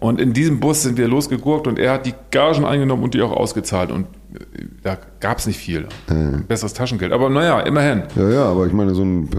[0.03, 3.21] Und in diesem Bus sind wir losgegurkt und er hat die Gagen eingenommen und die
[3.21, 3.89] auch ausgezahlt.
[3.89, 5.87] Und äh, da gab es nicht viel.
[6.45, 7.13] Besseres Taschengeld.
[7.13, 8.03] Aber naja, immerhin.
[8.17, 9.29] Ja, ja, aber ich meine, so ein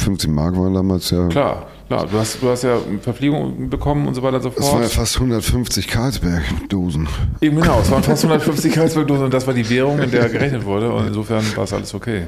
[0.00, 1.28] 50 Mark waren damals ja.
[1.28, 2.06] Klar, klar.
[2.10, 4.88] Du hast, du hast ja Verpflegung bekommen und so weiter und so Das waren ja
[4.88, 4.92] fort.
[4.92, 7.06] fast 150 Carlsberg-Dosen.
[7.42, 10.64] Eben genau, es waren fast 150 Karlsberg-Dosen und das war die Währung, in der gerechnet
[10.64, 10.90] wurde.
[10.90, 12.22] Und insofern war es alles okay.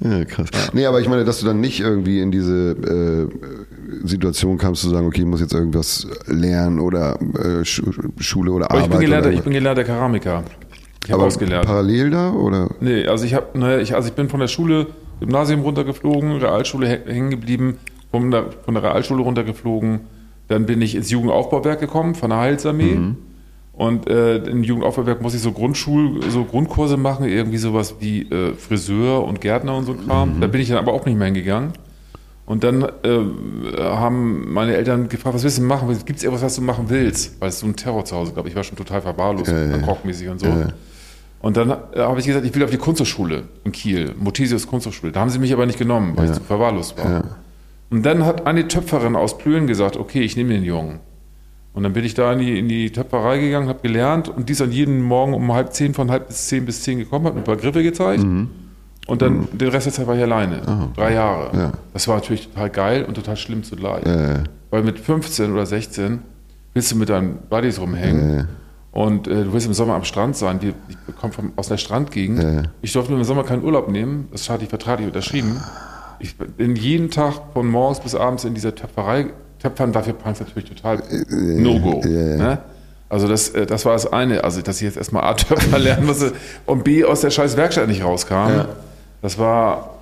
[0.00, 0.48] Ja, krass.
[0.72, 4.90] Nee, aber ich meine, dass du dann nicht irgendwie in diese äh, Situation kamst zu
[4.90, 8.84] sagen, okay, ich muss jetzt irgendwas lernen oder äh, Schu Schule oder Aber Arbeit.
[8.86, 10.44] ich bin gelernter, ich bin gelernter Keramiker.
[11.04, 11.66] Ich habe ausgelernt.
[11.66, 12.68] parallel da oder?
[12.80, 14.88] Nee, also ich habe, naja, ich, also ich bin von der Schule,
[15.20, 17.78] Gymnasium runtergeflogen, Realschule hä- hängen geblieben,
[18.10, 20.00] von der, von der Realschule runtergeflogen.
[20.48, 22.98] Dann bin ich ins Jugendaufbauwerk gekommen von der Heilsarmee.
[23.78, 28.52] Und äh, im Jugendaufbauwerk muss ich so Grundschul, so Grundkurse machen, irgendwie sowas wie äh,
[28.54, 30.40] Friseur und Gärtner und so Kram.
[30.40, 31.74] Da bin ich dann aber auch nicht mehr hingegangen.
[32.44, 32.90] Und dann äh,
[33.80, 35.96] haben meine Eltern gefragt, was willst du machen?
[36.04, 37.40] Gibt es irgendwas, was du machen willst?
[37.40, 38.48] Weil es so ein Terror zu Hause gab.
[38.48, 39.78] Ich war schon total verwahrlost, Ja, ja.
[39.78, 40.46] kochmäßig und so.
[40.46, 40.70] Ja.
[41.40, 45.12] Und dann äh, habe ich gesagt, ich will auf die Kunsthochschule in Kiel, Mothesius Kunsthochschule.
[45.12, 47.08] Da haben sie mich aber nicht genommen, weil ich zu verwahrlost war.
[47.08, 47.22] Ja.
[47.90, 50.98] Und dann hat eine Töpferin aus Plön gesagt, okay, ich nehme den Jungen.
[51.74, 54.52] Und dann bin ich da in die, in die Töpferei gegangen, habe gelernt und die
[54.52, 57.36] ist dann jeden Morgen um halb zehn, von halb bis zehn bis zehn gekommen, hat
[57.36, 58.22] ein paar Griffe gezeigt.
[59.06, 60.90] Und dann den Rest der Zeit war ich alleine.
[60.96, 61.56] Drei Jahre.
[61.56, 61.72] Ja.
[61.92, 64.04] Das war natürlich total geil und total schlimm zugleich.
[64.04, 66.18] Äh, Weil mit 15 oder 16
[66.74, 68.48] willst du mit deinen Buddies rumhängen.
[68.90, 70.60] Und äh, du willst im Sommer am Strand sein.
[70.60, 72.42] Wir, ich komme vom- aus der Strandgegend.
[72.42, 72.62] Ja.
[72.82, 74.28] Ich durfte im Sommer keinen Urlaub nehmen.
[74.32, 75.56] Das hatte ich vertraglich unterschrieben.
[76.18, 79.26] Ich bin jeden Tag von morgens bis abends in dieser Töpferei.
[79.60, 82.02] Töpfern war für Panz natürlich total No-Go.
[82.04, 82.36] ja, ja.
[82.36, 82.58] Ne?
[83.10, 84.44] Also das, äh, das war das eine.
[84.44, 86.32] Also dass ich jetzt erstmal A, Töpfer lernen musste
[86.66, 88.34] und B, aus der scheiß Werkstatt nicht rauskam.
[88.34, 88.68] Ja.
[89.22, 89.94] Das war...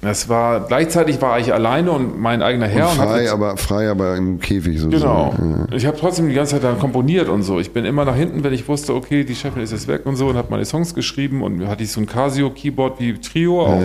[0.00, 2.90] Das war, gleichzeitig war ich alleine und mein eigener Herr.
[2.90, 5.36] und frei, jetzt- aber frei, aber im Käfig sozusagen.
[5.38, 5.66] Genau.
[5.74, 7.58] Ich habe trotzdem die ganze Zeit dann komponiert und so.
[7.58, 10.16] Ich bin immer nach hinten, wenn ich wusste, okay, die Chefin ist jetzt weg und
[10.16, 13.80] so und habe meine Songs geschrieben und hatte ich so ein Casio-Keyboard wie Trio auch.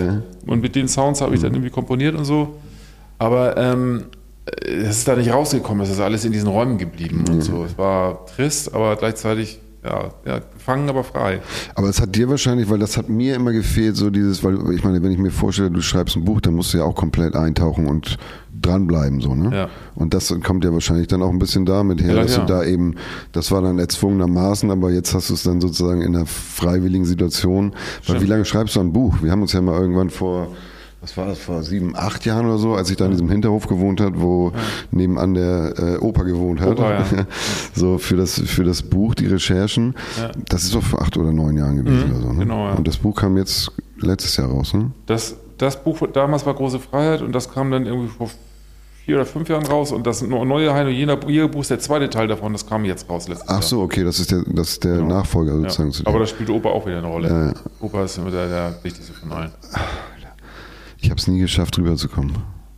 [0.46, 2.56] Und mit den Sounds habe ich dann irgendwie komponiert und so.
[3.16, 4.04] Aber ähm,
[4.66, 7.64] es ist da nicht rausgekommen, es ist alles in diesen Räumen geblieben und so.
[7.64, 11.40] Es war trist, aber gleichzeitig ja, ja, gefangen, aber frei.
[11.74, 14.84] Aber es hat dir wahrscheinlich, weil das hat mir immer gefehlt, so dieses, weil ich
[14.84, 17.34] meine, wenn ich mir vorstelle, du schreibst ein Buch, dann musst du ja auch komplett
[17.34, 18.18] eintauchen und
[18.60, 19.56] dranbleiben, so, ne?
[19.56, 19.68] Ja.
[19.94, 22.44] Und das kommt ja wahrscheinlich dann auch ein bisschen damit her, Ja, dass ja.
[22.44, 22.96] du da eben,
[23.32, 27.72] das war dann erzwungenermaßen, aber jetzt hast du es dann sozusagen in einer freiwilligen Situation.
[28.06, 29.14] Weil wie lange schreibst du ein Buch?
[29.22, 30.48] Wir haben uns ja mal irgendwann vor,
[31.00, 33.66] was war das, vor sieben, acht Jahren oder so, als ich da in diesem Hinterhof
[33.66, 34.52] gewohnt hat, wo
[34.90, 36.72] nebenan der äh, Opa gewohnt hat.
[36.78, 37.04] Opa, ja.
[37.74, 39.94] so für das, für das Buch, die Recherchen.
[40.48, 42.32] Das ist doch vor acht oder neun Jahren gewesen oder so.
[42.32, 42.40] Ne?
[42.40, 42.74] genau, ja.
[42.74, 44.90] Und das Buch kam jetzt letztes Jahr raus, ne?
[45.06, 48.30] Das, das Buch damals war Große Freiheit und das kam dann irgendwie vor
[49.04, 52.28] vier oder fünf Jahren raus und das neue Heino Jena Buch ist der zweite Teil
[52.28, 53.62] davon, das kam jetzt raus letztes Ach Jahr.
[53.62, 55.70] so, okay, das ist der, das ist der Nachfolger Ja.
[55.70, 56.06] sozusagen.
[56.06, 57.28] Aber da spielt Opa auch wieder eine Rolle.
[57.28, 57.54] Ja, ja.
[57.80, 59.50] Opa ist immer der, der wichtigste von allen.
[61.00, 62.32] Ich habe es nie geschafft, rüberzukommen.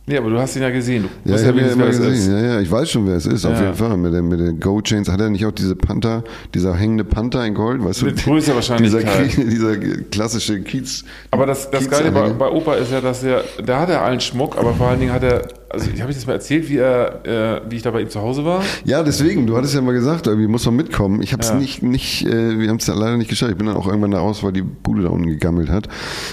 [0.05, 1.03] Nee, aber du hast ihn ja gesehen.
[1.23, 2.01] Du Ja, ich ja das ist.
[2.01, 2.33] gesehen.
[2.37, 3.61] Ja, ja, ich weiß schon, wer es ist, auf Ja.
[3.67, 3.95] jeden Fall.
[3.95, 7.45] Mit den mit den Gold Chains hat er nicht auch diese Panther, dieser hängende Panther
[7.45, 8.05] in Gold, weißt du?
[8.07, 9.37] Mit größer Dieser, Wahrscheinlichkeit.
[9.37, 9.77] Dieser
[10.11, 11.05] klassische Kiez.
[11.31, 14.01] Aber das, das Kiez- Geile bei, bei Opa ist ja, dass er, da hat er
[14.01, 16.77] allen Schmuck, aber vor allen Dingen hat er, also habe ich das mal erzählt, wie
[16.77, 18.61] er, äh, wie ich da bei ihm zu Hause war.
[18.85, 21.21] Ja, deswegen, du hattest ja mal gesagt, irgendwie muss man mitkommen.
[21.21, 21.55] Ich habe es Ja.
[21.55, 23.51] nicht, nicht äh, wir haben es leider nicht geschafft.
[23.51, 25.87] Ich bin dann auch irgendwann da raus, weil die Bude da unten gegammelt hat.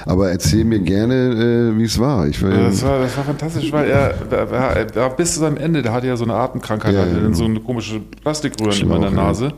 [0.07, 2.29] Aber erzähl mir gerne, äh, wie es war.
[2.29, 5.35] Ich war, Ja, Das war, das war fantastisch, weil er, er, war- er war bis
[5.35, 7.33] zu seinem Ende, der hatte ja so eine Atemkrankheit, Ja, hatte genau.
[7.35, 9.17] so eine komische Plastikröhren immer in der ja.
[9.17, 9.53] Nase.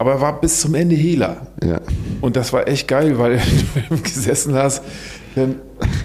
[0.00, 1.48] Aber er war bis zum Ende Hehler.
[1.64, 1.80] ja.
[2.20, 3.40] Und das war echt geil, weil
[3.88, 4.82] du gesessen hast.
[5.38, 5.56] Denn,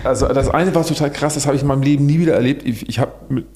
[0.03, 2.65] also das eine war total krass, das habe ich in meinem Leben nie wieder erlebt.
[2.65, 3.11] Ich, ich habe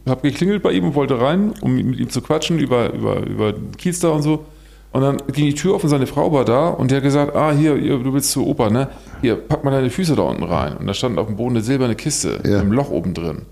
[0.08, 3.54] hab geklingelt bei ihm und wollte rein, um mit ihm zu quatschen über, über, über
[3.78, 4.46] Kiez da und so.
[4.92, 7.36] Und dann ging die Tür auf und seine Frau war da und der hat gesagt,
[7.36, 8.88] ah, hier, hier, du willst zu Opa, ne?
[9.22, 10.78] Hier, pack mal deine Füße da unten rein.
[10.78, 12.52] Und da stand auf dem Boden eine silberne Kiste Ja.
[12.52, 13.44] mit einem Loch oben drin.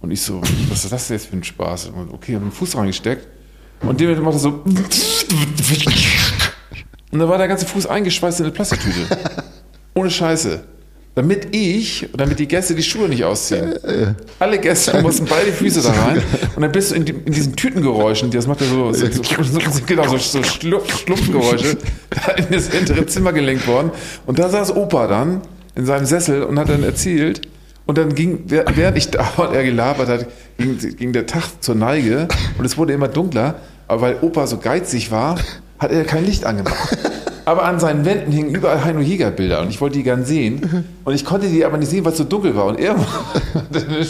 [0.00, 1.86] Und ich so, was ist das jetzt für ein Spaß?
[1.96, 3.26] Und okay, hab den Fuß reingesteckt.
[3.80, 4.62] Und dem macht er so.
[7.10, 9.06] Und dann war der ganze Fuß eingeschweißt in eine Plastiktüte.
[9.94, 10.64] Ohne Scheiße.
[11.16, 13.74] Damit ich, damit die Gäste die Schuhe nicht ausziehen.
[14.40, 16.20] Alle Gäste mussten beide Füße da rein.
[16.56, 19.22] Und dann bist du in, die, in diesen Tütengeräuschen, das macht ja so, so, so,
[19.44, 21.76] so, genau, so, so Schlumpf, Schlumpfgeräusche,
[22.10, 23.92] da in das hintere Zimmer gelenkt worden.
[24.26, 25.42] Und da saß Opa dann
[25.76, 27.42] in seinem Sessel und hat dann erzählt.
[27.86, 30.26] Und dann ging, während ich da und er gelabert hat,
[30.58, 32.26] ging, ging der Tag zur Neige
[32.58, 33.56] und es wurde immer dunkler.
[33.86, 35.38] Aber weil Opa so geizig war,
[35.78, 36.98] hat er kein Licht angemacht.
[37.44, 40.84] Aber an seinen Wänden hingen überall Heino Jäger Bilder und ich wollte die gern sehen.
[41.04, 42.66] Und ich konnte die aber nicht sehen, weil es so dunkel war.
[42.66, 43.06] Und er hat
[43.72, 44.06] eine,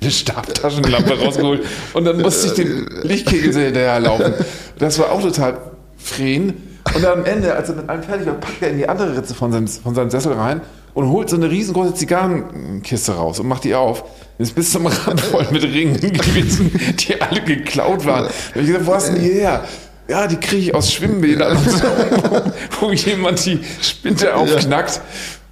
[0.00, 4.32] eine Stabtaschenlampe rausgeholt und dann musste ich den Lichtkegel so hinterherlaufen.
[4.78, 5.58] Das war auch total
[5.96, 6.54] fren.
[6.94, 9.16] Und dann am Ende, als er mit einem fertig war, packt er in die andere
[9.16, 10.62] Ritze von seinem, von seinem Sessel rein
[10.94, 14.04] und holt so eine riesengroße Zigarrenkiste raus und macht die auf.
[14.38, 16.70] Ist bis zum Rand voll mit Ringen gewesen,
[17.00, 18.24] die alle geklaut waren.
[18.24, 19.64] Da hab ich gesagt, wo hast du denn die her?
[20.08, 21.82] Ja, die kriege ich aus Schwimmbädern, so,
[22.80, 25.00] wo, wo jemand die Spinte aufknackt.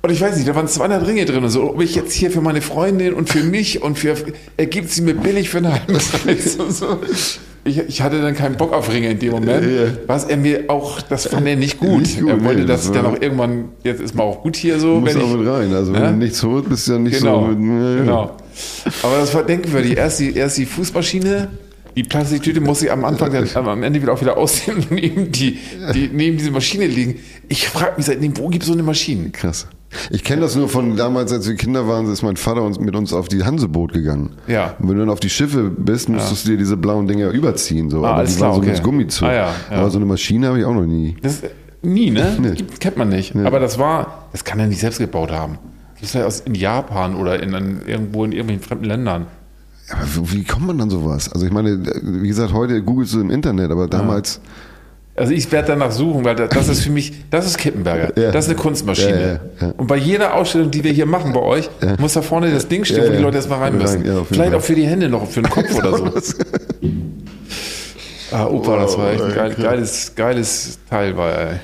[0.02, 1.70] Und ich weiß nicht, da waren 200 Ringe drin und so.
[1.70, 4.14] Ob ich jetzt hier für meine Freundin und für mich und für,
[4.56, 6.98] er gibt sie mir billig für einen halben Preis und so.
[7.64, 9.66] Ich, ich hatte dann keinen Bock auf Ringe in dem Moment.
[10.06, 12.02] Was er mir auch, das fand er nicht gut.
[12.02, 14.42] Nicht gut, er wollte, nee, dass das ich dann auch irgendwann, jetzt ist mal auch
[14.42, 15.00] gut hier so.
[15.00, 15.74] Muss wenn auch mit rein.
[15.74, 16.10] Also wenn Ja?
[16.12, 17.50] du nichts holst, bist du ja nicht Genau, so.
[17.60, 17.96] Ja, ja.
[17.96, 18.36] genau.
[19.02, 19.96] Aber das war denkwürdig.
[19.96, 21.48] Erst die, erst die Fußmaschine,
[21.96, 25.32] die Plastiktüte muss ich am Anfang, dann, am Ende wieder auch wieder ausziehen und neben,
[25.32, 25.58] die,
[25.94, 27.20] die, neben diese Maschine liegen.
[27.48, 29.30] Ich frage mich seitdem, wo gibt es so eine Maschine?
[29.30, 29.66] Krass.
[30.10, 32.94] Ich kenne das nur von damals, als wir Kinder waren, ist mein Vater uns, mit
[32.94, 34.36] uns auf die Hanseboot gegangen.
[34.46, 34.74] Ja.
[34.78, 37.88] Und wenn du dann auf die Schiffe bist, musstest du dir diese blauen Dinger überziehen.
[37.88, 38.04] So.
[38.04, 38.70] Ah, Aber die waren klar, so okay.
[38.72, 39.28] mit Gummizug.
[39.28, 39.76] Ah, ja, ja.
[39.78, 41.16] Aber so eine Maschine habe ich auch noch nie.
[41.22, 41.42] Das,
[41.82, 42.36] nie, ne?
[42.40, 42.56] Nee.
[42.78, 43.34] Kennt man nicht.
[43.36, 45.58] Aber das war, das kann er nicht selbst gebaut haben.
[45.94, 49.26] Gibt es vielleicht aus in Japan oder in, in, irgendwo in irgendwelchen fremden Ländern.
[49.90, 51.30] Aber wie, kommt man dann sowas?
[51.32, 54.40] Also ich meine, wie gesagt, heute googelst du im Internet, aber damals.
[55.14, 58.20] Also ich werde danach suchen, weil das, ist für mich, das ist Kippenberger.
[58.20, 58.32] Ja.
[58.32, 59.20] Das ist eine Kunstmaschine.
[59.20, 59.74] Ja, ja, ja.
[59.76, 62.84] Und bei jeder Ausstellung, die wir hier machen bei euch, muss da vorne das Ding
[62.84, 63.22] stehen, Ja, wo die.
[63.22, 64.02] Leute erstmal rein müssen.
[64.02, 64.54] Vielleicht Fall.
[64.54, 66.10] auch für die Hände noch, für den Kopf oder so.
[68.32, 71.60] Ah, Opa, das war echt ein geil, geiles, geiles Teil, war ey.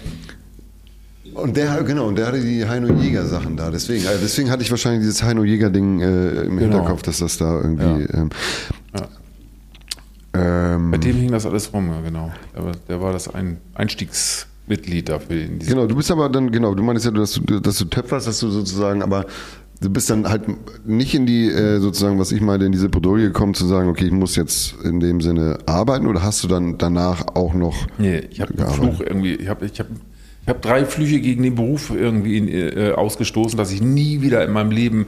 [1.34, 3.70] Und der, genau, und der hatte die Heino Jäger Sachen da.
[3.70, 7.38] Deswegen, also deswegen hatte ich wahrscheinlich dieses Heino Jäger Ding äh, im Hinterkopf, dass das
[7.38, 8.04] da irgendwie.
[8.12, 8.30] Ähm,
[10.34, 12.32] ähm, Bei dem hing das alles rum, ja, genau.
[12.54, 16.74] Aber der war das ein Einstiegsmitglied dafür in diese Genau, du bist aber dann, genau,
[16.74, 19.26] du meinst ja, dass du, dass du töpferst, dass du sozusagen, aber
[19.82, 20.44] du bist dann halt
[20.86, 24.06] nicht in die, äh, sozusagen, was ich meine, in diese Bredouille gekommen, zu sagen, okay,
[24.06, 27.86] ich muss jetzt in dem Sinne arbeiten oder hast du dann danach auch noch.
[27.98, 28.72] Nee, ich habe einen?
[28.72, 29.34] Fluch irgendwie.
[29.34, 29.86] Ich habe ich hab,
[30.42, 34.52] ich hab drei Flüche gegen den Beruf irgendwie äh, ausgestoßen, dass ich nie wieder in
[34.52, 35.06] meinem Leben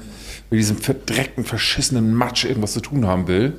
[0.50, 3.54] mit diesem verdreckten, verschissenen Matsch irgendwas zu tun haben will.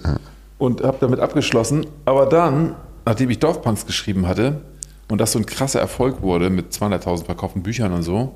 [0.57, 1.85] Und habe damit abgeschlossen.
[2.05, 4.61] Aber dann, nachdem ich Dorfpunks geschrieben hatte
[5.09, 8.35] und das so ein krasser Erfolg wurde mit 200.000 verkauften Büchern und so,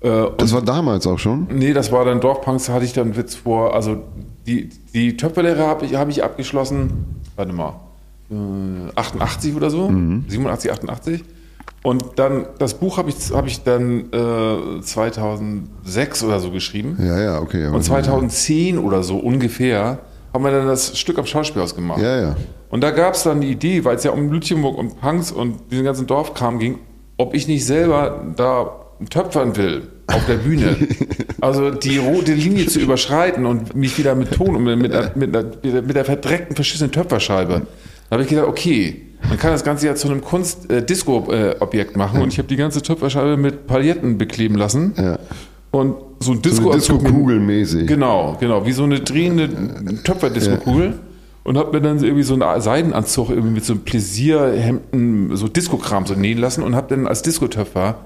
[0.00, 1.46] äh, Das war damals auch schon.
[1.52, 3.74] Nee, das war dann Dorfpunks, hatte ich dann Witz vor.
[3.74, 4.02] Also
[4.44, 7.74] die, die Töpferlehre habe ich, hab ich abgeschlossen, warte mal,
[8.28, 8.34] äh,
[8.96, 11.24] 88 oder so, 87, 88.
[11.82, 16.96] Und dann, das Buch habe ich, hab ich dann äh, 2006 oder so geschrieben.
[17.00, 17.66] Ja, ja, okay.
[17.66, 19.98] Und 2010 oder so ungefähr
[20.32, 22.00] haben wir dann das Stück am Schauspielhaus gemacht.
[22.00, 22.36] Ja, ja.
[22.70, 25.70] Und da gab es dann die Idee, weil es ja um Lütjenburg und Punks und
[25.70, 26.78] diesen ganzen Dorfkram ging,
[27.18, 28.70] ob ich nicht selber da
[29.10, 30.76] töpfern will auf der Bühne.
[31.40, 35.32] Also die rote Linie zu überschreiten und mich wieder mit Ton und mit, mit, mit,
[35.64, 37.62] mit der verdreckten, verschissenen Töpferscheibe.
[38.08, 42.32] Da habe ich gedacht, okay, man kann das Ganze ja zu einem Kunst-Disco-Objekt machen und
[42.32, 44.94] ich habe die ganze Töpferscheibe mit Pailletten bekleben lassen.
[44.96, 45.18] Ja.
[45.70, 47.86] Und so ein So Disco, eine Disco-Kugelmäßig.
[47.86, 49.48] Genau, genau, wie so eine drehende
[50.02, 50.94] Töpferdisco-Kugel.
[51.44, 55.48] Und hab mir dann so irgendwie so einen Seidenanzug irgendwie mit so einem Pläsierhemden, so
[55.48, 57.96] Disco-Kram so nähen lassen und hab dann als Disco-Töpfer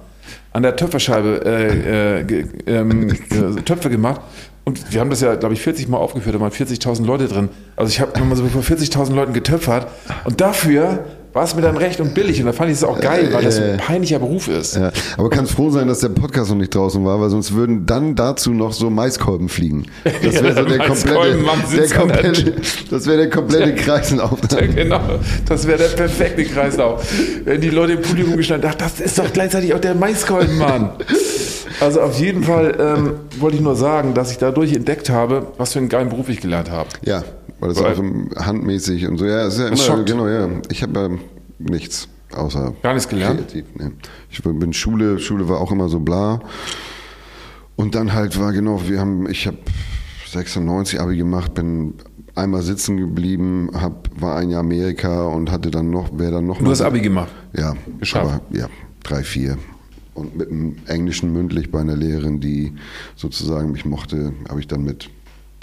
[0.52, 4.22] an der Töpferscheibe äh, äh, ähm, äh, Töpfe gemacht.
[4.68, 7.50] Und wir haben das ja, glaube ich, 40 Mal aufgeführt, da waren 40.000 Leute drin.
[7.76, 9.86] Also ich habe nochmal so vor 40.000 Leuten getöpfert.
[10.24, 12.40] Und dafür war es mir dann recht und billig.
[12.40, 14.74] Und da fand ich es auch geil, weil das ein peinlicher Beruf ist.
[14.74, 17.86] Ja, aber kannst froh sein, dass der Podcast noch nicht draußen war, weil sonst würden
[17.86, 19.86] dann dazu noch so Maiskolben fliegen.
[20.02, 22.54] Das wäre so der komplette, der komplette
[22.90, 24.40] das wäre der komplette Kreislauf.
[24.74, 25.00] Genau,
[25.48, 27.06] das wäre der perfekte Kreislauf.
[27.44, 30.90] Wenn die Leute im Publikum gestanden, ach, das ist doch gleichzeitig auch der Maiskolbenmann.
[31.80, 33.10] Also auf jeden Fall ähm,
[33.40, 36.40] wollte ich nur sagen, dass ich dadurch entdeckt habe, was für einen geilen Beruf ich
[36.40, 36.88] gelernt habe.
[37.04, 37.22] Ja,
[37.60, 38.04] weil das Weil- auch so
[38.44, 39.26] handmäßig und so.
[39.26, 40.06] Ja, ist ja immer, schockt.
[40.06, 40.48] genau, ja.
[40.70, 41.08] Ich habe ja
[41.58, 43.40] nichts außer Gar nichts gelernt?
[43.40, 43.64] kreativ.
[43.78, 43.90] Nee.
[44.30, 46.40] Ich bin Schule, Schule war auch immer so bla.
[47.76, 49.58] Und dann halt war genau, wir haben, ich habe
[50.30, 51.94] 96 Abi gemacht, bin
[52.34, 56.58] einmal sitzen geblieben, hab, war ein Jahr Amerika und hatte dann noch, wer dann noch
[56.58, 57.30] Du hast Abi gemacht.
[57.56, 58.26] Ja, Geschafft.
[58.26, 58.66] aber ja,
[59.02, 59.56] drei, vier.
[60.16, 62.72] Und mit dem Englischen mündlich bei einer Lehrerin, die
[63.16, 65.10] sozusagen mich mochte, habe ich dann mit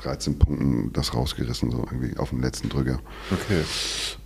[0.03, 2.99] 13 Punkten das rausgerissen, so irgendwie auf den letzten Drücker.
[3.31, 3.61] Okay.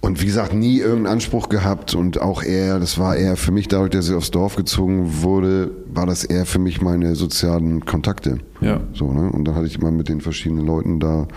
[0.02, 3.68] Und wie gesagt, nie irgendeinen Anspruch gehabt und auch eher, das war eher für mich,
[3.68, 8.40] dadurch, dass ich aufs Dorf gezogen wurde, war das eher für mich meine sozialen Kontakte.
[8.60, 8.82] Ja.
[8.94, 9.32] So, ne?
[9.32, 11.28] Und dann hatte ich immer mit den verschiedenen Leuten da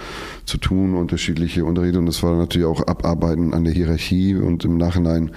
[0.46, 4.78] zu tun, unterschiedliche Unterrichte und das war natürlich auch Abarbeiten an der Hierarchie und im
[4.78, 5.32] Nachhinein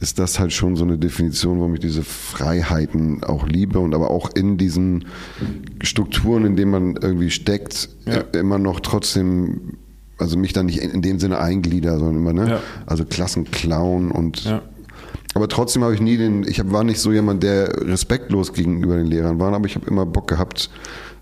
[0.00, 4.10] ist das halt schon so eine Definition, warum ich diese Freiheiten auch liebe und aber
[4.10, 5.06] auch in diesen
[5.82, 8.20] Strukturen, in denen man irgendwie steckt, Ja.
[8.38, 9.78] immer noch trotzdem,
[10.18, 12.50] also mich dann nicht in in dem Sinne einglieder, sondern immer, ne?
[12.50, 12.60] Ja.
[12.86, 14.62] Also Klassenclown und Ja.
[15.34, 18.96] aber trotzdem habe ich nie den, ich hab, war nicht so jemand, der respektlos gegenüber
[18.96, 20.70] den Lehrern war, aber ich habe immer Bock gehabt,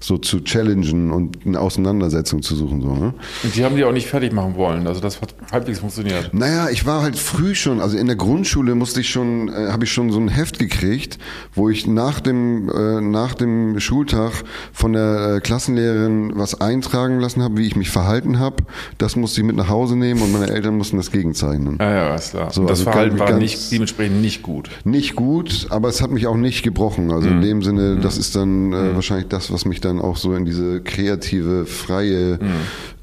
[0.02, 2.82] so zu challengen und eine Auseinandersetzung zu suchen.
[2.82, 3.14] So, ne?
[3.44, 4.86] Und die haben die auch nicht fertig machen wollen.
[4.86, 6.34] Also das hat halbwegs funktioniert.
[6.34, 9.84] Naja, ich war halt früh schon, also in der Grundschule musste ich schon, äh, habe
[9.84, 11.18] ich schon so ein Heft gekriegt,
[11.54, 14.32] wo ich nach dem, äh, nach dem Schultag
[14.72, 18.64] von der äh, Klassenlehrerin was eintragen lassen habe, wie ich mich verhalten habe.
[18.98, 21.78] Das musste ich mit nach Hause nehmen und meine Eltern mussten das gegenzeichnen.
[21.80, 22.50] Ja, ja, ist klar.
[22.52, 24.68] So, das also Verhalten war nicht, dementsprechend nicht gut.
[24.84, 27.10] Nicht gut, aber es hat mich auch nicht gebrochen.
[27.12, 27.36] Also Mhm.
[27.36, 30.44] in dem Sinne, das ist dann äh, wahrscheinlich das, was mich dann auch so in
[30.44, 32.50] diese kreative, freie Mhm.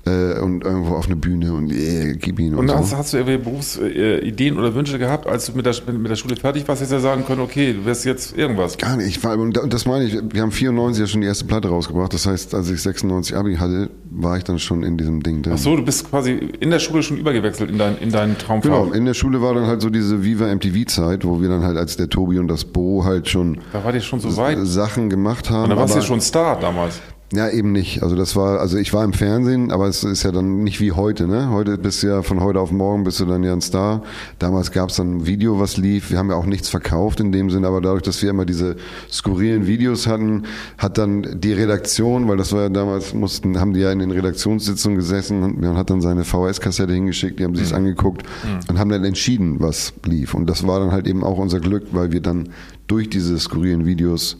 [0.10, 2.76] Äh, und irgendwo auf eine Bühne und äh, gib ihn und, Und so.
[2.78, 6.36] hast, hast du irgendwelche Berufsideen oder Wünsche gehabt, als du mit der, mit der Schule
[6.36, 8.78] fertig warst, hättest du ja sagen können, okay, du wirst jetzt irgendwas.
[8.78, 9.08] Gar nicht.
[9.08, 11.46] Ich war, und da- und das meine ich, wir haben 94 ja schon die erste
[11.46, 12.14] Platte rausgebracht.
[12.14, 15.54] Das heißt, als ich 96 Abi hatte, war ich dann schon in diesem Ding drin.
[15.56, 18.70] Ach so, du bist quasi in der Schule schon übergewechselt in, dein, in deinen Traumfach.
[18.70, 21.78] Genau, in der Schule war dann halt so diese Viva MTV-Zeit, wo wir dann halt
[21.78, 24.58] als der Tobi und das Bo halt schon Da war schon so weit.
[24.64, 25.64] Sachen gemacht haben.
[25.66, 27.00] Und da warst du ja schon Star damals.
[27.32, 28.02] Ja, eben nicht.
[28.02, 30.94] Also das war, also ich war im Fernsehen, aber es ist ja dann nicht wie
[30.94, 31.52] heute, ne?
[31.52, 34.02] Heute bist du ja von heute auf morgen bist du dann ja ein Star.
[34.40, 36.10] Damals gab es dann ein Video, was lief.
[36.10, 38.78] Wir haben ja auch nichts verkauft in dem Sinne, aber dadurch, dass wir immer diese
[39.12, 40.44] skurrilen Videos hatten,
[40.80, 44.10] hat dann die Redaktion, weil das war ja damals, mussten, haben die ja in den
[44.10, 48.24] Redaktionssitzungen gesessen und man hat dann seine VHS-Kassette hingeschickt, die haben sich's angeguckt
[48.68, 50.34] und haben dann entschieden, was lief.
[50.34, 52.50] Und das war dann halt eben auch unser Glück, weil wir dann
[52.88, 54.38] durch diese skurrilen Videos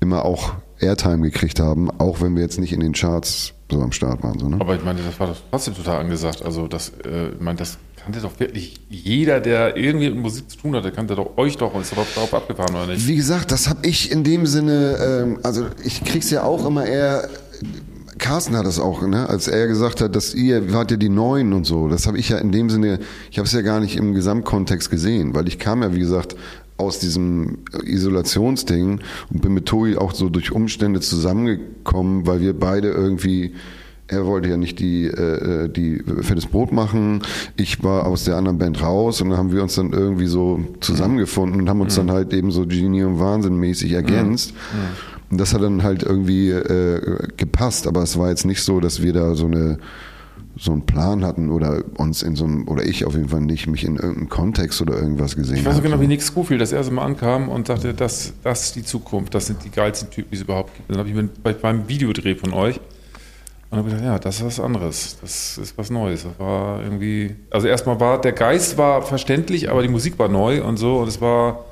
[0.00, 3.92] immer auch Airtime gekriegt haben, auch wenn wir jetzt nicht in den Charts so am
[3.92, 4.38] Start waren.
[4.38, 4.56] So, ne?
[4.60, 6.44] Aber ich meine, das war doch trotzdem total angesagt.
[6.44, 10.58] Also das, äh, ich meine, das kannte doch wirklich jeder, der irgendwie mit Musik zu
[10.58, 13.06] tun hatte, kannte doch euch doch und ist doch darauf abgefahren, oder nicht?
[13.06, 16.86] Wie gesagt, das habe ich in dem Sinne, ähm, also ich krieg's ja auch immer
[16.86, 17.28] eher.
[18.18, 19.30] Carsten hat das auch, ne?
[19.30, 21.88] als er gesagt hat, dass ihr wart ja die Neuen und so.
[21.88, 22.98] Das habe ich ja in dem Sinne,
[23.30, 26.36] ich habe es ja gar nicht im Gesamtkontext gesehen, weil ich kam ja, wie gesagt,
[26.80, 29.00] aus diesem Isolationsding
[29.32, 33.54] und bin mit Tobi auch so durch Umstände zusammengekommen, weil wir beide irgendwie
[34.10, 37.22] er wollte ja nicht die, äh, die fettes Brot machen.
[37.56, 40.60] Ich war aus der anderen Band raus und dann haben wir uns dann irgendwie so
[40.80, 44.52] zusammengefunden und haben uns dann halt eben so Genie und Wahnsinn mäßig ergänzt.
[45.30, 49.00] Und das hat dann halt irgendwie äh, gepasst, aber es war jetzt nicht so, dass
[49.00, 49.78] wir da so eine
[50.62, 53.66] so einen Plan hatten oder uns in so einem, oder ich auf jeden Fall nicht,
[53.66, 55.88] mich in irgendeinem Kontext oder irgendwas gesehen Ich weiß habe.
[55.88, 59.34] genau, wie Nick Schofield das erste Mal ankam und sagte, das, das ist die Zukunft,
[59.34, 60.90] das sind die geilsten Typen, die es überhaupt gibt.
[60.90, 62.78] Dann habe ich mir bei, beim Videodreh von euch
[63.70, 66.24] und habe gedacht, ja, das ist was anderes, das ist was Neues.
[66.24, 70.62] Das war irgendwie, also erstmal war, der Geist war verständlich, aber die Musik war neu
[70.62, 71.64] und so und es war,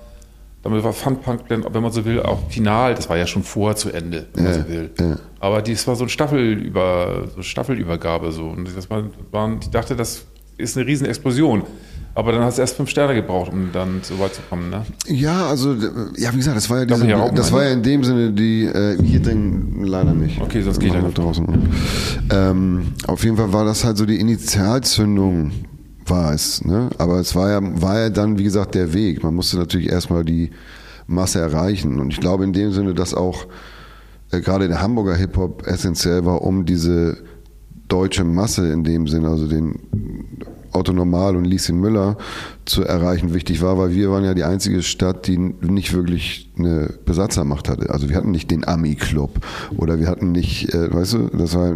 [0.63, 3.77] damit war Fun Punk, wenn man so will, auch final, das war ja schon vorher
[3.77, 4.91] zu Ende, wenn man Ja, so will.
[5.01, 5.17] ja.
[5.41, 8.45] Aber dies war so ein Staffelüber, so Staffelübergabe so.
[8.49, 10.25] Und das war, waren, ich dachte, das
[10.57, 11.63] ist eine riesen Explosion.
[12.15, 14.71] Aber dann hat es erst fünf Sterne gebraucht, um dann so weit zu kommen.
[14.71, 14.85] Ne?
[15.07, 15.73] Ja, also,
[16.17, 17.71] ja, wie gesagt, das war ja, diese, man rauchen, das war meine?
[17.71, 20.41] ja in dem Sinne die, äh, hier drin leider nicht.
[20.41, 21.69] Okay, sonst gehe ich Machen wir gleich draußen.
[22.33, 25.53] Ähm, auf jeden Fall war das halt so die Initialzündung
[26.11, 26.91] war es, ne?
[26.99, 29.23] Aber es war ja, war ja dann, wie gesagt, der Weg.
[29.23, 30.51] Man musste natürlich erstmal die
[31.07, 32.01] Masse erreichen.
[32.01, 33.47] Und ich glaube in dem Sinne, dass auch
[34.31, 37.17] äh, gerade der Hamburger Hip-Hop essentiell war, um diese
[37.89, 39.79] deutsche Masse in dem Sinne, also den
[40.73, 42.16] Otto Normal und Lieschen Müller
[42.64, 46.93] zu erreichen, wichtig war, weil wir waren ja die einzige Stadt, die nicht wirklich eine
[47.07, 47.89] Besatzermacht hatte.
[47.91, 49.41] Also wir hatten nicht den Ami-Club
[49.77, 51.73] oder wir hatten nicht, äh, weißt du, das war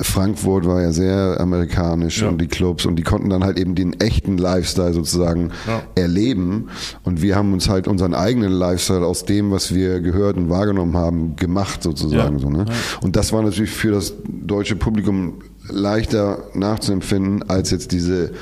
[0.00, 2.28] Frankfurt war ja sehr amerikanisch Ja.
[2.28, 5.82] und die Clubs und die konnten dann halt eben den echten Lifestyle sozusagen Ja.
[5.94, 6.68] erleben
[7.02, 10.96] und wir haben uns halt unseren eigenen Lifestyle aus dem, was wir gehört und wahrgenommen
[10.96, 12.40] haben, gemacht sozusagen Ja.
[12.40, 12.64] so, ne?
[13.02, 15.34] Und das war natürlich für das deutsche Publikum
[15.68, 18.32] leichter nachzuempfinden als jetzt diese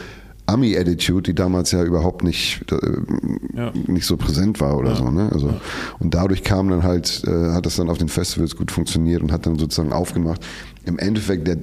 [0.47, 3.73] Ami-Attitude, die damals ja überhaupt nicht, äh, Ja.
[3.87, 5.09] nicht so präsent war oder so.
[5.11, 5.31] Ne?
[5.33, 5.55] Also,
[6.01, 9.31] Und dadurch kam dann halt, äh, hat das dann auf den Festivals gut funktioniert und
[9.33, 10.45] hat dann sozusagen aufgemacht.
[10.85, 11.59] Im Endeffekt der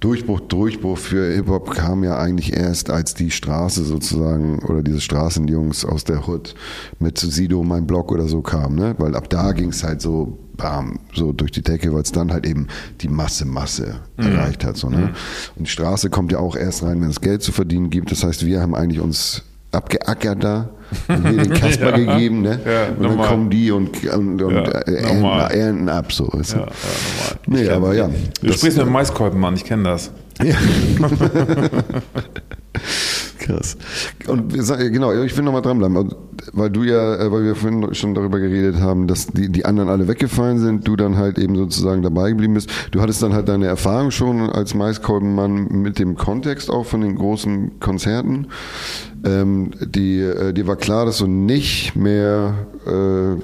[0.00, 5.84] Durchbruch, Durchbruch für Hip-Hop kam ja eigentlich erst, als die Straße sozusagen oder diese Straßenjungs
[5.84, 6.54] aus der Hood
[7.00, 8.94] mit Sido, mein Block oder so kam, ne?
[8.98, 12.32] Weil ab da ging es halt so, bam, so durch die Decke, weil es dann
[12.32, 12.68] halt eben
[13.00, 14.76] die Masse, Masse erreicht hat.
[14.76, 15.14] So, ne?
[15.56, 18.12] Und die Straße kommt ja auch erst rein, wenn es Geld zu verdienen gibt.
[18.12, 19.42] Das heißt, wir haben eigentlich uns
[19.72, 20.70] abgeackert da,
[21.08, 22.14] und hier den Kasper Ja.
[22.14, 22.60] gegeben, ne?
[22.64, 23.28] Ja, und dann normal.
[23.28, 25.24] kommen die und, und, und Ja, äh, ernten,
[25.58, 26.28] ernten ab, so.
[26.32, 26.58] Weißt du?
[26.58, 26.66] Ja.
[27.46, 28.08] Nee, kenn- aber ja.
[28.42, 30.10] Du sprichst mit dem Maiskolbenmann, ich kenne das.
[30.42, 30.54] ja.
[33.38, 33.76] Krass.
[34.26, 36.12] Und genau, ich will nochmal dranbleiben,
[36.52, 39.88] weil du ja, äh, weil wir vorhin schon darüber geredet haben, dass die, die anderen
[39.88, 42.70] alle weggefallen sind, du dann halt eben sozusagen dabei geblieben bist.
[42.90, 47.14] Du hattest dann halt deine Erfahrung schon als Maiskolbenmann mit dem Kontext auch von den
[47.16, 48.48] großen Konzerten.
[49.24, 52.54] Ähm, die, äh, dir war klar, dass du nicht mehr
[52.86, 53.42] äh,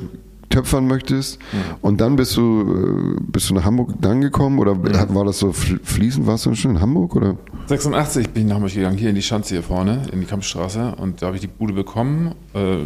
[0.50, 1.40] töpfern möchtest
[1.80, 4.76] und dann bist du äh, bist du nach Hamburg dann gekommen oder
[5.12, 8.56] war das so fl- fließend warst du schon in Hamburg oder 86 bin ich nach
[8.56, 10.94] Hamburg gegangen, hier in die Schanze hier vorne, in die Kampfstraße.
[10.98, 12.76] Und da habe ich die Bude bekommen, äh,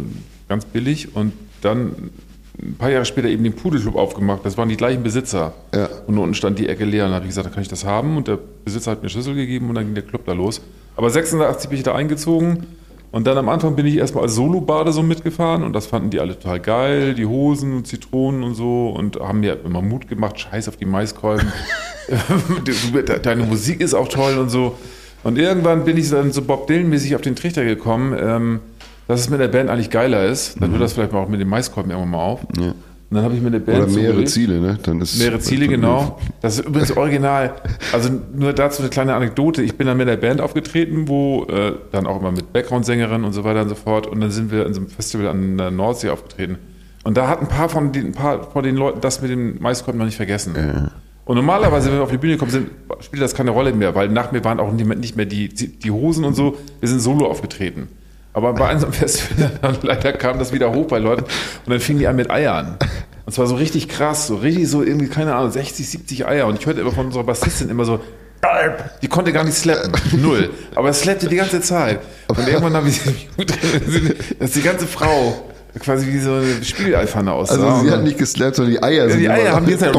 [0.47, 1.15] ganz billig.
[1.15, 1.91] Und dann
[2.61, 4.39] ein paar Jahre später eben den Pudelclub aufgemacht.
[4.45, 5.53] Das waren die gleichen Besitzer.
[5.75, 5.89] Ja.
[6.07, 7.03] Und unten stand die Ecke leer.
[7.05, 8.15] Und da habe ich gesagt, da kann ich das haben.
[8.15, 10.61] Und der Besitzer hat mir Schlüssel gegeben und dann ging der Club da los.
[10.95, 12.65] Aber 86 bin ich da eingezogen.
[13.11, 16.19] Und dann am Anfang bin ich erstmal als Solo-Bade so mitgefahren und das fanden die
[16.19, 20.39] alle total geil, die Hosen und Zitronen und so und haben mir immer Mut gemacht,
[20.39, 21.51] scheiß auf die Maiskolben.
[23.23, 24.77] Deine Musik ist auch toll und so.
[25.23, 28.59] Und irgendwann bin ich dann so Bob Dylan-mäßig auf den Trichter gekommen, ähm,
[29.07, 30.61] dass es mit der Band eigentlich geiler ist.
[30.61, 32.41] Dann hört das vielleicht mal auch mit den Maiskolben irgendwann mal auf.
[32.59, 32.73] Ja.
[33.09, 34.29] Und dann habe ich mir eine Band oder mehrere zugelegt.
[34.29, 34.79] Ziele, ne?
[34.83, 36.19] Dann ist Mehrere Ziele, genau.
[36.41, 37.55] Das ist übrigens original.
[37.91, 39.63] Also nur dazu eine kleine Anekdote.
[39.63, 43.33] Ich bin dann mit der Band aufgetreten, wo äh, dann auch immer mit Background-Sängerin und
[43.33, 44.05] so weiter und so fort.
[44.05, 46.59] Und dann sind wir in so einem Festival an der Nordsee aufgetreten.
[47.03, 49.59] Und da hat ein paar von den, ein paar von den Leuten das mit dem
[49.59, 50.91] Maiskolben noch nicht vergessen.
[51.25, 54.09] Und normalerweise, wenn wir auf die Bühne kommen, sind, spielt das keine Rolle mehr, weil
[54.09, 56.57] nach mir waren auch nicht mehr, nicht mehr die, die Hosen und so.
[56.79, 57.87] Wir sind solo aufgetreten.
[58.39, 61.99] Aber bei einem Festival, dann leider kam das wieder hoch bei Leuten und dann fingen
[61.99, 62.77] die an mit Eiern.
[63.25, 66.47] Und zwar so richtig krass, so richtig so irgendwie, keine Ahnung, 60, 70 Eier.
[66.47, 67.99] Und ich hörte immer von unserer Bassistin immer so,
[69.01, 69.91] die konnte gar nicht slappen.
[70.13, 70.51] Null.
[70.73, 71.99] Aber es slappte die ganze Zeit.
[72.29, 73.01] Und irgendwann habe ich
[74.39, 77.53] dass die ganze Frau quasi wie so eine Spiegelalpfanne aussah.
[77.53, 79.95] Also sie hat nicht geslappt, sondern die Eier sind die Eier haben jetzt halt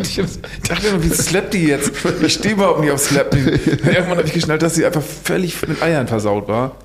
[0.00, 1.92] ich dachte immer, wie slappt die jetzt?
[2.22, 3.46] Ich stehe überhaupt nicht auf Slappen.
[3.46, 6.76] Irgendwann habe ich geschnallt, dass sie einfach völlig mit Eiern versaut war.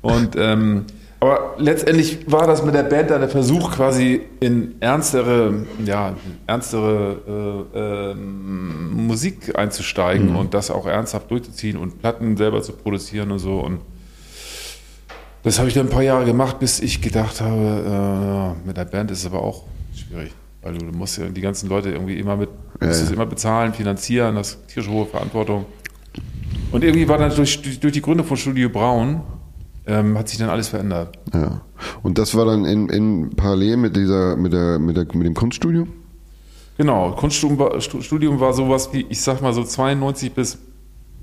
[0.00, 0.86] Und ähm,
[1.22, 6.14] aber letztendlich war das mit der Band dann der Versuch, quasi in ernstere, ja,
[6.46, 13.32] ernstere äh, ähm, Musik einzusteigen und das auch ernsthaft durchzuziehen und Platten selber zu produzieren
[13.32, 13.60] und so.
[13.60, 13.80] Und
[15.42, 18.84] das habe ich dann ein paar Jahre gemacht, bis ich gedacht habe, äh, mit der
[18.84, 19.64] Band ist es aber auch
[19.94, 20.32] schwierig.
[20.62, 23.06] Weil du, du musst ja die ganzen Leute irgendwie immer mit, musst ja.
[23.06, 25.64] es immer bezahlen, finanzieren, das ist tierische hohe Verantwortung.
[26.72, 29.22] Und irgendwie war dann durch, durch, die Gründe von Studio Braun,
[29.86, 31.18] ähm, hat sich dann alles verändert.
[31.32, 31.62] Ja.
[32.02, 35.34] Und das war dann in, in parallel mit dieser, mit der, mit der, mit dem
[35.34, 35.86] Kunststudio?
[36.76, 40.58] Genau, Kunststudium war, Studium war sowas wie, ich sag mal so 92 bis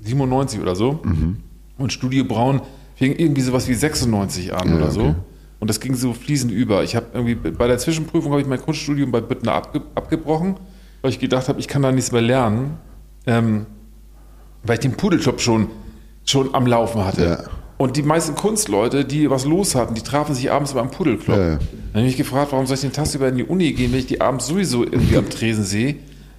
[0.02, 1.00] 97 oder so.
[1.02, 1.38] Mhm.
[1.78, 2.60] Und Studio Braun
[2.98, 5.00] fing irgendwie sowas wie 96 an Ja, oder so.
[5.00, 5.14] okay.
[5.60, 6.84] Und das ging so fließend über.
[6.84, 10.56] Ich habe irgendwie bei der Zwischenprüfung habe ich mein Kunststudium bei Büttner abge, abgebrochen,
[11.02, 12.76] weil ich gedacht habe, ich kann da nichts mehr lernen,
[13.26, 13.66] ähm,
[14.62, 15.68] weil ich den Pudelclub schon
[16.24, 17.24] schon am Laufen hatte.
[17.24, 17.38] Ja.
[17.78, 21.36] Und die meisten Kunstleute, die was los hatten, die trafen sich abends beim Pudelclub.
[21.36, 21.58] Ja, ja.
[21.58, 21.58] Dann
[21.94, 24.06] habe ich mich gefragt, warum soll ich den tagsüber in die Uni gehen, wenn ich
[24.06, 25.90] die abends sowieso irgendwie am Tresen sehe?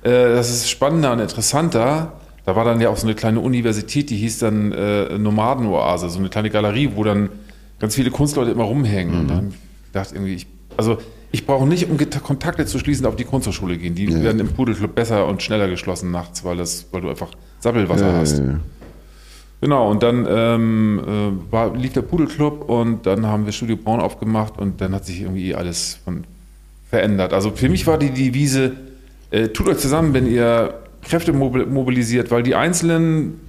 [0.03, 2.14] Äh, das ist spannender und interessanter.
[2.50, 6.18] Da war dann ja auch so eine kleine Universität, die hieß dann äh, Nomadenoase, so
[6.18, 7.30] eine kleine Galerie, wo dann
[7.78, 9.20] ganz viele Kunstleute immer rumhängen.
[9.20, 9.54] Und dann
[9.86, 10.97] gedacht, irgendwie, ich, also
[11.32, 13.93] ich brauche nicht, um Kontakte zu schließen, auf die Kunsthochschule gehen.
[13.93, 14.24] Die Ja.
[14.24, 17.28] werden im Pudelclub besser und schneller geschlossen nachts, weil, das, weil du einfach
[17.60, 18.39] Sabbelwasser Ja, hast.
[18.39, 18.60] ja.
[19.62, 21.02] Genau, und dann ähm,
[21.47, 25.06] äh, war, lief der Pudelclub und dann haben wir Studio Braun aufgemacht und dann hat
[25.06, 26.24] sich irgendwie alles von,
[26.89, 27.32] verändert.
[27.32, 28.72] Also für mich war die Devise,
[29.30, 33.39] äh, tut euch zusammen, wenn ihr Kräfte mobil- mobilisiert, weil die einzelnen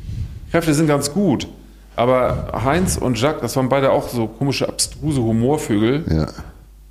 [0.50, 1.48] Kräfte sind ganz gut.
[1.96, 6.04] Aber Heinz und Jacques, das waren beide auch so komische, abstruse Humorvögel.
[6.10, 6.26] ja.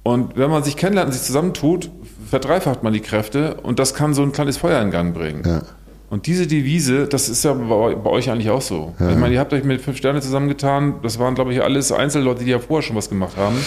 [0.03, 1.91] Und wenn man sich kennenlernt und sich zusammentut,
[2.29, 5.43] verdreifacht man die Kräfte und das kann so ein kleines Feuer in Gang bringen.
[5.45, 5.61] Ja.
[6.09, 8.93] Und diese Devise, das ist ja bei, bei euch eigentlich auch so.
[8.99, 10.95] Ich meine, ihr habt euch mit fünf Sterne zusammengetan.
[11.03, 13.57] Das waren, glaube ich, alles Einzelleute, die ja vorher schon was gemacht haben.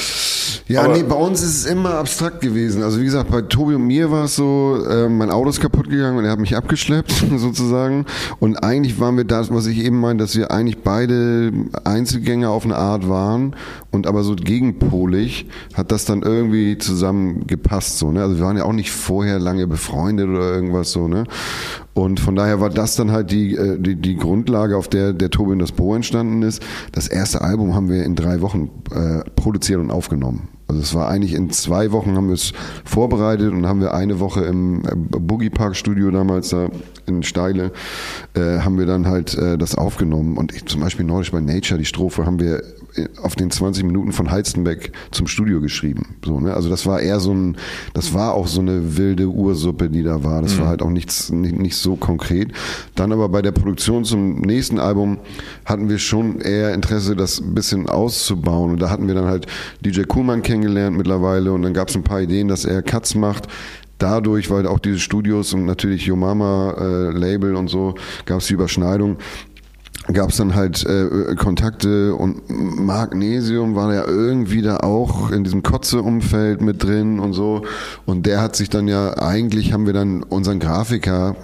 [0.68, 2.82] Ja, Aber- nee, bei uns ist es immer abstrakt gewesen.
[2.82, 5.88] Also wie gesagt, bei Tobi und mir war es so, äh, mein Auto ist kaputt
[5.90, 8.06] gegangen und er hat mich abgeschleppt sozusagen.
[8.40, 11.52] Und eigentlich waren wir das, was ich eben meinte, dass wir eigentlich beide
[11.84, 13.54] Einzelgänger auf eine Art waren
[13.90, 18.10] und aber so gegenpolig hat das dann irgendwie zusammengepasst so.
[18.12, 18.22] Ne?
[18.22, 21.08] Also wir waren ja auch nicht vorher lange befreundet oder irgendwas so.
[21.08, 21.24] Ne?
[21.94, 25.30] Und von daher war das dann halt die, äh, die, die Grundlage, auf der der
[25.30, 26.62] Tobi und das Bo entstanden ist.
[26.92, 30.48] Das erste Album haben wir in drei Wochen äh, produziert und aufgenommen.
[30.68, 34.20] Also es war eigentlich in zwei Wochen haben wir es vorbereitet und haben wir eine
[34.20, 36.68] Woche im äh, Boogie Park Studio damals da
[37.06, 37.72] in Steile
[38.34, 41.78] äh, haben wir dann halt äh, das aufgenommen und ich, zum Beispiel neulich bei Nature
[41.78, 42.62] die Strophe haben wir
[43.22, 46.16] auf den 20 Minuten von Heizenbeck zum Studio geschrieben.
[46.24, 46.54] So, ne?
[46.54, 47.56] Also das war eher so ein,
[47.94, 50.42] das war auch so eine wilde Ursuppe, die da war.
[50.42, 52.52] Das war halt auch nichts, nicht, nicht so konkret.
[52.94, 55.18] Dann aber bei der Produktion zum nächsten Album
[55.64, 58.72] hatten wir schon eher Interesse, das ein bisschen auszubauen.
[58.72, 59.46] Und da hatten wir dann halt
[59.80, 63.48] DJ Kuhlmann kennengelernt mittlerweile und dann gab es ein paar Ideen, dass er Cuts macht.
[63.98, 67.94] Dadurch, weil auch diese Studios und natürlich Yo Mama äh, Label und so,
[68.26, 69.18] gab es die Überschneidung
[70.12, 75.62] gab es dann halt äh, Kontakte und Magnesium war ja irgendwie da auch in diesem
[75.62, 77.62] Kotze-Umfeld mit drin und so.
[78.04, 81.36] Und der hat sich dann ja, eigentlich haben wir dann unseren Grafiker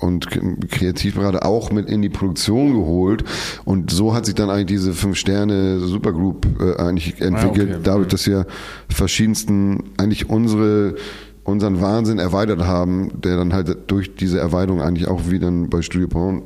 [0.00, 0.28] und
[0.70, 3.24] Kreativberater auch mit in die Produktion geholt.
[3.64, 7.80] Und so hat sich dann eigentlich diese Fünf-Sterne-Supergroup äh, eigentlich entwickelt, okay.
[7.82, 8.46] dadurch, dass wir
[8.88, 10.96] verschiedensten, eigentlich unsere
[11.44, 15.82] unseren Wahnsinn erweitert haben, der dann halt durch diese Erweiterung eigentlich auch wie dann bei
[15.82, 16.42] Studio Braun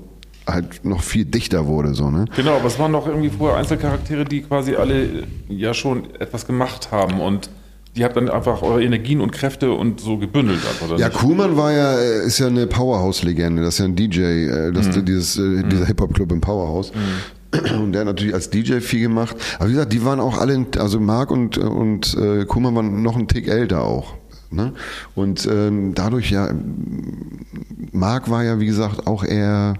[0.48, 2.24] halt noch viel dichter wurde, so, ne?
[2.36, 6.90] Genau, aber es waren doch irgendwie vorher Einzelcharaktere, die quasi alle ja schon etwas gemacht
[6.90, 7.50] haben und
[7.96, 10.60] die habt dann einfach eure Energien und Kräfte und so gebündelt.
[10.86, 11.18] Oder Ja, nicht?
[11.18, 14.90] Kuhlmann war ja, äh, ist ja eine Powerhouse-Legende, das ist ja ein DJ, äh, das,
[15.04, 16.92] dieses, äh, dieser Hip-Hop-Club im Powerhouse.
[17.80, 19.34] Und der hat natürlich als DJ viel gemacht.
[19.58, 23.16] Aber wie gesagt, die waren auch alle, also Marc und, und äh, Kuhlmann waren noch
[23.16, 24.14] einen Tick älter auch.
[24.50, 24.74] Ne?
[25.14, 26.50] Und ähm, dadurch ja,
[27.92, 29.74] Marc war ja, wie gesagt, auch eher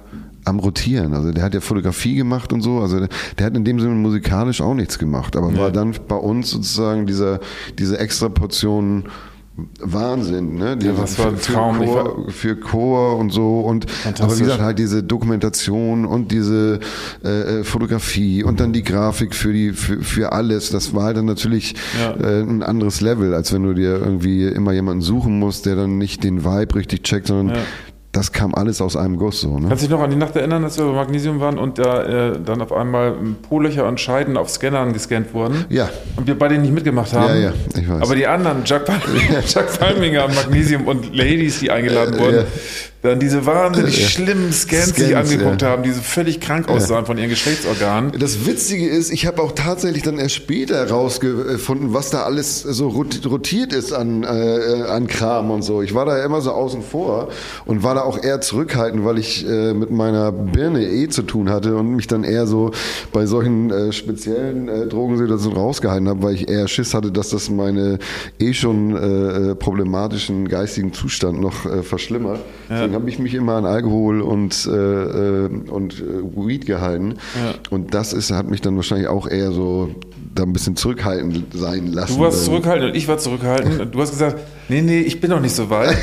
[0.49, 1.14] am Rotieren.
[1.14, 2.78] Also der hat ja Fotografie gemacht und so.
[2.80, 3.01] Also
[3.38, 7.07] der, hat in dem Sinne musikalisch auch nichts gemacht, aber war dann bei uns sozusagen
[7.07, 7.40] dieser,
[7.78, 9.05] diese extra Portion
[9.80, 10.76] Wahnsinn, ne?
[10.76, 11.78] Die, Ja, das war ein für, Traum.
[11.78, 13.86] Für Chor, für Chor und so und
[14.20, 16.78] aber wie gesagt halt diese Dokumentation und diese
[17.24, 17.28] äh,
[17.61, 20.70] äh, Fotografie und dann die Grafik für die für, für alles.
[20.70, 22.12] Das war halt dann natürlich Ja.
[22.24, 25.99] äh, ein anderes Level, als wenn du dir irgendwie immer jemanden suchen musst, der dann
[25.99, 27.62] nicht den Vibe richtig checkt, sondern Ja.
[28.12, 29.59] Das kam alles aus einem Guss so.
[29.59, 29.68] Ne?
[29.68, 32.30] Kannst du dich noch an die Nacht erinnern, als wir bei Magnesium waren und da
[32.32, 33.14] äh, dann auf einmal
[33.48, 35.66] Po-Löcher und Scheiden auf Scannern gescannt wurden?
[35.68, 35.88] Ja.
[36.16, 37.28] Und wir beide nicht mitgemacht haben.
[37.28, 38.02] Ja, ja, ich weiß.
[38.02, 38.98] Aber die anderen, Jack, Pal-
[39.46, 42.42] Jack Palminger, Magnesium und Ladies, die eingeladen Äh, wurden, ja.
[43.09, 45.68] Dann diese wahnsinnig schlimmen Scans, Scans, angeguckt ja.
[45.68, 48.12] haben, die so völlig krank aussahen von ihren Geschlechtsorganen.
[48.18, 52.88] Das Witzige ist, ich habe auch tatsächlich dann erst später rausgefunden, was da alles so
[52.88, 55.82] rot- rotiert ist an, äh, an Kram und so.
[55.82, 57.28] Ich war da immer so außen vor
[57.66, 61.50] und war da auch eher zurückhaltend, weil ich äh, mit meiner Birne eh zu tun
[61.50, 62.72] hatte und mich dann eher so
[63.12, 67.48] bei solchen äh, speziellen äh, Drogensituationen rausgehalten habe, weil ich eher Schiss hatte, dass das
[67.50, 67.98] meine
[68.38, 72.40] eh schon äh, äh, problematischen geistigen Zustand noch äh, verschlimmert.
[72.68, 77.14] Deswegen habe ich mich immer an Alkohol und, äh, äh, und äh, Weed gehalten.
[77.70, 79.90] Und das ist, hat mich dann wahrscheinlich auch eher so
[80.39, 82.16] da ein bisschen zurückhaltend sein lassen.
[82.16, 83.95] Du warst zurückhaltend und ich war zurückhaltend.
[83.95, 84.39] Du hast gesagt,
[84.70, 85.97] Nee, nee, ich bin noch nicht so weit.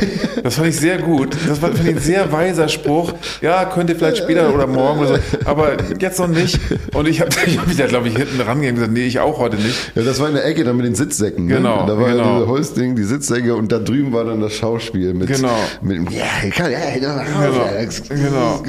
[0.44, 1.36] Das fand ich sehr gut.
[1.48, 3.14] Das war fand ich ein sehr weiser Spruch.
[3.40, 6.60] Ja, könnte vielleicht später oder morgen oder so, aber jetzt noch nicht.
[6.96, 9.20] Und ich habe ich hab mich da, glaube ich, hinten rangegangen und gesagt, nee, ich
[9.20, 9.92] auch heute nicht.
[9.94, 11.46] Ja, das war in der Ecke dann mit den Sitzsäcken.
[11.46, 11.58] Ne?
[11.58, 12.24] Genau, Da war genau.
[12.24, 15.56] ja diese Holzding, die Sitzsäcke und da drüben war dann das Schauspiel mit, Genau.
[15.84, 18.64] mit dem, ja, kann, ja, kann, Genau.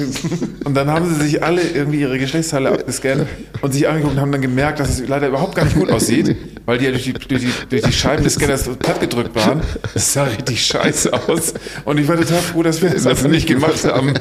[0.63, 3.25] Und dann haben sie sich alle irgendwie ihre Geschlechtsteile abgescannt
[3.61, 6.35] und sich angeguckt und haben dann gemerkt, dass es leider überhaupt gar nicht gut aussieht,
[6.65, 9.61] weil die ja durch die, durch die, durch die Scheiben des Scanners platt gedrückt waren.
[9.93, 11.53] Das sah richtig scheiße aus.
[11.83, 14.13] Und ich war total froh, dass wir das einfach nicht gemacht haben.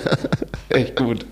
[0.70, 1.26] Echt gut.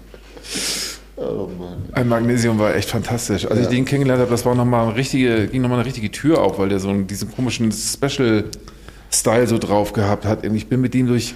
[1.93, 3.47] Ein Magnesium war echt fantastisch.
[3.47, 6.11] Als ich den kennengelernt habe, das war noch mal eine richtige, ging nochmal eine richtige
[6.11, 10.47] Tür auf, weil der so einen, diesen komischen Special-Style so drauf gehabt hat.
[10.47, 11.35] Und ich bin mit ihm durch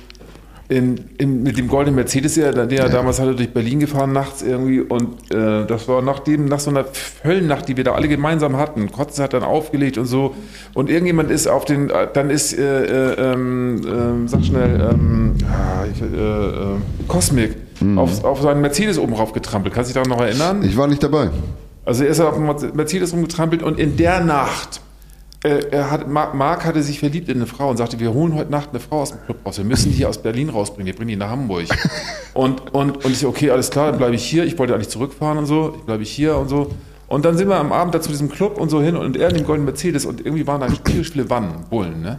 [0.69, 4.43] in, in, mit dem goldenen Mercedes, der, der er damals hatte, durch Berlin gefahren nachts
[4.43, 4.81] irgendwie.
[4.81, 6.85] Und äh, das war nach, dem, nach so einer
[7.25, 8.93] Höllennacht, die wir da alle gemeinsam hatten.
[8.93, 10.35] Kotze hat dann aufgelegt und so.
[10.75, 15.35] Und irgendjemand ist auf den, äh, dann ist, äh, äh, ähm, ähm, sag schnell, ähm,
[15.51, 16.77] ah, ich, äh, äh,
[17.09, 17.57] Cosmic
[17.97, 19.75] auf, auf seinen Mercedes oben rauf getrampelt.
[19.75, 20.62] Kannst du dich daran noch erinnern?
[20.64, 21.31] Ich war nicht dabei.
[21.87, 24.83] Also er ist auf dem Mercedes rumgetrampelt und in der Nacht,
[25.70, 28.51] er hat, Ma- Marc hatte sich verliebt in eine Frau und sagte, wir holen heute
[28.51, 29.57] Nacht eine Frau aus dem Club raus.
[29.59, 31.66] Wir müssen die aus Berlin rausbringen, wir bringen die nach Hamburg.
[32.34, 34.45] und, und, und ich so, okay, alles klar, dann bleibe ich hier.
[34.45, 36.70] Ich wollte eigentlich zurückfahren und so, ich bleibe ich hier und so.
[37.07, 39.30] Und dann sind wir am Abend da zu diesem Club und so hin und er
[39.30, 42.18] in dem goldenen Mercedes und irgendwie waren da tierisch viele Wannen, Bullen, ne?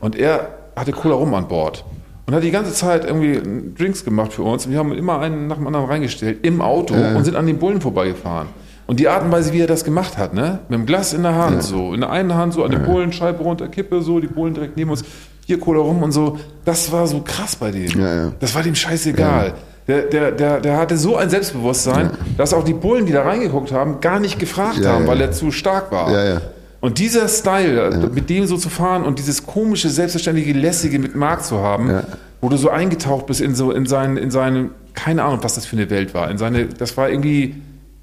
[0.00, 1.84] Und er hatte Cola rum an Bord.
[2.26, 3.40] Und hat die ganze Zeit irgendwie
[3.76, 4.64] Drinks gemacht für uns.
[4.64, 7.58] Und wir haben immer einen nach dem anderen reingestellt im Auto und sind an den
[7.58, 8.48] Bullen vorbeigefahren.
[8.86, 10.58] Und die Art und Weise, wie er das gemacht hat, ne?
[10.68, 11.94] Mit dem Glas in der Hand, so.
[11.94, 14.90] In der einen Hand so an der Bullenscheibe runter, Kippe, so, die Bullen direkt neben
[14.90, 15.02] uns,
[15.46, 16.38] hier Cola rum und so.
[16.64, 17.88] Das war so krass bei dem.
[18.00, 18.32] Ja, ja.
[18.40, 19.54] Das war dem scheißegal.
[19.88, 23.70] Der, der, der, der hatte so ein Selbstbewusstsein, dass auch die Bullen, die da reingeguckt
[23.72, 25.08] haben, gar nicht gefragt Ja, haben, ja.
[25.08, 26.10] weil er zu stark war.
[26.10, 26.40] Ja, ja.
[26.80, 31.42] Und dieser Style, mit dem so zu fahren und dieses komische, selbstverständliche, lässige mit Marc
[31.44, 32.02] zu haben, Ja.
[32.42, 35.64] wo du so eingetaucht bist in so in seinen, in seine, keine Ahnung, was das
[35.66, 36.30] für eine Welt war.
[36.30, 37.54] In seine, das war irgendwie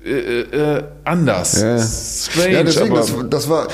[0.04, 1.62] äh, äh, anders.
[1.62, 1.78] Ja.
[1.78, 3.68] Strange, ja, deswegen, das, das war,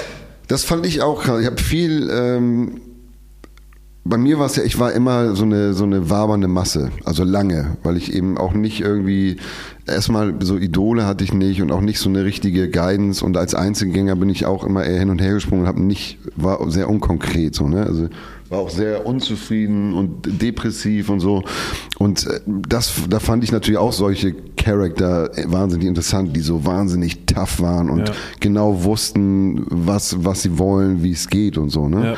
[0.48, 1.42] das fand ich auch krass.
[1.42, 2.82] Ich habe viel, ähm,
[4.04, 7.24] bei mir war es ja, ich war immer so eine, so eine wabernde Masse, also
[7.24, 9.38] lange, weil ich eben auch nicht irgendwie,
[9.86, 13.54] erstmal so Idole hatte ich nicht und auch nicht so eine richtige Guidance und als
[13.54, 16.90] Einzelgänger bin ich auch immer eher hin und her gesprungen und habe nicht, war sehr
[16.90, 18.08] unkonkret so, ne, also
[18.50, 21.44] war auch sehr unzufrieden und depressiv und so
[21.98, 27.26] und äh, das, da fand ich natürlich auch solche Charakter wahnsinnig interessant, die so wahnsinnig
[27.26, 28.14] tough waren und Ja.
[28.40, 32.12] genau wussten, was, was sie wollen, wie es geht und so, ne?
[32.12, 32.16] Ja.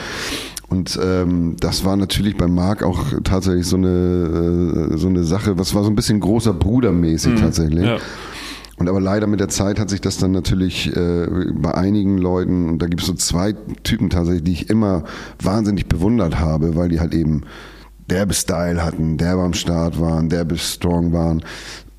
[0.67, 5.57] Und ähm, das war natürlich bei Marc auch tatsächlich so eine, äh, so eine Sache,
[5.57, 7.80] was war so ein bisschen großer Bruder mäßig tatsächlich.
[7.80, 7.86] Mhm.
[7.86, 7.97] ja.
[8.80, 12.69] Und aber leider mit der Zeit hat sich das dann natürlich äh, bei einigen Leuten,
[12.69, 13.53] und da gibt es so zwei
[13.84, 15.03] Typen tatsächlich, die ich immer
[15.43, 17.43] wahnsinnig bewundert habe, weil die halt eben
[18.09, 21.43] derbe Style hatten, derbe am Start waren, derbe strong waren,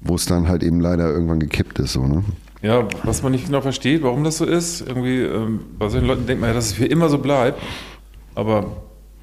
[0.00, 2.24] wo es dann halt eben leider irgendwann gekippt ist, so, ne?
[2.62, 4.82] Ja, was man nicht genau versteht, warum das so ist.
[4.86, 7.58] Irgendwie, ähm, bei solchen Leuten denkt man ja, dass es für immer so bleibt.
[8.34, 8.66] Aber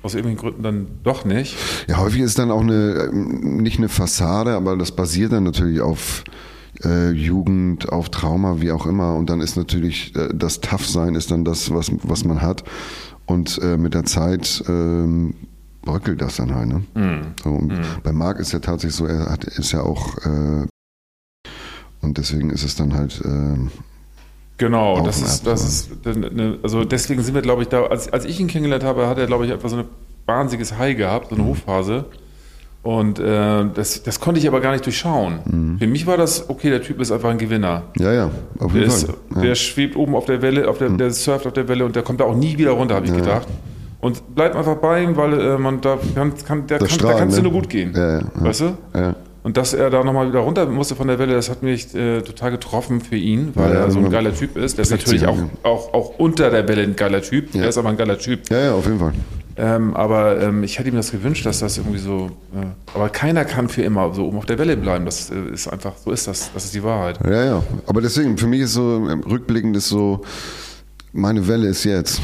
[0.02, 1.56] aus irgendwelchen Gründen dann doch nicht.
[1.88, 5.82] Ja, häufig ist dann auch eine, ähm, nicht eine Fassade, aber das basiert dann natürlich
[5.82, 6.24] auf
[6.84, 9.16] äh, Jugend, auf Trauma, wie auch immer.
[9.16, 12.64] Und dann ist natürlich äh, das Tough-Sein ist dann das, was, was man hat.
[13.26, 15.34] Und äh, mit der Zeit ähm,
[15.82, 16.68] bröckelt das dann halt.
[16.70, 16.84] Ne?
[17.44, 17.74] So, und
[18.04, 20.66] Bei Marc ist ja tatsächlich so, er hat, ist ja auch äh,
[22.02, 23.72] und deswegen ist es dann halt ähm,
[24.58, 28.26] Genau, das ist, das ist, eine, also deswegen sind wir, glaube ich, da, als, als
[28.26, 29.86] ich ihn kennengelernt habe, hat er, glaube ich, etwas so ein
[30.26, 31.42] wahnsinniges High gehabt, so Mhm.
[31.42, 32.06] eine Hochphase.
[32.88, 35.40] Und äh, das, das konnte ich aber gar nicht durchschauen.
[35.44, 35.78] Mhm.
[35.78, 37.84] Für mich war das, okay, der Typ ist einfach ein Gewinner.
[38.00, 39.16] ja, ja, auf Der, jeden ist, Fall.
[39.36, 39.42] Ja.
[39.42, 42.04] der schwebt oben auf der Welle, auf der, der surft auf der Welle und der
[42.04, 43.46] kommt da auch nie wieder runter, habe ich gedacht.
[44.00, 47.04] Und bleibt einfach bei ihm, weil äh, man da kann, kann, der Das kann, da
[47.04, 47.44] Strahlen, kann es ne?
[47.44, 47.92] nur gut gehen.
[47.94, 48.26] Ja, ja, ja.
[48.36, 48.78] Weißt du?
[48.96, 49.16] Ja.
[49.44, 52.22] Und dass er da nochmal wieder runter musste von der Welle, das hat mich äh,
[52.22, 54.78] total getroffen für ihn, weil Ja, ja, er so ein geiler Typ ist.
[54.78, 55.50] Der ist natürlich auch, ja.
[55.64, 57.54] auch, auch unter der Welle ein geiler Typ.
[57.54, 57.64] Ja.
[57.64, 58.50] Er ist aber ein geiler Typ.
[58.50, 59.12] ja, ja, auf jeden Fall.
[59.58, 62.28] Ähm, aber ähm, ich hätte ihm das gewünscht, dass das irgendwie so.
[62.54, 65.06] Äh, aber keiner kann für immer so oben auf der Welle bleiben.
[65.06, 66.52] Das äh, ist einfach, so ist das.
[66.54, 67.20] Das ist die Wahrheit.
[67.26, 67.64] Ja, ja.
[67.88, 70.22] Aber deswegen, für mich ist so, ähm, rückblickend ist so,
[71.12, 72.22] meine Welle ist jetzt.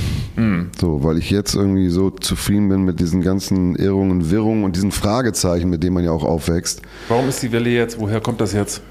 [0.79, 4.91] So, weil ich jetzt irgendwie so zufrieden bin mit diesen ganzen Irrungen, Wirrungen und diesen
[4.91, 6.81] Fragezeichen, mit denen man ja auch aufwächst.
[7.07, 7.99] Warum ist die Welle jetzt?
[7.99, 8.81] Woher kommt das jetzt?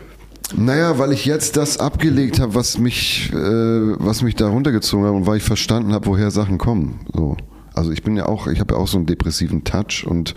[0.56, 5.12] Naja, weil ich jetzt das abgelegt habe, was mich, äh, was mich da runtergezogen hat
[5.12, 7.00] und weil ich verstanden habe, woher Sachen kommen.
[7.14, 7.36] So.
[7.74, 10.34] Also ich bin ja auch, ich habe ja auch so einen depressiven Touch und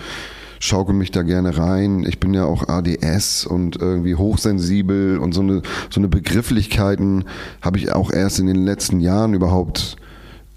[0.59, 2.05] schaukel mich da gerne rein.
[2.07, 7.25] Ich bin ja auch ADS und irgendwie hochsensibel und so eine, so eine Begrifflichkeiten
[7.61, 9.97] habe ich auch erst in den letzten Jahren überhaupt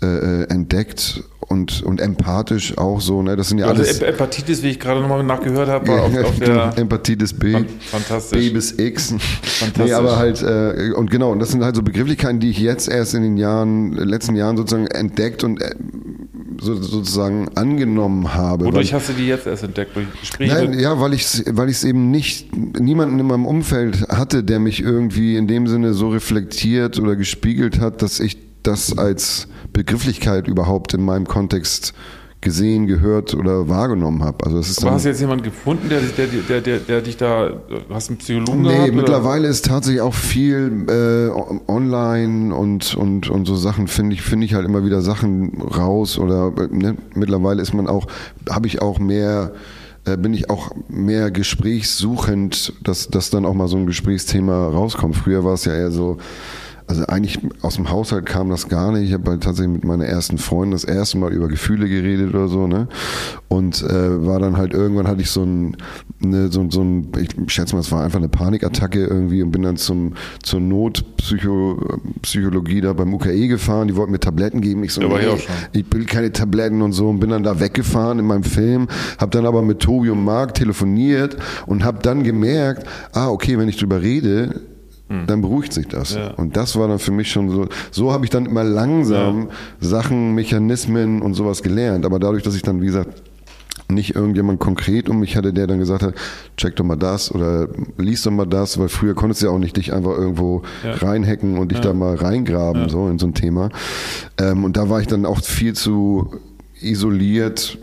[0.03, 3.23] äh, äh, entdeckt und, und empathisch auch so.
[3.23, 3.35] Ne?
[3.37, 4.01] Das sind ja Also alles.
[4.01, 6.73] Ep- Hepatitis, wie ich gerade nochmal nachgehört habe, war auf, auf der.
[6.77, 8.39] Empathitis B, Fan- fantastisch.
[8.39, 9.13] B bis X.
[9.13, 9.95] Nee, Fantastisch.
[9.95, 13.15] aber halt, äh, und genau, und das sind halt so Begrifflichkeiten, die ich jetzt erst
[13.15, 15.75] in den Jahren, letzten Jahren sozusagen entdeckt und äh,
[16.61, 18.67] so, sozusagen angenommen habe.
[18.67, 19.95] Wodurch hast du die jetzt erst entdeckt?
[19.97, 20.53] Durch Gespräche?
[20.55, 24.59] Nein, ja, weil ich es weil ich's eben nicht, niemanden in meinem Umfeld hatte, der
[24.59, 30.49] mich irgendwie in dem Sinne so reflektiert oder gespiegelt hat, dass ich das als Begrifflichkeit
[30.49, 31.95] überhaupt in meinem Kontext
[32.41, 34.47] gesehen, gehört oder wahrgenommen habe.
[34.47, 37.17] Also das ist Aber hast du jetzt jemanden gefunden, der, der, der, der, der dich
[37.17, 37.51] da.
[37.91, 38.89] Hast du einen Psychologen Nee, gehabt?
[38.91, 38.97] oder?
[38.97, 41.31] mittlerweile ist tatsächlich auch viel äh,
[41.71, 46.17] online und, und, und so Sachen, finde ich, finde ich halt immer wieder Sachen raus
[46.17, 48.07] oder ne, mittlerweile ist man auch,
[48.49, 49.53] habe ich auch mehr,
[50.05, 55.17] äh, bin ich auch mehr gesprächssuchend, dass, dass dann auch mal so ein Gesprächsthema rauskommt.
[55.17, 56.19] Früher war es ja eher so,
[56.89, 59.09] also eigentlich aus dem Haushalt kam das gar nicht.
[59.09, 62.49] Ich habe halt tatsächlich mit meiner ersten Freundin das erste Mal über Gefühle geredet oder
[62.49, 62.89] so, ne?
[63.49, 65.77] Und äh, war dann halt irgendwann hatte ich so ein,
[66.21, 69.63] ne, so, so ein, ich schätze mal, es war einfach eine Panikattacke irgendwie und bin
[69.63, 73.89] dann zum zur Notpsychologie da beim UKE gefahren.
[73.89, 74.85] Die wollten mir Tabletten geben.
[74.85, 75.55] Ich so, Ja, ich nee, schon.
[75.73, 79.31] ich will keine Tabletten und so und bin dann da weggefahren in meinem Film, habe
[79.31, 81.37] dann aber mit Tobi und Marc telefoniert
[81.67, 84.61] und habe dann gemerkt, ah okay, wenn ich drüber rede,
[85.27, 86.15] dann beruhigt sich das.
[86.15, 86.33] Ja.
[86.35, 89.49] Und das war dann für mich schon so, so habe ich dann immer langsam
[89.81, 92.05] Sachen, Mechanismen und sowas gelernt.
[92.05, 93.23] Aber dadurch, dass ich dann, wie gesagt,
[93.91, 96.15] nicht irgendjemand konkret um mich hatte, der dann gesagt hat,
[96.59, 99.59] check doch mal das oder lies doch mal das, weil früher konntest du ja auch
[99.59, 100.93] nicht dich einfach irgendwo Ja.
[100.93, 103.71] reinhacken und dich da mal reingraben, so in so ein Thema.
[104.39, 106.33] Ähm, und da war ich dann auch viel zu
[106.83, 107.79] isoliert,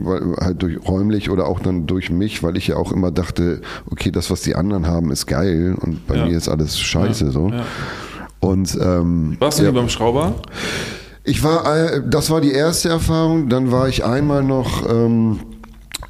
[0.00, 3.60] weil halt durch räumlich oder auch dann durch mich, weil ich ja auch immer dachte,
[3.90, 6.26] okay, das, was die anderen haben, ist geil und bei Ja.
[6.26, 7.48] mir ist alles scheiße so.
[7.48, 7.64] Ja.
[8.40, 9.70] Und ähm, Warst du ja.
[9.72, 10.34] beim Schrauber?
[11.24, 13.48] Ich war, äh, das war die erste Erfahrung.
[13.48, 15.40] Dann war ich einmal noch ähm,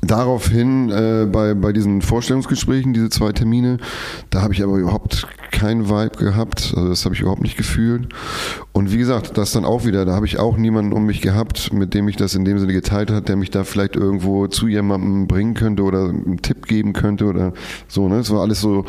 [0.02, 3.78] daraufhin äh, bei, bei diesen Vorstellungsgesprächen, diese zwei Termine.
[4.30, 6.72] Da habe ich aber überhaupt keinen Vibe gehabt.
[6.76, 8.08] Also das habe ich überhaupt nicht gefühlt.
[8.78, 11.72] Und wie gesagt, das dann auch wieder, da habe ich auch niemanden um mich gehabt,
[11.72, 14.68] mit dem ich das in dem Sinne geteilt hat, der mich da vielleicht irgendwo zu
[14.68, 17.52] jemandem bringen könnte oder einen Tipp geben könnte oder
[17.88, 18.06] so.
[18.08, 18.20] Ne?
[18.20, 18.84] Es war alles so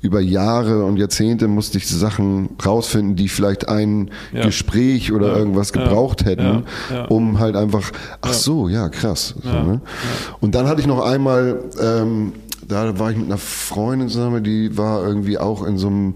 [0.00, 4.46] über Jahre und Jahrzehnte musste ich Sachen rausfinden, die vielleicht ein Ja.
[4.46, 5.36] Gespräch oder Ja.
[5.36, 6.96] irgendwas gebraucht hätten, Ja.
[6.96, 7.04] Ja.
[7.08, 7.92] um halt einfach,
[8.22, 9.34] ach so, ja, krass.
[9.42, 9.82] So, ne?
[10.40, 12.32] Und dann hatte ich noch einmal, ähm,
[12.66, 16.14] da war ich mit einer Freundin zusammen, die war irgendwie auch in so einem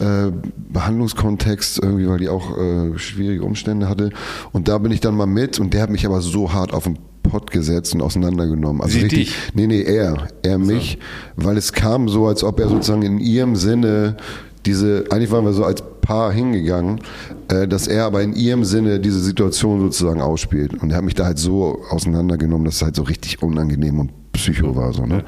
[0.00, 0.30] äh,
[0.72, 4.10] Behandlungskontext, irgendwie, weil die auch äh, schwierige Umstände hatte.
[4.52, 6.84] Und da bin ich dann mal mit und der hat mich aber so hart auf
[6.84, 8.82] den Pott gesetzt und auseinandergenommen.
[8.82, 9.54] Also Sie richtig, dich?
[9.54, 10.98] nee, nee, er, er mich,
[11.36, 14.16] weil es kam so, als ob er sozusagen in ihrem Sinne
[14.64, 17.00] diese, eigentlich waren wir so als Paar hingegangen,
[17.48, 20.80] äh, dass er aber in ihrem Sinne diese Situation sozusagen ausspielt.
[20.80, 24.10] Und er hat mich da halt so auseinandergenommen, dass es halt so richtig unangenehm und
[24.36, 24.92] psycho war.
[24.92, 25.24] So, ne?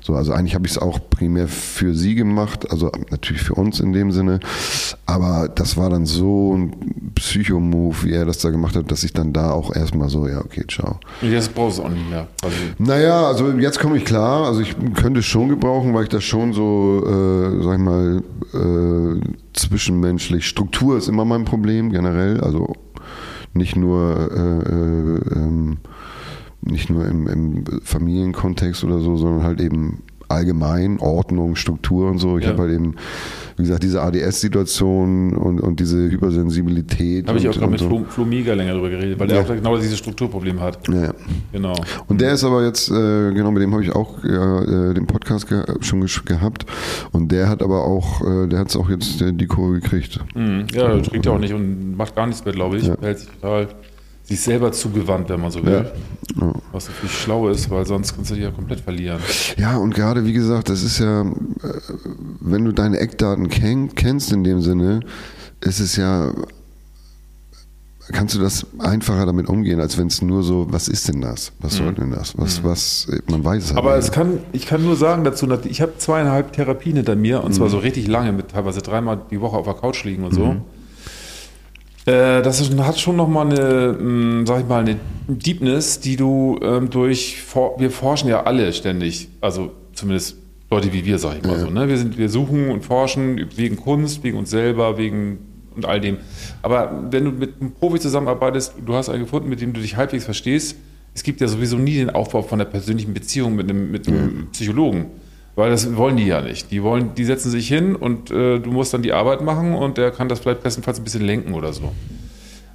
[0.00, 3.80] so also eigentlich habe ich es auch primär für sie gemacht, also natürlich für uns
[3.80, 4.40] in dem Sinne.
[5.06, 9.12] Aber das war dann so ein Psycho-Move, wie er das da gemacht hat, dass ich
[9.12, 10.98] dann da auch erstmal so, ja, okay, ciao.
[11.22, 12.26] Jetzt brauchst du auch nicht mehr.
[12.42, 14.46] Also, Naja, also jetzt komme ich klar.
[14.46, 18.22] Also ich könnte es schon gebrauchen, weil ich das schon so, äh, sag ich mal,
[18.54, 19.20] äh,
[19.52, 20.46] zwischenmenschlich.
[20.46, 22.40] Struktur ist immer mein Problem generell.
[22.40, 22.74] Also
[23.52, 25.78] nicht nur, äh, äh, ähm,
[26.62, 32.36] nicht nur im, im Familienkontext oder so, sondern halt eben allgemein Ordnung, Struktur und so.
[32.38, 32.50] Ich Ja.
[32.50, 32.96] habe halt eben,
[33.56, 37.26] wie gesagt, diese ADS-Situation und, und diese Hypersensibilität.
[37.28, 38.04] habe ich auch gerade mit so.
[38.08, 39.42] Flo, Mega länger drüber geredet, weil Ja.
[39.42, 40.86] der auch genau dieses Strukturproblem hat.
[40.88, 41.14] Ja.
[41.52, 41.74] Genau.
[42.08, 45.06] Und der ist aber jetzt, äh, genau, mit dem habe ich auch ja, äh, den
[45.06, 46.66] Podcast ge schon gehabt.
[47.12, 50.20] Und der hat aber auch, äh, der hat es auch jetzt äh, die Kurve gekriegt.
[50.34, 50.66] Mhm.
[50.74, 52.86] Ja, er trinkt ja auch nicht und macht gar nichts mehr, glaube ich.
[52.86, 52.96] Ja.
[53.00, 53.68] Hält sich total
[54.28, 55.86] sich selber zugewandt, wenn man so will.
[56.38, 56.46] Ja.
[56.46, 56.52] Ja.
[56.72, 59.18] Was natürlich schlau ist, weil sonst kannst du dich ja komplett verlieren.
[59.56, 61.32] Ja, und gerade wie gesagt, das ist ja, äh,
[62.40, 65.00] wenn du deine Eckdaten kenn kennst in dem Sinne,
[65.62, 66.32] ist es ja,
[68.12, 71.52] kannst du das einfacher damit umgehen, als wenn es nur so, was ist denn das?
[71.60, 72.36] Was soll denn das?
[72.38, 73.86] Was, was, man weiß es halt Mhm.
[73.88, 74.06] Aber nicht.
[74.08, 77.54] es kann, ich kann nur sagen dazu, ich habe zweieinhalb Therapien hinter mir und Mhm.
[77.54, 80.44] zwar so richtig lange, mit teilweise dreimal die Woche auf der Couch liegen und so.
[80.46, 80.60] Mhm.
[82.08, 86.88] Äh, das hat schon nochmal eine, mh, sag ich mal, eine Deepness, die du ähm,
[86.88, 87.36] durch,
[87.76, 90.36] wir forschen ja alle ständig, also zumindest
[90.70, 91.68] Leute wie wir, sag ich mal so.
[91.68, 91.86] Ne?
[91.86, 95.38] Wir, sind, wir suchen und forschen wegen Kunst, wegen uns selber, wegen
[95.76, 96.16] und all dem.
[96.62, 99.96] Aber wenn du mit einem Profi zusammenarbeitest, du hast einen gefunden, mit dem du dich
[99.96, 100.76] halbwegs verstehst,
[101.14, 104.48] es gibt ja sowieso nie den Aufbau von einer persönlichen Beziehung mit einem, mit einem
[104.52, 105.06] Psychologen.
[105.58, 106.70] Weil das wollen die ja nicht.
[106.70, 109.98] Die wollen, die setzen sich hin und äh, du musst dann die Arbeit machen und
[109.98, 111.90] der kann das vielleicht bestenfalls ein bisschen lenken oder so.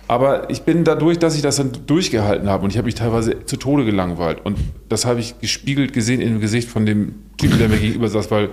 [0.09, 3.45] Aber ich bin dadurch, dass ich das dann durchgehalten habe und ich habe mich teilweise
[3.45, 4.39] zu Tode gelangweilt.
[4.43, 4.57] Und
[4.89, 8.49] das habe ich gespiegelt gesehen dem Gesicht von dem Typen, der mir gegenüber saß, weil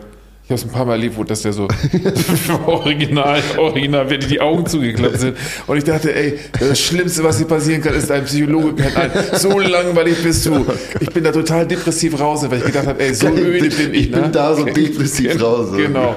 [0.51, 1.69] ich habe es ein paar Mal erlebt, wo dass der so
[2.67, 5.37] original, original, wenn die Augen zugeklappt sind.
[5.69, 9.13] Und ich dachte, ey, das Schlimmste, was hier passieren kann, ist, ein Psychologe pennt ein.
[9.35, 10.67] So langweilig bist du.
[10.99, 14.01] Ich bin da total depressiv raus, weil ich gedacht habe, ey, so öde bin ich.
[14.01, 14.31] Ich bin ne?
[14.33, 15.69] da so depressiv raus.
[15.77, 16.17] Genau.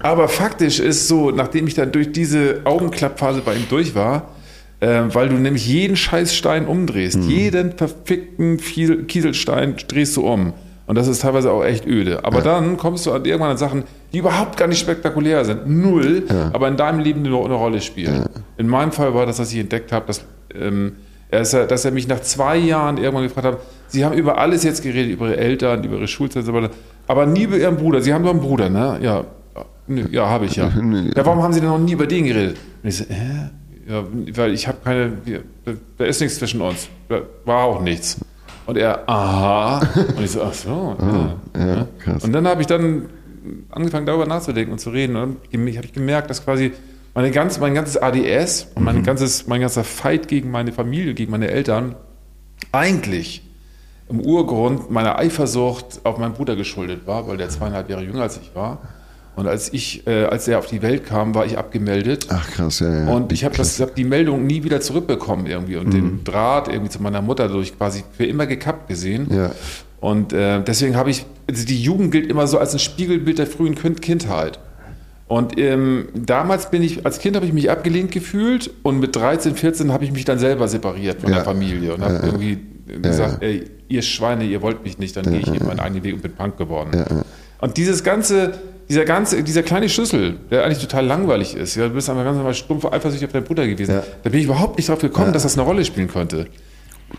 [0.00, 4.30] Aber faktisch ist so, nachdem ich dann durch diese Augenklappphase bei ihm durch war,
[4.80, 10.52] äh, weil du nämlich jeden Scheißstein umdrehst, jeden verfickten Kieselstein drehst du um.
[10.88, 12.24] Und das ist teilweise auch echt öde.
[12.24, 15.68] Aber dann kommst du an irgendwann an Sachen, die überhaupt gar nicht spektakulär sind.
[15.68, 18.24] Null, aber in deinem Leben eine, eine Rolle spielen.
[18.56, 20.24] In meinem Fall war das, dass ich entdeckt habe, dass,
[20.58, 20.92] ähm,
[21.30, 23.58] er, ist ja- dass er mich nach zwei Jahren irgendwann gefragt hat,
[23.88, 26.44] Sie haben über alles jetzt geredet, über Ihre Eltern, über Ihre Schulzeit,
[27.06, 28.00] aber nie über Ihren Bruder.
[28.02, 28.98] Sie haben doch einen Bruder, ne?
[29.02, 29.24] Ja,
[30.10, 30.70] ja, habe ich ja.
[31.16, 32.56] Ja, warum haben Sie denn noch nie über den geredet?
[32.82, 33.50] Und ich so, hä?
[33.88, 34.04] Ja,
[34.36, 35.12] weil ich habe keine,
[35.96, 36.88] da ist nichts zwischen uns.
[37.08, 38.18] Da war auch nichts.
[38.68, 39.80] Und er, aha.
[39.96, 40.94] Und ich so, ach so.
[41.58, 42.22] Ja, ja, krass.
[42.22, 43.08] Und dann habe ich dann
[43.70, 45.16] angefangen, darüber nachzudenken und zu reden.
[45.16, 46.72] Und dann habe ich gemerkt, dass quasi
[47.14, 51.30] meine ganz, mein ganzes ADS und mein, ganzes, mein ganzer Fight gegen meine Familie, gegen
[51.30, 51.96] meine Eltern
[52.70, 53.42] eigentlich
[54.10, 58.38] im Urgrund meiner Eifersucht auf meinen Bruder geschuldet war, weil der zweieinhalb Jahre jünger als
[58.38, 58.82] ich war.
[59.38, 62.26] Und als ich, äh, als er auf die Welt kam, war ich abgemeldet.
[62.28, 63.08] Ach krass, ja, ja.
[63.08, 65.90] Und ich habe hab die Meldung nie wieder zurückbekommen irgendwie und Mhm.
[65.92, 69.28] den Draht irgendwie zu meiner Mutter durch quasi für immer gekappt gesehen.
[69.30, 69.52] Ja.
[70.00, 73.46] Und äh, deswegen habe ich, also die Jugend gilt immer so als ein Spiegelbild der
[73.46, 74.58] frühen kind Kindheit.
[75.28, 79.54] Und ähm, damals bin ich, als Kind habe ich mich abgelehnt gefühlt und mit 13,
[79.56, 81.36] 14 habe ich mich dann selber separiert von Ja.
[81.36, 82.24] der Familie und habe ja.
[82.24, 82.58] irgendwie
[83.02, 86.14] gesagt, ey, ihr Schweine, ihr wollt mich nicht, dann gehe ich eben meinen eigenen Weg
[86.14, 87.04] und bin Punk geworden.
[87.60, 88.54] Und dieses ganze,
[88.88, 92.36] dieser ganze, dieser kleine Schlüssel, der eigentlich total langweilig ist, ja, du bist einfach ganz
[92.36, 94.02] normal stumpf eifersüchtig auf deinen Bruder gewesen, Ja.
[94.22, 96.46] da bin ich überhaupt nicht drauf gekommen, dass das eine Rolle spielen könnte.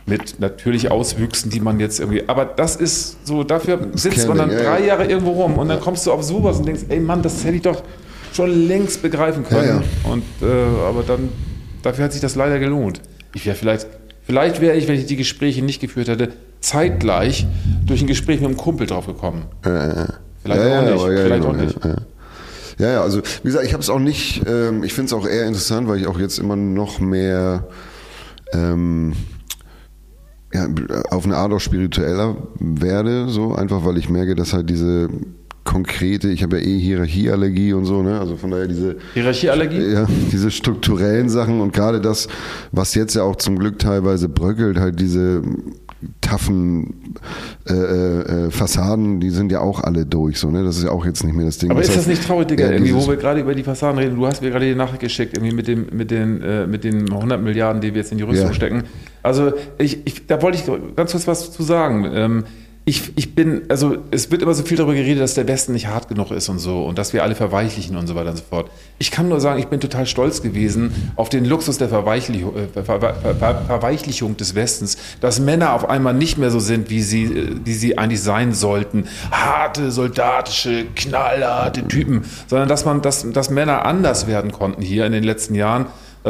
[0.05, 4.51] Mit natürlich Auswüchsen, die man jetzt irgendwie, aber das ist so, dafür sitzt man dann
[4.51, 4.85] ja, drei ja.
[4.87, 7.55] Jahre irgendwo rum und dann kommst du auf sowas und denkst, ey Mann, das hätte
[7.55, 7.81] ich doch
[8.33, 9.83] schon längst begreifen können.
[10.03, 10.45] Ja, Und äh,
[10.87, 11.29] aber dann,
[11.81, 13.01] dafür hat sich das leider gelohnt.
[13.33, 13.87] Ich wäre vielleicht,
[14.23, 16.29] vielleicht wäre ich, wenn ich die Gespräche nicht geführt hätte,
[16.61, 17.47] zeitgleich
[17.87, 19.45] durch ein Gespräch mit einem Kumpel drauf gekommen.
[20.43, 21.03] Vielleicht ja, auch ja, nicht.
[21.03, 21.83] vielleicht genau, auch nicht.
[21.83, 21.97] Ja, ja.
[22.79, 25.27] ja, ja, also wie gesagt, ich habe es auch nicht, ähm, ich finde es auch
[25.27, 27.67] eher interessant, weil ich auch jetzt immer noch mehr
[28.53, 29.13] ähm,
[30.53, 30.67] ja,
[31.11, 35.09] auf eine Art auch spiritueller werde, so einfach weil ich merke, dass halt diese
[35.63, 38.19] konkrete, ich habe ja eh Hierarchieallergie und so, ne?
[38.19, 39.93] Also von daher diese Hierarchieallergie?
[39.93, 42.27] ja, diese strukturellen Sachen und gerade das,
[42.71, 45.43] was jetzt ja auch zum Glück teilweise bröckelt, halt diese
[46.21, 47.15] taffen
[47.67, 50.63] äh, äh, Fassaden, die sind ja auch alle durch, so, ne?
[50.63, 51.71] Das ist ja auch jetzt nicht mehr das Ding.
[51.71, 54.15] Aber ist das nicht traurig, Digga, ja, irgendwie, wo wir gerade über die Fassaden reden?
[54.15, 57.11] Du hast mir gerade die Nachricht geschickt, irgendwie mit, dem, mit, den, äh, mit den
[57.11, 58.53] 100 Milliarden, die wir jetzt in die Rüstung Ja.
[58.53, 58.83] stecken.
[59.23, 62.09] Also, ich, ich, da wollte ich ganz kurz was zu sagen.
[62.13, 62.43] Ähm,
[62.89, 65.85] ich, ich bin, also es wird immer so viel darüber geredet, dass der Westen nicht
[65.85, 68.43] hart genug ist und so und dass wir alle verweichlichen und so weiter und so
[68.49, 68.71] fort.
[68.97, 72.67] Ich kann nur sagen, ich bin total stolz gewesen auf den Luxus der Verweichlichung, äh,
[72.67, 77.03] Ver, Ver, Ver, Verweichlichung des Westens, dass Männer auf einmal nicht mehr so sind, wie
[77.03, 79.05] sie, äh, wie sie eigentlich sein sollten.
[79.29, 85.11] Harte, soldatische, knallharte Typen, sondern dass man, dass, dass Männer anders werden konnten hier in
[85.11, 85.85] den letzten Jahren.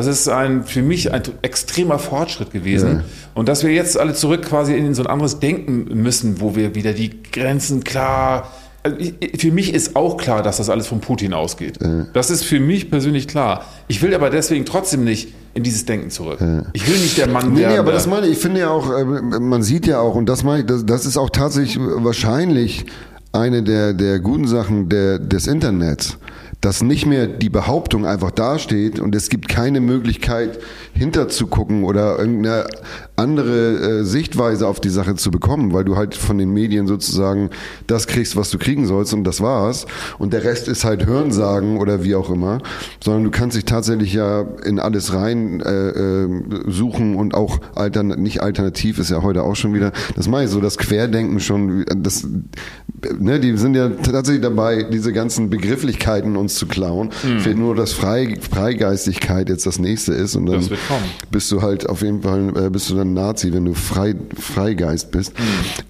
[0.08, 2.90] Das ist ein, für mich ein extremer Fortschritt gewesen.
[3.00, 3.04] Ja.
[3.34, 6.76] Und dass wir jetzt alle zurück quasi in so ein anderes Denken müssen, wo wir
[6.76, 8.52] wieder die Grenzen klar.
[8.82, 11.78] Also ich- Für mich ist auch klar, dass das alles von Putin ausgeht.
[12.14, 13.66] Das ist für mich persönlich klar.
[13.90, 16.40] Ich will aber deswegen trotzdem nicht in dieses Denken zurück.
[16.74, 17.74] Ich will nicht der Mann Nee, werden.
[17.74, 20.28] nee, aber das meine ich, ich finde ja auch, äh, man sieht ja auch, und
[20.30, 22.86] das meine ich, das, das ist auch tatsächlich wahrscheinlich
[23.34, 26.18] eine der, der guten Sachen der, des Internets,
[26.62, 30.60] dass nicht mehr die Behauptung einfach dasteht und es gibt keine Möglichkeit
[30.94, 32.66] hinterzugucken oder irgendeine
[33.16, 37.50] andere äh, Sichtweise auf die Sache zu bekommen, weil du halt von den Medien sozusagen
[37.88, 39.86] das kriegst, was du kriegen sollst und das war's.
[40.18, 42.60] Und der Rest ist halt Hörensagen oder wie auch immer,
[43.04, 46.30] sondern du kannst dich tatsächlich ja in alles rein äh, äh,
[46.68, 50.52] suchen und auch altern nicht alternativ ist ja heute auch schon wieder, das meine ich
[50.52, 52.28] so, das Querdenken schon, das,
[53.18, 57.12] ne, die sind ja tatsächlich dabei, diese ganzen Begrifflichkeiten uns zu klauen.
[57.12, 60.68] Fehlt nur, dass Frei, Freigeistigkeit jetzt das nächste ist und dann
[61.32, 65.12] bist du halt auf jeden Fall, äh, bist du dann Nazi, wenn du frei, Freigeist
[65.12, 65.34] bist.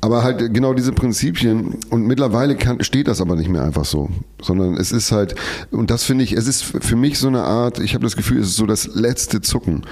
[0.01, 3.85] Aber halt äh, genau diese Prinzipien und mittlerweile kann, steht das aber nicht mehr einfach
[3.85, 4.09] so,
[4.41, 5.35] sondern es ist halt,
[5.71, 8.39] und das finde ich, es ist für mich so eine Art, ich habe das Gefühl,
[8.39, 9.83] es ist so das letzte Zucken.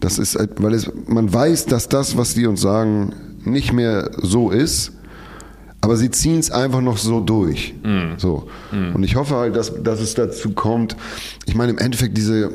[0.00, 4.10] Das ist, halt, weil es, man weiß, dass das, was die uns sagen, nicht mehr
[4.20, 4.92] so ist,
[5.86, 7.72] aber sie ziehen es einfach noch so durch.
[8.18, 8.48] So.
[8.92, 10.96] Und ich hoffe halt, dass, dass es dazu kommt.
[11.44, 12.50] Ich meine, im Endeffekt diese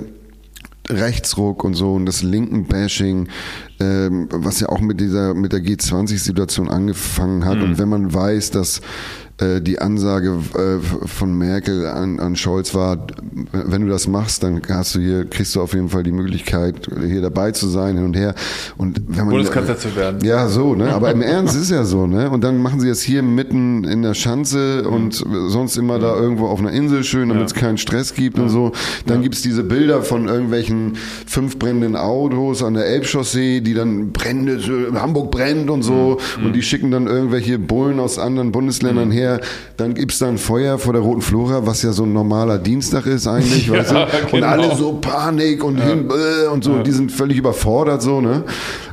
[0.90, 3.30] Rechtsruck und so und das linken Bashing,
[3.80, 7.60] ähm, was ja auch mit dieser mit der G20-Situation angefangen hat.
[7.60, 8.82] Und wenn man weiß, dass
[9.62, 13.08] die Ansage äh, von Merkel an, an Scholz war,
[13.52, 16.76] wenn du das machst, dann hast du hier, kriegst du auf jeden Fall die Möglichkeit,
[17.06, 18.36] hier dabei zu sein, hin und her.
[18.78, 20.20] Und wenn man, Bundeskanzler zu werden.
[20.24, 20.94] Ja, so, ne?
[20.94, 22.30] Aber im Ernst ist ja so, ne?
[22.30, 26.48] Und dann machen sie es hier mitten in der Schanze und sonst immer da irgendwo
[26.48, 28.72] auf einer Insel schön, damit es keinen Stress gibt und so.
[29.06, 34.12] Dann gibt's diese Bilder von irgendwelchen fünf brennenden Autos an der Elbchaussee, die dann
[34.60, 36.18] so, Hamburg brennt und so.
[36.44, 39.31] Und die schicken dann irgendwelche Bullen aus anderen Bundesländern her.
[39.78, 43.28] Dann gibt's dann Feuer vor der Roten Flora, was ja so ein normaler Dienstag ist
[43.28, 44.02] eigentlich, Ja, weißt du?
[44.02, 44.48] Und genau.
[44.48, 48.44] alle so Panik und hin äh, und so, die sind völlig überfordert so, ne?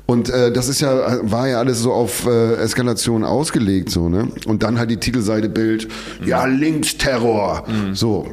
[0.07, 4.29] Und äh, das ist ja, war ja alles so auf äh, Eskalation ausgelegt, so, ne?
[4.47, 5.89] Und dann halt die Titelseite Bild,
[6.25, 7.65] ja, Linksterror.
[7.93, 8.27] So.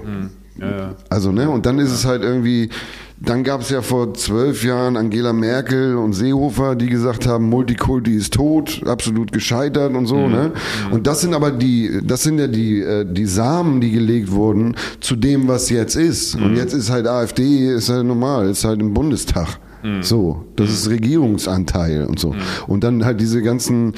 [0.58, 0.96] Ja, ja.
[1.10, 1.50] Also, ne?
[1.50, 2.70] Und dann ist es halt irgendwie,
[3.18, 8.14] dann gab es ja vor zwölf Jahren Angela Merkel und Seehofer, die gesagt haben, Multikulti
[8.14, 10.52] ist tot, absolut gescheitert und so, ne?
[10.92, 14.76] Und das sind aber die, das sind ja die, äh, die Samen, die gelegt wurden
[15.00, 16.36] zu dem, was jetzt ist.
[16.36, 19.60] Und jetzt ist halt AfD, ist halt normal, ist halt im Bundestag.
[20.02, 22.36] So, das ist Regierungsanteil und so.
[22.68, 23.94] Und dann halt diese ganzen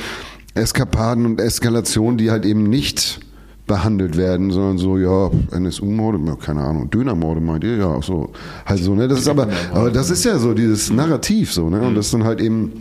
[0.53, 3.19] Eskapaden und Eskalationen, die halt eben nicht
[3.67, 8.31] behandelt werden, sondern so, ja, NSU-Morde, keine Ahnung, Dönermorde meint ihr, ja, so,
[8.65, 11.81] halt so, ne, das ist aber, aber das ist ja so dieses Narrativ, so, ne,
[11.81, 12.71] und das dann halt eben,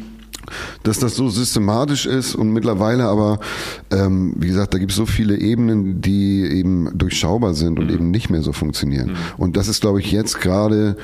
[0.85, 3.41] dass das so systematisch ist und mittlerweile aber,
[3.91, 8.13] ähm, wie gesagt, da gibt es so viele Ebenen, die eben durchschaubar sind und eben
[8.13, 9.17] nicht mehr so funktionieren.
[9.37, 10.97] Und das ist, glaube ich, jetzt gerade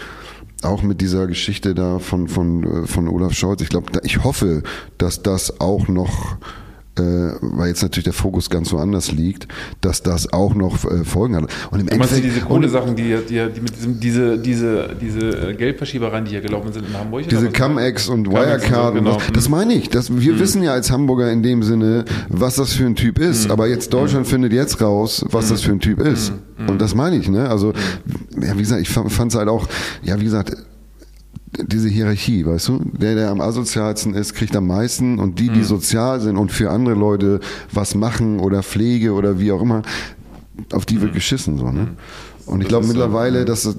[0.62, 3.62] auch mit dieser Geschichte da von, von, äh, von Olaf Scholz.
[3.62, 4.62] Ich glaube, ich hoffe,
[4.96, 6.36] dass das auch noch
[6.96, 9.48] weil jetzt natürlich der Fokus ganz woanders liegt,
[9.80, 11.44] dass das auch noch äh, Folgen hat.
[11.70, 16.24] Und im Endeffekt, diese Kohlesachen, die, die, die mit diesem, diese, diese, diese äh, Geldverschiebereien,
[16.24, 17.28] die hier gelaufen sind in Hamburg?
[17.28, 17.50] Diese?
[17.50, 19.16] Cum-Ex und Cum-Ex und so, Wirecard, und genau.
[19.16, 19.88] was, das meine ich.
[19.88, 23.50] Das, wir wissen ja als Hamburger in dem Sinne, was das für ein Typ ist.
[23.50, 26.32] Aber jetzt Deutschland findet jetzt raus, was das für ein Typ ist.
[26.68, 27.28] Und das meine ich.
[27.28, 27.48] Ne?
[27.48, 27.72] Also,
[28.40, 29.66] ja, wie gesagt, ich fand es halt auch,
[30.02, 30.56] ja, wie gesagt,
[31.58, 32.80] diese Hierarchie, weißt du?
[32.92, 36.70] Der, der am asozialsten ist, kriegt am meisten und die, die sozial sind und für
[36.70, 39.82] andere Leute was machen oder Pflege oder wie auch immer,
[40.72, 41.88] auf die wird geschissen, so, ne?
[42.46, 43.76] Und ich glaube so, mittlerweile, dass es,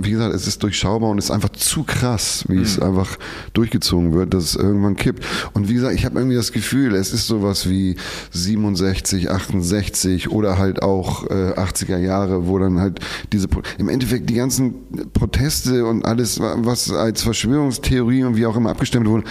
[0.00, 3.18] wie gesagt, es ist durchschaubar und es ist einfach zu krass, wie es einfach
[3.52, 5.24] durchgezogen wird, dass es irgendwann kippt.
[5.54, 7.96] Und wie gesagt, ich habe irgendwie das Gefühl, es ist sowas wie
[8.32, 13.00] 67, 68 oder halt auch äh, 80er Jahre, wo dann halt
[13.32, 13.48] diese,
[13.78, 14.74] im Endeffekt die ganzen
[15.12, 19.24] Proteste und alles, was als Verschwörungstheorie und wie auch immer abgestimmt wurde,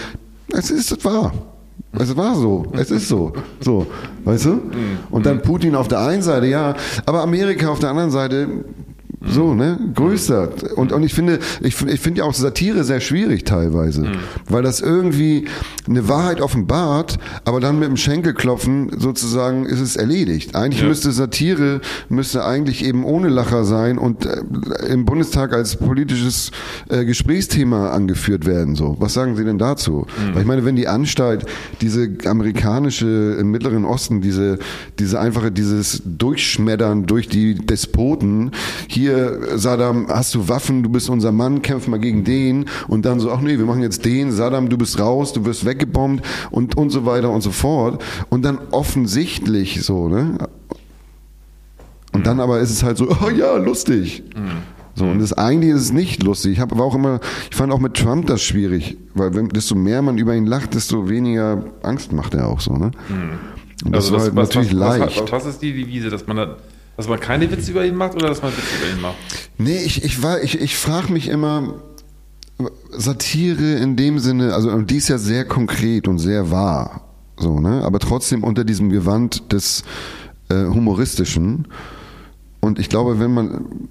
[0.52, 1.51] es ist wahr.
[1.98, 3.86] Es war so, es ist so, so,
[4.24, 4.60] weißt du?
[5.10, 6.74] Und dann Putin auf der einen Seite, ja,
[7.04, 8.48] aber Amerika auf der anderen Seite,
[9.28, 10.50] so, ne, größer.
[10.76, 14.06] Und, und ich finde, ich, ich finde ja auch Satire sehr schwierig teilweise,
[14.48, 15.46] weil das irgendwie
[15.88, 20.54] eine Wahrheit offenbart, aber dann mit dem Schenkelklopfen sozusagen ist es erledigt.
[20.54, 20.88] Eigentlich Ja.
[20.88, 24.42] müsste Satire, müsste eigentlich eben ohne Lacher sein und äh,
[24.88, 26.50] im Bundestag als politisches
[26.88, 28.96] äh, Gesprächsthema angeführt werden, so.
[28.98, 30.06] Was sagen Sie denn dazu?
[30.32, 31.44] Weil ich meine, wenn die Anstalt,
[31.80, 34.58] diese amerikanische im Mittleren Osten, diese,
[34.98, 38.50] diese einfache, dieses Durchschmettern durch die Despoten,
[38.88, 39.11] hier,
[39.56, 43.30] Saddam, hast du Waffen, du bist unser Mann, kämpf mal gegen den und dann so,
[43.30, 46.90] ach nee, wir machen jetzt den, Saddam, du bist raus, du wirst weggebombt und, und
[46.90, 48.02] so weiter und so fort.
[48.30, 50.38] Und dann offensichtlich so, ne?
[52.12, 54.22] Und dann aber ist es halt so, oh ja, lustig.
[54.94, 56.52] So, und das eigentlich ist es nicht lustig.
[56.52, 57.20] Ich habe aber auch immer,
[57.50, 60.74] ich fand auch mit Trump das schwierig, weil wenn, desto mehr man über ihn lacht,
[60.74, 62.90] desto weniger Angst macht er auch so, ne?
[63.84, 65.22] Und das Also war das, halt was, natürlich was, leicht.
[65.22, 66.56] Was, was ist die Devise, dass man, da,
[66.96, 69.16] dass man keine Witze über ihn macht oder dass man Witze über ihn macht?
[69.58, 71.74] Nee, ich, ich, ich, ich frage mich immer,
[72.90, 77.02] Satire in dem Sinne, also die ist ja sehr konkret und sehr wahr,
[77.36, 77.82] so, ne?
[77.84, 79.82] Aber trotzdem unter diesem Gewand des
[80.48, 81.68] äh, Humoristischen.
[82.60, 83.88] Und ich glaube, wenn man,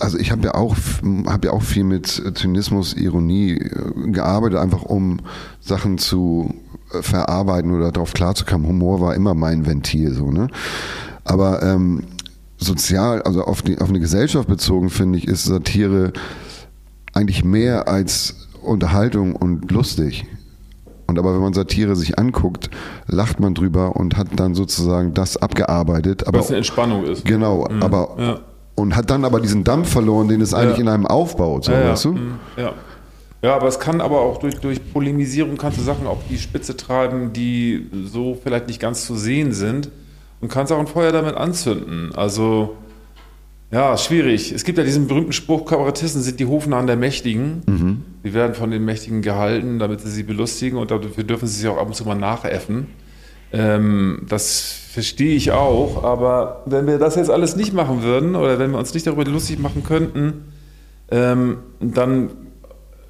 [0.00, 0.76] also ich habe ja auch,
[1.26, 5.20] habe ja auch viel mit Zynismus, Ironie äh, gearbeitet, einfach um
[5.60, 6.54] Sachen zu
[6.92, 8.66] äh, verarbeiten oder darauf klarzukommen.
[8.66, 10.48] Humor war immer mein Ventil, so, ne?
[11.24, 12.04] Aber ähm,
[12.58, 16.12] sozial, also auf, die, auf eine Gesellschaft bezogen, finde ich, ist Satire
[17.14, 20.26] eigentlich mehr als Unterhaltung und lustig.
[21.06, 22.68] Und aber wenn man Satire sich anguckt,
[23.06, 26.26] lacht man drüber und hat dann sozusagen das abgearbeitet.
[26.26, 27.24] Aber Was eine Entspannung ist.
[27.24, 28.40] genau, aber ja.
[28.74, 30.82] und hat dann aber diesen Dampf verloren, den es eigentlich Ja.
[30.82, 31.90] in einem aufbaut, so, Ja, ja.
[31.92, 32.12] weißt du?
[32.12, 32.34] Mhm.
[32.58, 32.72] Ja.
[33.42, 36.76] ja, aber es kann aber auch durch, durch Polemisierung kannst du Sachen auf die Spitze
[36.76, 39.88] treiben, die so vielleicht nicht ganz zu sehen sind
[40.40, 42.14] und kannst auch ein Feuer damit anzünden.
[42.14, 42.76] Also
[43.70, 44.52] Ja, schwierig.
[44.52, 47.62] Es gibt ja diesen berühmten Spruch, Kabarettisten sind die Hofnahen der Mächtigen.
[47.66, 48.02] Mhm.
[48.24, 51.68] Die werden von den Mächtigen gehalten, damit sie sie belustigen und dafür dürfen sie sich
[51.68, 52.86] auch ab und zu mal nachäffen.
[53.52, 58.58] Ähm, das verstehe ich auch, aber wenn wir das jetzt alles nicht machen würden oder
[58.58, 60.52] wenn wir uns nicht darüber lustig machen könnten,
[61.10, 62.30] ähm, dann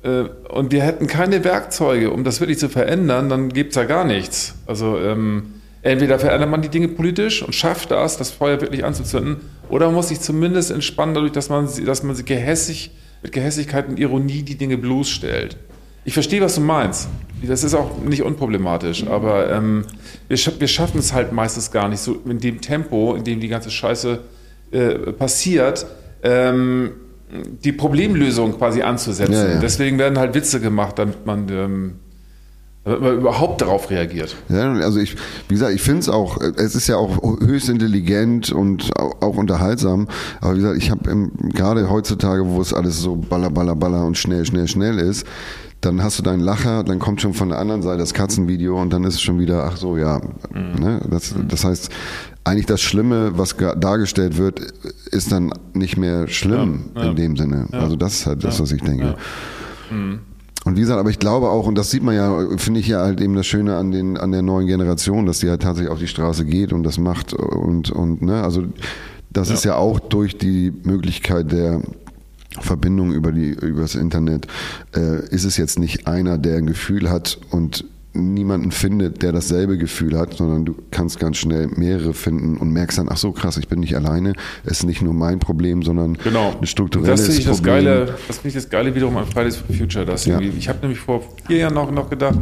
[0.02, 3.84] äh, und wir hätten keine Werkzeuge, um das wirklich zu verändern, dann gibt es ja
[3.84, 4.54] gar nichts.
[4.66, 9.36] Also ähm, entweder verändert man die Dinge politisch und schafft das, das Feuer wirklich anzuzünden,
[9.68, 12.90] oder man muss sich zumindest entspannen dadurch, dass man, sie- dass man sie gehässig,
[13.22, 15.56] mit Gehässigkeit und Ironie die Dinge bloßstellt.
[16.04, 17.08] Ich verstehe, was du meinst.
[17.42, 19.84] Das ist auch nicht unproblematisch, aber ähm,
[20.28, 23.48] wir, wir schaffen es halt meistens gar nicht so in dem Tempo, in dem die
[23.48, 24.20] ganze Scheiße
[24.70, 25.86] äh, passiert,
[26.22, 26.92] ähm,
[27.62, 29.32] die Problemlösung quasi anzusetzen.
[29.34, 29.58] Ja, ja.
[29.60, 31.92] Deswegen werden halt Witze gemacht, damit man, ähm,
[32.88, 34.36] damit man überhaupt darauf reagiert.
[34.48, 35.16] Ja, also ich,
[35.48, 39.20] wie gesagt, ich finde es auch, äh, es ist ja auch höchst intelligent und auch,
[39.20, 40.08] auch unterhaltsam.
[40.40, 44.16] Aber wie gesagt, ich habe gerade heutzutage, wo es alles so baller, baller, baller und
[44.16, 45.26] schnell, schnell, schnell ist,
[45.80, 48.92] dann hast du deinen Lacher, dann kommt schon von der anderen Seite das Katzenvideo und
[48.92, 50.20] dann ist es schon wieder, ach so, ja.
[50.52, 51.00] Ne?
[51.08, 51.90] Das, das heißt,
[52.42, 54.60] eigentlich das Schlimme, was dargestellt wird,
[55.12, 57.10] ist dann nicht mehr schlimm Ja, ja.
[57.10, 57.66] in dem Sinne.
[57.70, 59.14] Also das ist halt das, was ich denke.
[60.68, 63.00] Und wie gesagt, aber ich glaube auch, und das sieht man ja, finde ich ja
[63.00, 65.98] halt eben das Schöne an den, an der neuen Generation, dass die halt tatsächlich auf
[65.98, 68.64] die Straße geht und das macht und, und, ne, also
[69.30, 69.76] das ist ja.
[69.76, 71.80] auch durch die Möglichkeit der
[72.60, 74.46] Verbindung über die, über das Internet,
[74.94, 77.86] äh, ist es jetzt nicht einer, der ein Gefühl hat und
[78.18, 82.98] niemanden findet, der dasselbe Gefühl hat, sondern du kannst ganz schnell mehrere finden und merkst
[82.98, 84.34] dann, ach so krass, ich bin nicht alleine,
[84.64, 86.54] es ist nicht nur mein Problem, sondern Genau.
[86.60, 87.74] ein strukturelles das finde ich das Problem.
[87.74, 90.04] Geile, das finde ich das Geile wiederum an Fridays for Future.
[90.04, 90.40] Dass Ja.
[90.40, 92.38] ich habe nämlich vor vier Jahren noch, noch gedacht,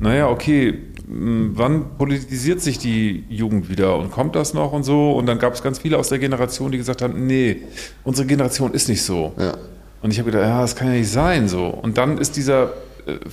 [0.00, 0.74] naja, okay,
[1.08, 5.12] mh, wann politisiert sich die Jugend wieder und kommt das noch und so?
[5.12, 7.58] Und dann gab es ganz viele aus der Generation, die gesagt haben, nee,
[8.04, 9.32] unsere Generation ist nicht so.
[9.38, 9.54] Ja.
[10.02, 11.66] Und ich habe gedacht, ja, das kann ja nicht sein so.
[11.66, 12.72] Und dann ist dieser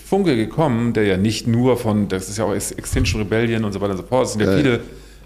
[0.07, 3.71] Funke gekommen, der ja nicht nur von, das ist ja auch Ex- Extinction Rebellion und
[3.73, 4.79] so weiter und so fort, es sind ja, Ja, viele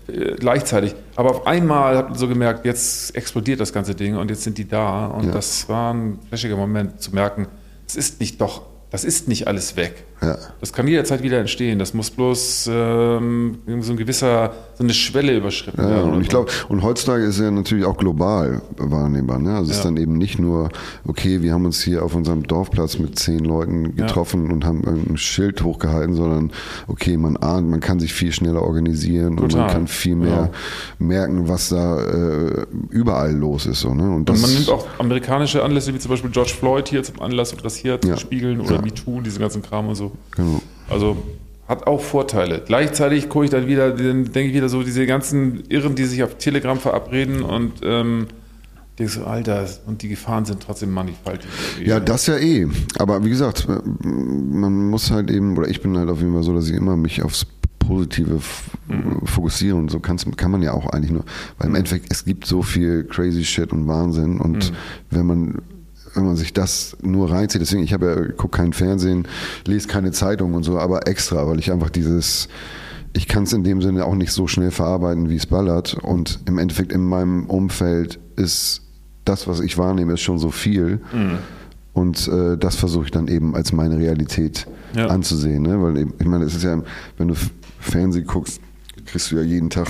[0.08, 0.96] äh, gleichzeitig.
[1.16, 4.58] Aber auf einmal hat man so gemerkt, jetzt explodiert das ganze Ding und jetzt sind
[4.58, 5.08] die da.
[5.08, 5.32] Und Ja.
[5.34, 7.48] das war ein flashiger Moment zu merken,
[7.88, 10.06] es ist nicht doch, das ist nicht alles weg.
[10.22, 10.36] Ja.
[10.60, 11.78] Das kann jederzeit wieder entstehen.
[11.78, 16.14] Das muss bloß ähm, so ein gewisser, so eine Schwelle überschritten Ja, werden.
[16.14, 19.38] und ich glaube, und heutzutage ist ja natürlich auch global wahrnehmbar.
[19.38, 19.56] Ne?
[19.56, 20.70] Also es ist dann eben nicht nur,
[21.06, 25.18] okay, wir haben uns hier auf unserem Dorfplatz mit zehn Leuten getroffen und haben ein
[25.18, 26.52] Schild hochgehalten, sondern
[26.88, 29.72] okay, man ahnt, man kann sich viel schneller organisieren und man Total.
[29.72, 30.50] kann viel mehr
[30.98, 33.82] merken, was da äh, überall los ist.
[33.82, 34.04] So, ne?
[34.04, 37.54] Und, Und man nimmt auch amerikanische Anlässe, wie zum Beispiel George Floyd hier zum Anlass,
[37.54, 38.82] um das hier zu spiegeln oder Ja.
[38.82, 40.07] MeToo, diesen ganzen Kram und so.
[40.32, 40.62] Genau.
[40.90, 41.18] Also
[41.68, 42.64] hat auch Vorteile.
[42.66, 46.24] Gleichzeitig gucke ich dann wieder, dann denke ich wieder so, diese ganzen Irren, die sich
[46.24, 48.28] auf Telegram verabreden und ähm,
[48.98, 51.50] denke so, Alter, und die Gefahren sind trotzdem mannigfaltig.
[51.84, 52.68] Ja, das ja eh.
[53.00, 53.68] Aber wie gesagt,
[54.04, 56.96] man muss halt eben, oder ich bin halt auf jeden Fall so, dass ich immer
[56.96, 57.46] mich aufs
[57.80, 58.70] Positive f-
[59.26, 61.24] fokussiere und so kann's, kann man ja auch eigentlich nur,
[61.58, 64.74] weil im Endeffekt es gibt so viel crazy Shit und Wahnsinn und
[65.10, 65.62] wenn man
[66.18, 69.28] wenn man sich das nur reinzieht, deswegen, ich habe ja, gucke kein Fernsehen,
[69.66, 72.50] lese keine Zeitung und so, aber extra, weil ich einfach dieses,
[73.14, 75.94] ich kann es in dem Sinne auch nicht so schnell verarbeiten, wie es ballert.
[75.94, 78.82] Und im Endeffekt in meinem Umfeld ist
[79.26, 81.00] das, was ich wahrnehme, ist schon so viel.
[81.94, 85.08] Und äh, das versuche ich dann eben als meine Realität Ja.
[85.08, 85.64] anzusehen.
[85.64, 85.82] Ne?
[85.82, 86.82] Weil eben, ich meine, es ist ja,
[87.18, 87.36] wenn du
[87.80, 88.62] Fernsehen guckst,
[89.06, 89.88] kriegst du ja jeden Tag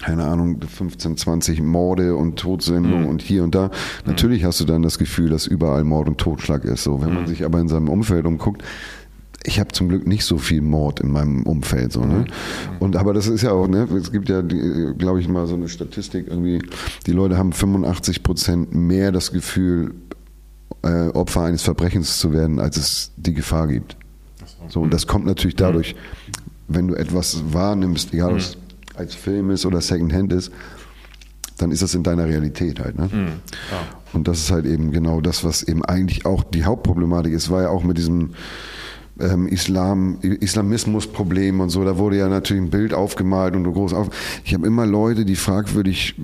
[0.00, 3.70] keine Ahnung, 15, 20 Morde und Todsendungen und hier und da.
[4.06, 6.84] Natürlich hast du dann das Gefühl, dass überall Mord und Totschlag ist.
[6.84, 8.62] So, wenn man sich aber in seinem Umfeld umguckt,
[9.44, 12.26] ich habe zum Glück nicht so viel Mord in meinem Umfeld, so, ne?
[12.78, 13.88] Und aber das ist ja auch, ne?
[13.96, 16.60] Es gibt ja, glaube ich, mal so eine Statistik irgendwie,
[17.06, 19.94] die Leute haben 85 Prozent mehr das Gefühl,
[20.82, 23.96] äh, Opfer eines Verbrechens zu werden, als es die Gefahr gibt.
[24.68, 25.96] So, und das kommt natürlich dadurch,
[26.68, 28.56] wenn du etwas wahrnimmst, egal ob es
[29.00, 30.52] als Film ist oder Secondhand ist,
[31.58, 32.98] dann ist das in deiner Realität halt.
[32.98, 33.08] Ne?
[34.12, 37.62] Und das ist halt eben genau das, was eben eigentlich auch die Hauptproblematik ist, war
[37.62, 38.30] ja auch mit diesem
[39.20, 43.92] ähm, Islam, Islamismus-Problem und so, da wurde ja natürlich ein Bild aufgemalt und so groß
[43.92, 44.08] auf.
[44.44, 46.14] Ich habe immer Leute, die fragwürdig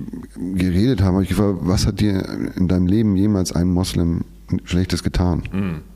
[0.55, 2.25] geredet haben, hab ich gefragt, was hat dir
[2.55, 4.21] in deinem Leben jemals ein Moslem
[4.63, 5.43] Schlechtes getan?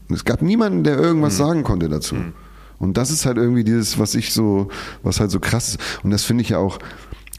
[0.10, 2.16] Und es gab niemanden, der irgendwas sagen konnte dazu.
[2.82, 4.70] Und das ist halt irgendwie dieses, was ich so,
[5.04, 5.80] was halt so krass ist.
[6.04, 6.80] Und das finde ich ja auch,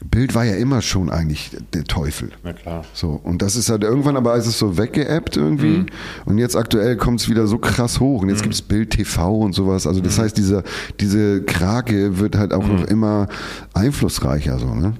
[0.09, 2.29] Bild war ja immer schon eigentlich der Teufel.
[2.43, 2.83] Na klar.
[2.93, 5.85] So, und das ist halt irgendwann aber ist es so weggeappt irgendwie.
[6.25, 8.21] Und jetzt aktuell kommt es wieder so krass hoch.
[8.21, 9.85] Und jetzt gibt es Bild TV und sowas.
[9.85, 10.63] Also das heißt, diese,
[10.99, 13.27] diese Krake wird halt auch noch immer
[13.73, 14.93] einflussreicher, so, ne?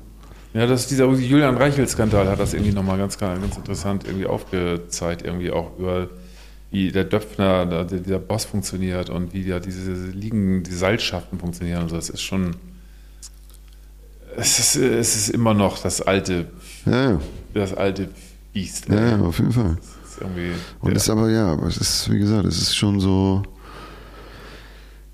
[0.53, 5.49] Ja, das dieser Julian Reichel-Skandal hat das irgendwie nochmal ganz, ganz interessant irgendwie aufgezeigt, irgendwie
[5.49, 6.09] auch über
[6.73, 11.83] wie der Döpfner, der, dieser Boss funktioniert und wie ja diese Liegen, die Seilschaften funktionieren
[11.83, 11.95] und so.
[11.95, 12.55] Das ist schon,
[14.35, 16.47] es ist, es ist immer noch das alte,
[16.87, 17.21] Ja, ja.
[17.53, 18.09] das alte
[18.53, 18.89] Biest.
[18.89, 19.77] Ja, ja, auf jeden Fall.
[20.03, 20.19] Ist
[20.81, 20.95] Und ja.
[20.95, 23.43] es ist aber, ja, aber es ist, wie gesagt, es ist schon so.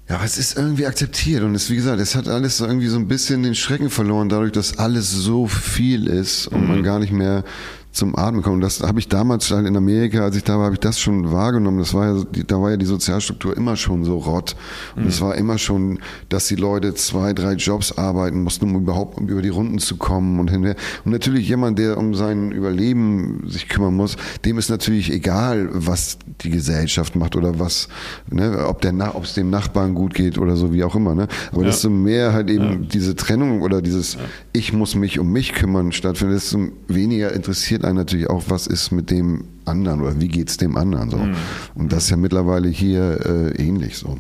[0.08, 3.10] Ja, es ist irgendwie akzeptiert und es, wie gesagt, es hat alles irgendwie so ein
[3.10, 7.44] bisschen den Schrecken verloren, dadurch, dass alles so viel ist und man gar nicht mehr
[7.92, 8.56] zum Atmen kommt.
[8.56, 11.00] Und das habe ich damals halt in Amerika, als ich da war, habe ich das
[11.00, 11.80] schon wahrgenommen.
[11.80, 14.56] Das war ja, da war ja die Sozialstruktur immer schon so rott.
[14.96, 16.00] Und es war immer schon,
[16.30, 19.98] dass die Leute zwei, drei Jobs arbeiten mussten, um überhaupt um über die Runden zu
[19.98, 20.76] kommen und hinher.
[21.04, 26.20] Und natürlich jemand, der um sein Überleben sich kümmern muss, dem ist natürlich egal, was
[26.42, 27.90] die Gesellschaft macht oder was,
[28.30, 31.28] ne, ob der, ob es dem Nachbarn gut geht oder so, wie auch immer, ne.
[31.52, 31.68] Aber Ja.
[31.70, 34.18] desto mehr halt eben diese Trennung oder dieses,
[34.54, 38.92] ich muss mich um mich kümmern stattfindet, desto weniger interessiert einen natürlich auch, was ist
[38.92, 41.18] mit dem anderen oder wie geht's dem anderen, so.
[41.18, 41.36] Mhm.
[41.76, 44.18] Und das ist ja mittlerweile hier äh, ähnlich, so.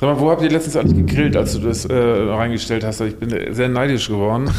[0.00, 3.00] Sag mal, wo habt ihr letztens eigentlich gegrillt, als du das äh, reingestellt hast?
[3.00, 4.50] Ich bin sehr neidisch geworden.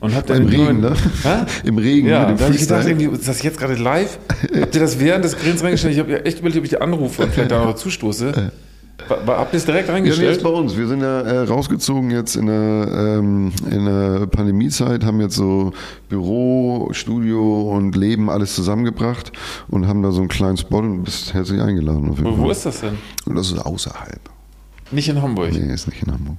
[0.00, 0.94] Und hab dann Im Regen, ne?
[1.22, 1.46] Hä?
[1.68, 4.18] Im Regen Ja, mit dem da ich gedacht, irgendwie, ist das jetzt gerade live?
[4.60, 5.94] Habt ihr das während des Grillens reingestellt?
[5.94, 8.50] Ich habe ja echt überlegt, ob ich die anrufe und vielleicht da noch zustoße.
[9.08, 10.42] Habt ihr es direkt Ja, nee, jetzt reingestellt?
[10.42, 10.76] bei uns.
[10.76, 15.72] Wir sind ja äh, rausgezogen jetzt in der, ähm, in der Pandemiezeit, haben jetzt so
[16.08, 19.32] Büro, Studio und Leben alles zusammengebracht
[19.68, 22.12] und haben da so einen kleinen Spot und bist herzlich eingeladen.
[22.16, 22.98] Jeden wo, ist das denn?
[23.26, 24.20] Und das ist außerhalb.
[24.92, 25.52] Nicht in Hamburg.
[25.52, 26.36] Nee, ist nicht in Hamburg.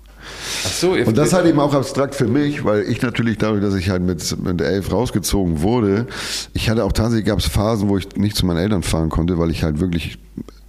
[0.66, 3.76] Ach so, Und das halt eben auch abstrakt für mich, weil ich natürlich dadurch, dass
[3.76, 6.06] ich halt mit, mit elf rausgezogen wurde,
[6.54, 9.38] ich hatte auch tatsächlich gab es Phasen, wo ich nicht zu meinen Eltern fahren konnte,
[9.38, 10.18] weil ich halt wirklich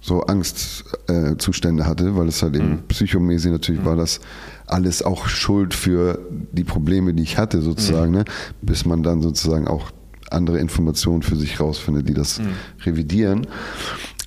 [0.03, 4.19] so Angstzustände äh, hatte, weil es halt eben psychomäßig natürlich war das
[4.67, 6.19] alles auch Schuld für
[6.51, 8.25] die Probleme, die ich hatte sozusagen, ne?
[8.61, 9.91] bis man dann sozusagen auch
[10.29, 12.41] andere Informationen für sich rausfindet, die das
[12.85, 13.47] revidieren.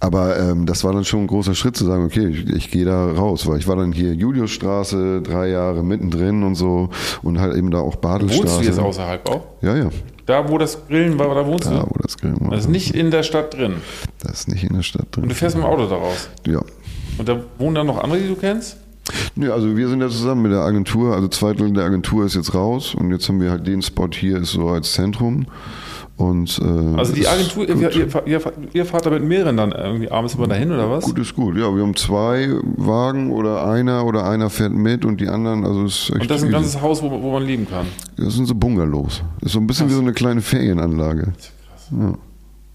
[0.00, 2.84] Aber ähm, das war dann schon ein großer Schritt zu sagen, okay, ich, ich gehe
[2.84, 6.90] da raus, weil ich war dann hier Juliusstraße, drei Jahre mittendrin und so
[7.22, 8.42] und halt eben da auch Badelstraße.
[8.42, 9.46] wohnst du jetzt außerhalb auch?
[9.62, 9.90] Ja, ja,
[10.26, 11.86] Da, wo das Grillen war, da wohnst da du?
[11.88, 12.50] wo das Grillen war.
[12.50, 13.74] Das ist nicht in der Stadt drin.
[14.22, 15.28] Das ist nicht in der Stadt Und drin.
[15.28, 16.28] du fährst mit dem Auto da raus.
[16.46, 16.60] Ja.
[17.18, 18.76] Und da wohnen dann noch andere, die du kennst?
[19.36, 22.34] Ja, also wir sind ja zusammen mit der Agentur, also zwei Drittel der Agentur ist
[22.34, 25.46] jetzt raus und jetzt haben wir halt den Spot hier ist so als Zentrum
[26.16, 27.90] und äh, Also die Agentur, ihr,
[28.26, 28.40] ihr,
[28.72, 31.04] ihr, fahrt da mit mehreren dann irgendwie abends immer dahin oder was?
[31.04, 35.20] Gut ist gut, ja, wir haben zwei Wagen oder einer oder einer fährt mit und
[35.20, 36.52] die anderen, also es ist echt Und das ist ein easy.
[36.52, 37.86] ganzes Haus, wo, wo man leben kann.
[38.16, 39.22] Das sind so Bungalows.
[39.40, 41.34] Das ist so ein bisschen wie so eine kleine Ferienanlage.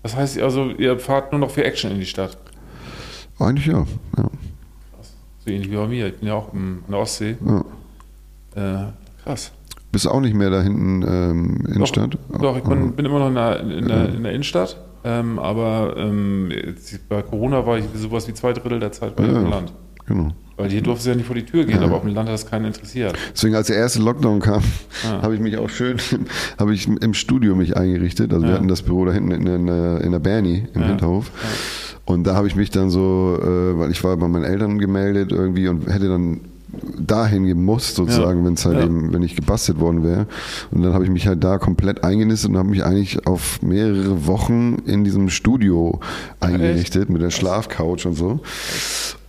[0.03, 2.37] Das heißt, also ihr fahrt nur noch für Action in die Stadt.
[3.39, 3.85] Eigentlich ja.
[4.17, 4.29] ja.
[5.43, 6.07] So ähnlich wie bei mir.
[6.07, 7.37] Ich bin ja auch in der Ostsee.
[7.43, 7.65] ja.
[8.53, 8.91] Äh,
[9.23, 9.51] krass.
[9.91, 12.17] Bist du auch nicht mehr da hinten ähm, Innenstadt?
[12.31, 14.77] Doch, doch ich bin, bin immer noch in der, in der, in der Innenstadt.
[15.03, 19.23] Ähm, aber ähm, jetzt, bei Corona war ich sowas wie zwei Drittel der Zeit bei
[19.25, 19.49] Ja, dem ja.
[19.49, 19.73] Land.
[20.05, 20.29] Genau.
[20.57, 22.35] Weil hier durfte es ja nicht vor die Tür gehen, aber auf dem Land hat
[22.35, 23.15] das keinen interessiert.
[23.33, 24.61] Deswegen, als der erste Lockdown kam,
[25.21, 25.97] habe ich mich auch schön,
[26.59, 28.31] habe ich im Studio mich eingerichtet.
[28.33, 31.31] Also wir hatten das Büro da hinten in, in, der- in der Bernie im Hinterhof.
[32.05, 35.31] Und da habe ich mich dann so, äh, weil ich war bei meinen Eltern gemeldet
[35.31, 36.41] irgendwie und hätte dann
[36.97, 38.45] dahin gemusst sozusagen, Ja.
[38.45, 38.85] wenn es halt Ja.
[38.85, 40.27] eben, wenn ich gebastelt worden wäre.
[40.71, 44.25] Und dann habe ich mich halt da komplett eingenistet und habe mich eigentlich auf mehrere
[44.27, 45.99] Wochen in diesem Studio
[46.39, 48.39] eingerichtet mit der Schlafcouch und so.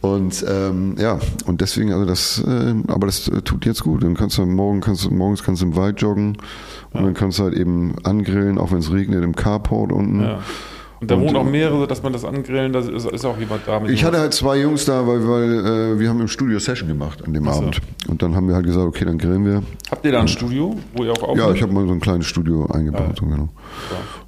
[0.01, 4.02] Und ähm, ja, und deswegen, also das, äh, aber das äh, tut jetzt gut.
[4.02, 6.36] Dann kannst du morgen kannst du, morgens kannst du im Wald joggen
[6.93, 10.28] und dann kannst du halt eben angrillen, auch wenn es regnet, im Carport unten.
[11.03, 11.03] Ja.
[11.03, 13.39] Und da Und, wohnen auch äh, mehrere, dass man das angrillen, da ist, ist auch
[13.39, 13.81] jemand da.
[13.81, 16.89] Mit Ich hatte halt zwei Jungs da, weil, weil äh, wir haben im Studio Session
[16.89, 17.51] gemacht an dem so.
[17.51, 17.81] Abend.
[18.09, 19.62] Und dann haben wir halt gesagt, okay, dann grillen wir.
[19.91, 21.49] Habt ihr da ein Studio, wo ihr auch aufnehmt?
[21.49, 23.19] Ja, ich habe mal so ein kleines Studio eingebaut.
[23.19, 23.49] so, genau.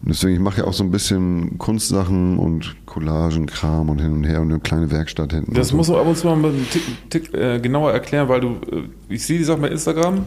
[0.03, 4.13] Und deswegen, ich mache ja auch so ein bisschen Kunstsachen und Collagen, Kram und hin
[4.13, 5.55] und her und eine kleine Werkstatt hinten.
[5.55, 8.41] Das und musst du ab und zu mal einen Tick, Tick äh, genauer erklären, weil
[8.41, 10.27] du, äh, ich sehe die Sachen bei Instagram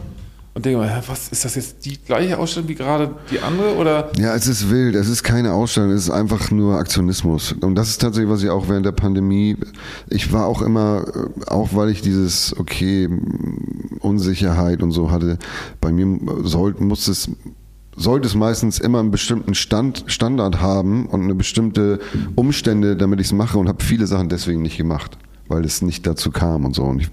[0.54, 4.10] und denke mal, was ist das jetzt die gleiche Ausstellung wie gerade die andere oder?
[4.18, 4.96] Ja, es ist wild.
[4.96, 5.90] Es ist keine Ausstellung.
[5.90, 7.52] Es ist einfach nur Aktionismus.
[7.60, 9.56] Und das ist tatsächlich, was ich auch während der Pandemie,
[10.08, 13.08] ich war auch immer, äh, auch weil ich dieses, okay,
[14.00, 15.38] Unsicherheit und so hatte,
[15.80, 17.30] bei mir sollte, muss es,
[17.94, 22.00] sollte es meistens immer einen bestimmten Stand, Standard haben und eine bestimmte
[22.34, 26.06] Umstände, damit ich es mache und habe viele Sachen deswegen nicht gemacht, weil es nicht
[26.06, 26.82] dazu kam und so.
[26.82, 27.10] Und ich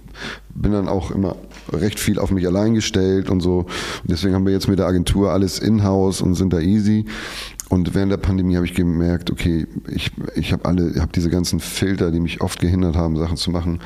[0.54, 1.36] bin dann auch immer
[1.72, 3.60] recht viel auf mich allein gestellt und so.
[3.60, 3.68] Und
[4.04, 7.06] deswegen haben wir jetzt mit der Agentur alles in-house und sind da easy.
[7.70, 11.60] Und während der Pandemie habe ich gemerkt, okay, ich, ich habe alle, habe diese ganzen
[11.60, 13.80] Filter, die mich oft gehindert haben, Sachen zu machen,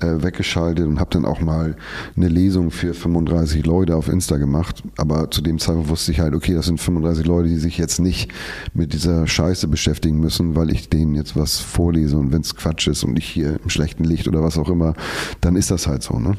[0.00, 1.76] äh, weggeschaltet und habe dann auch mal
[2.16, 4.82] eine Lesung für 35 Leute auf Insta gemacht.
[4.96, 8.00] Aber zu dem Zeitpunkt wusste ich halt, okay, das sind 35 Leute, die sich jetzt
[8.00, 8.30] nicht
[8.74, 12.88] mit dieser Scheiße beschäftigen müssen, weil ich denen jetzt was vorlese und wenn es Quatsch
[12.88, 14.94] ist und ich hier im schlechten Licht oder was auch immer,
[15.40, 16.18] dann ist das halt so.
[16.18, 16.34] Ne?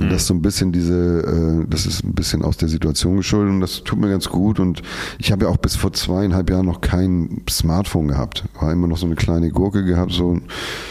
[0.00, 3.16] Und das ist so ein bisschen diese, äh, das ist ein bisschen aus der Situation
[3.16, 4.60] geschuldet und das tut mir ganz gut.
[4.60, 4.82] Und
[5.18, 8.44] ich habe ja auch bis vor zweieinhalb Jahren noch kein Smartphone gehabt.
[8.60, 10.42] War immer noch so eine kleine Gurke gehabt, so ein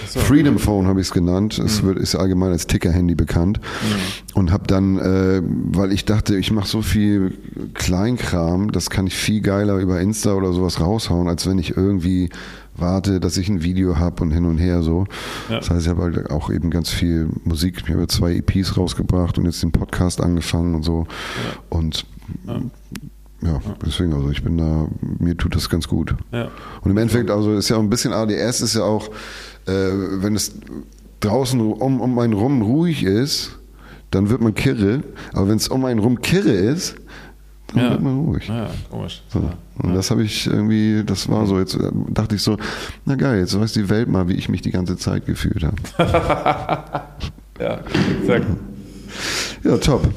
[0.06, 1.57] Freedom Phone habe ich es genannt.
[1.60, 3.59] Es wird, ist allgemein als Ticker-Handy bekannt.
[4.34, 7.34] Und habe dann, äh, weil ich dachte, ich mache so viel
[7.73, 12.30] Kleinkram, das kann ich viel geiler über Insta oder sowas raushauen, als wenn ich irgendwie
[12.75, 15.05] warte, dass ich ein Video habe und hin und her so.
[15.49, 15.59] Ja.
[15.59, 17.84] Das heißt, ich habe halt auch eben ganz viel Musik.
[17.85, 21.05] Ich habe zwei EPs rausgebracht und jetzt den Podcast angefangen und so.
[21.69, 22.05] Und
[23.41, 24.88] ja, deswegen, also ich bin da,
[25.19, 26.15] mir tut das ganz gut.
[26.31, 26.49] Ja.
[26.81, 29.09] Und im Endeffekt, also ist ja auch ein bisschen ADS, ist ja auch,
[29.65, 30.53] äh, wenn es
[31.25, 33.57] draußen um, um einen rum ruhig ist,
[34.11, 35.03] dann wird man kirre.
[35.33, 36.95] Aber wenn es um einen rum kirre ist,
[37.73, 37.89] dann Ja.
[37.91, 38.47] wird man ruhig.
[38.47, 39.23] Ja, komisch.
[39.29, 39.39] So.
[39.81, 42.57] Und das habe ich irgendwie, das war so, jetzt äh, dachte ich so,
[43.05, 45.75] na geil, jetzt weiß die Welt mal, wie ich mich die ganze Zeit gefühlt habe.
[47.59, 47.79] Ja,
[48.19, 48.47] exakt.
[49.63, 50.07] Ja, top.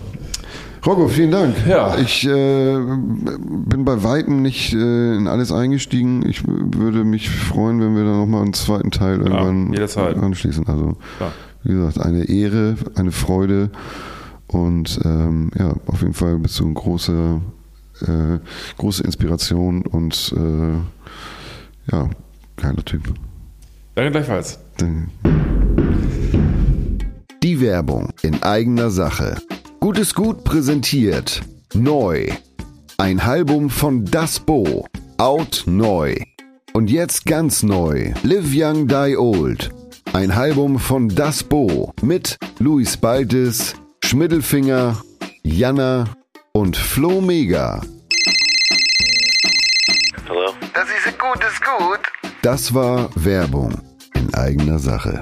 [0.86, 1.56] Rocco, vielen Dank.
[1.66, 1.98] Ja.
[1.98, 6.24] Ich äh, bin bei Weitem nicht äh, in alles eingestiegen.
[6.28, 10.16] Ich würde mich freuen, wenn wir da nochmal einen zweiten Teil irgendwann jederzeit.
[10.16, 10.64] anschließen.
[10.68, 11.32] Also, Klar.
[11.64, 13.70] wie gesagt, eine Ehre, eine Freude
[14.46, 17.40] und ähm, ja, auf jeden Fall bist du eine große,
[18.02, 18.38] äh,
[18.78, 22.08] große Inspiration und äh, ja,
[22.56, 23.02] geiler Typ.
[23.96, 24.60] Danke gleichfalls.
[27.42, 29.36] Die Werbung in eigener Sache.
[29.80, 31.42] Gutes Gut präsentiert.
[31.74, 32.28] Neu.
[32.98, 34.86] Ein Album von Das Bo.
[35.18, 36.16] Out neu.
[36.72, 38.12] Und jetzt ganz neu.
[38.22, 39.70] Live Young Die Old.
[40.12, 43.74] Ein Album von Das Bo mit Luis Baltes,
[44.04, 45.02] Schmiddelfinger,
[45.42, 46.08] Jana
[46.52, 47.80] und Flo Mega.
[50.26, 50.52] Hello?
[50.74, 52.00] Das ist gut, ist gut.
[52.42, 53.74] Das war Werbung
[54.14, 55.20] in eigener Sache.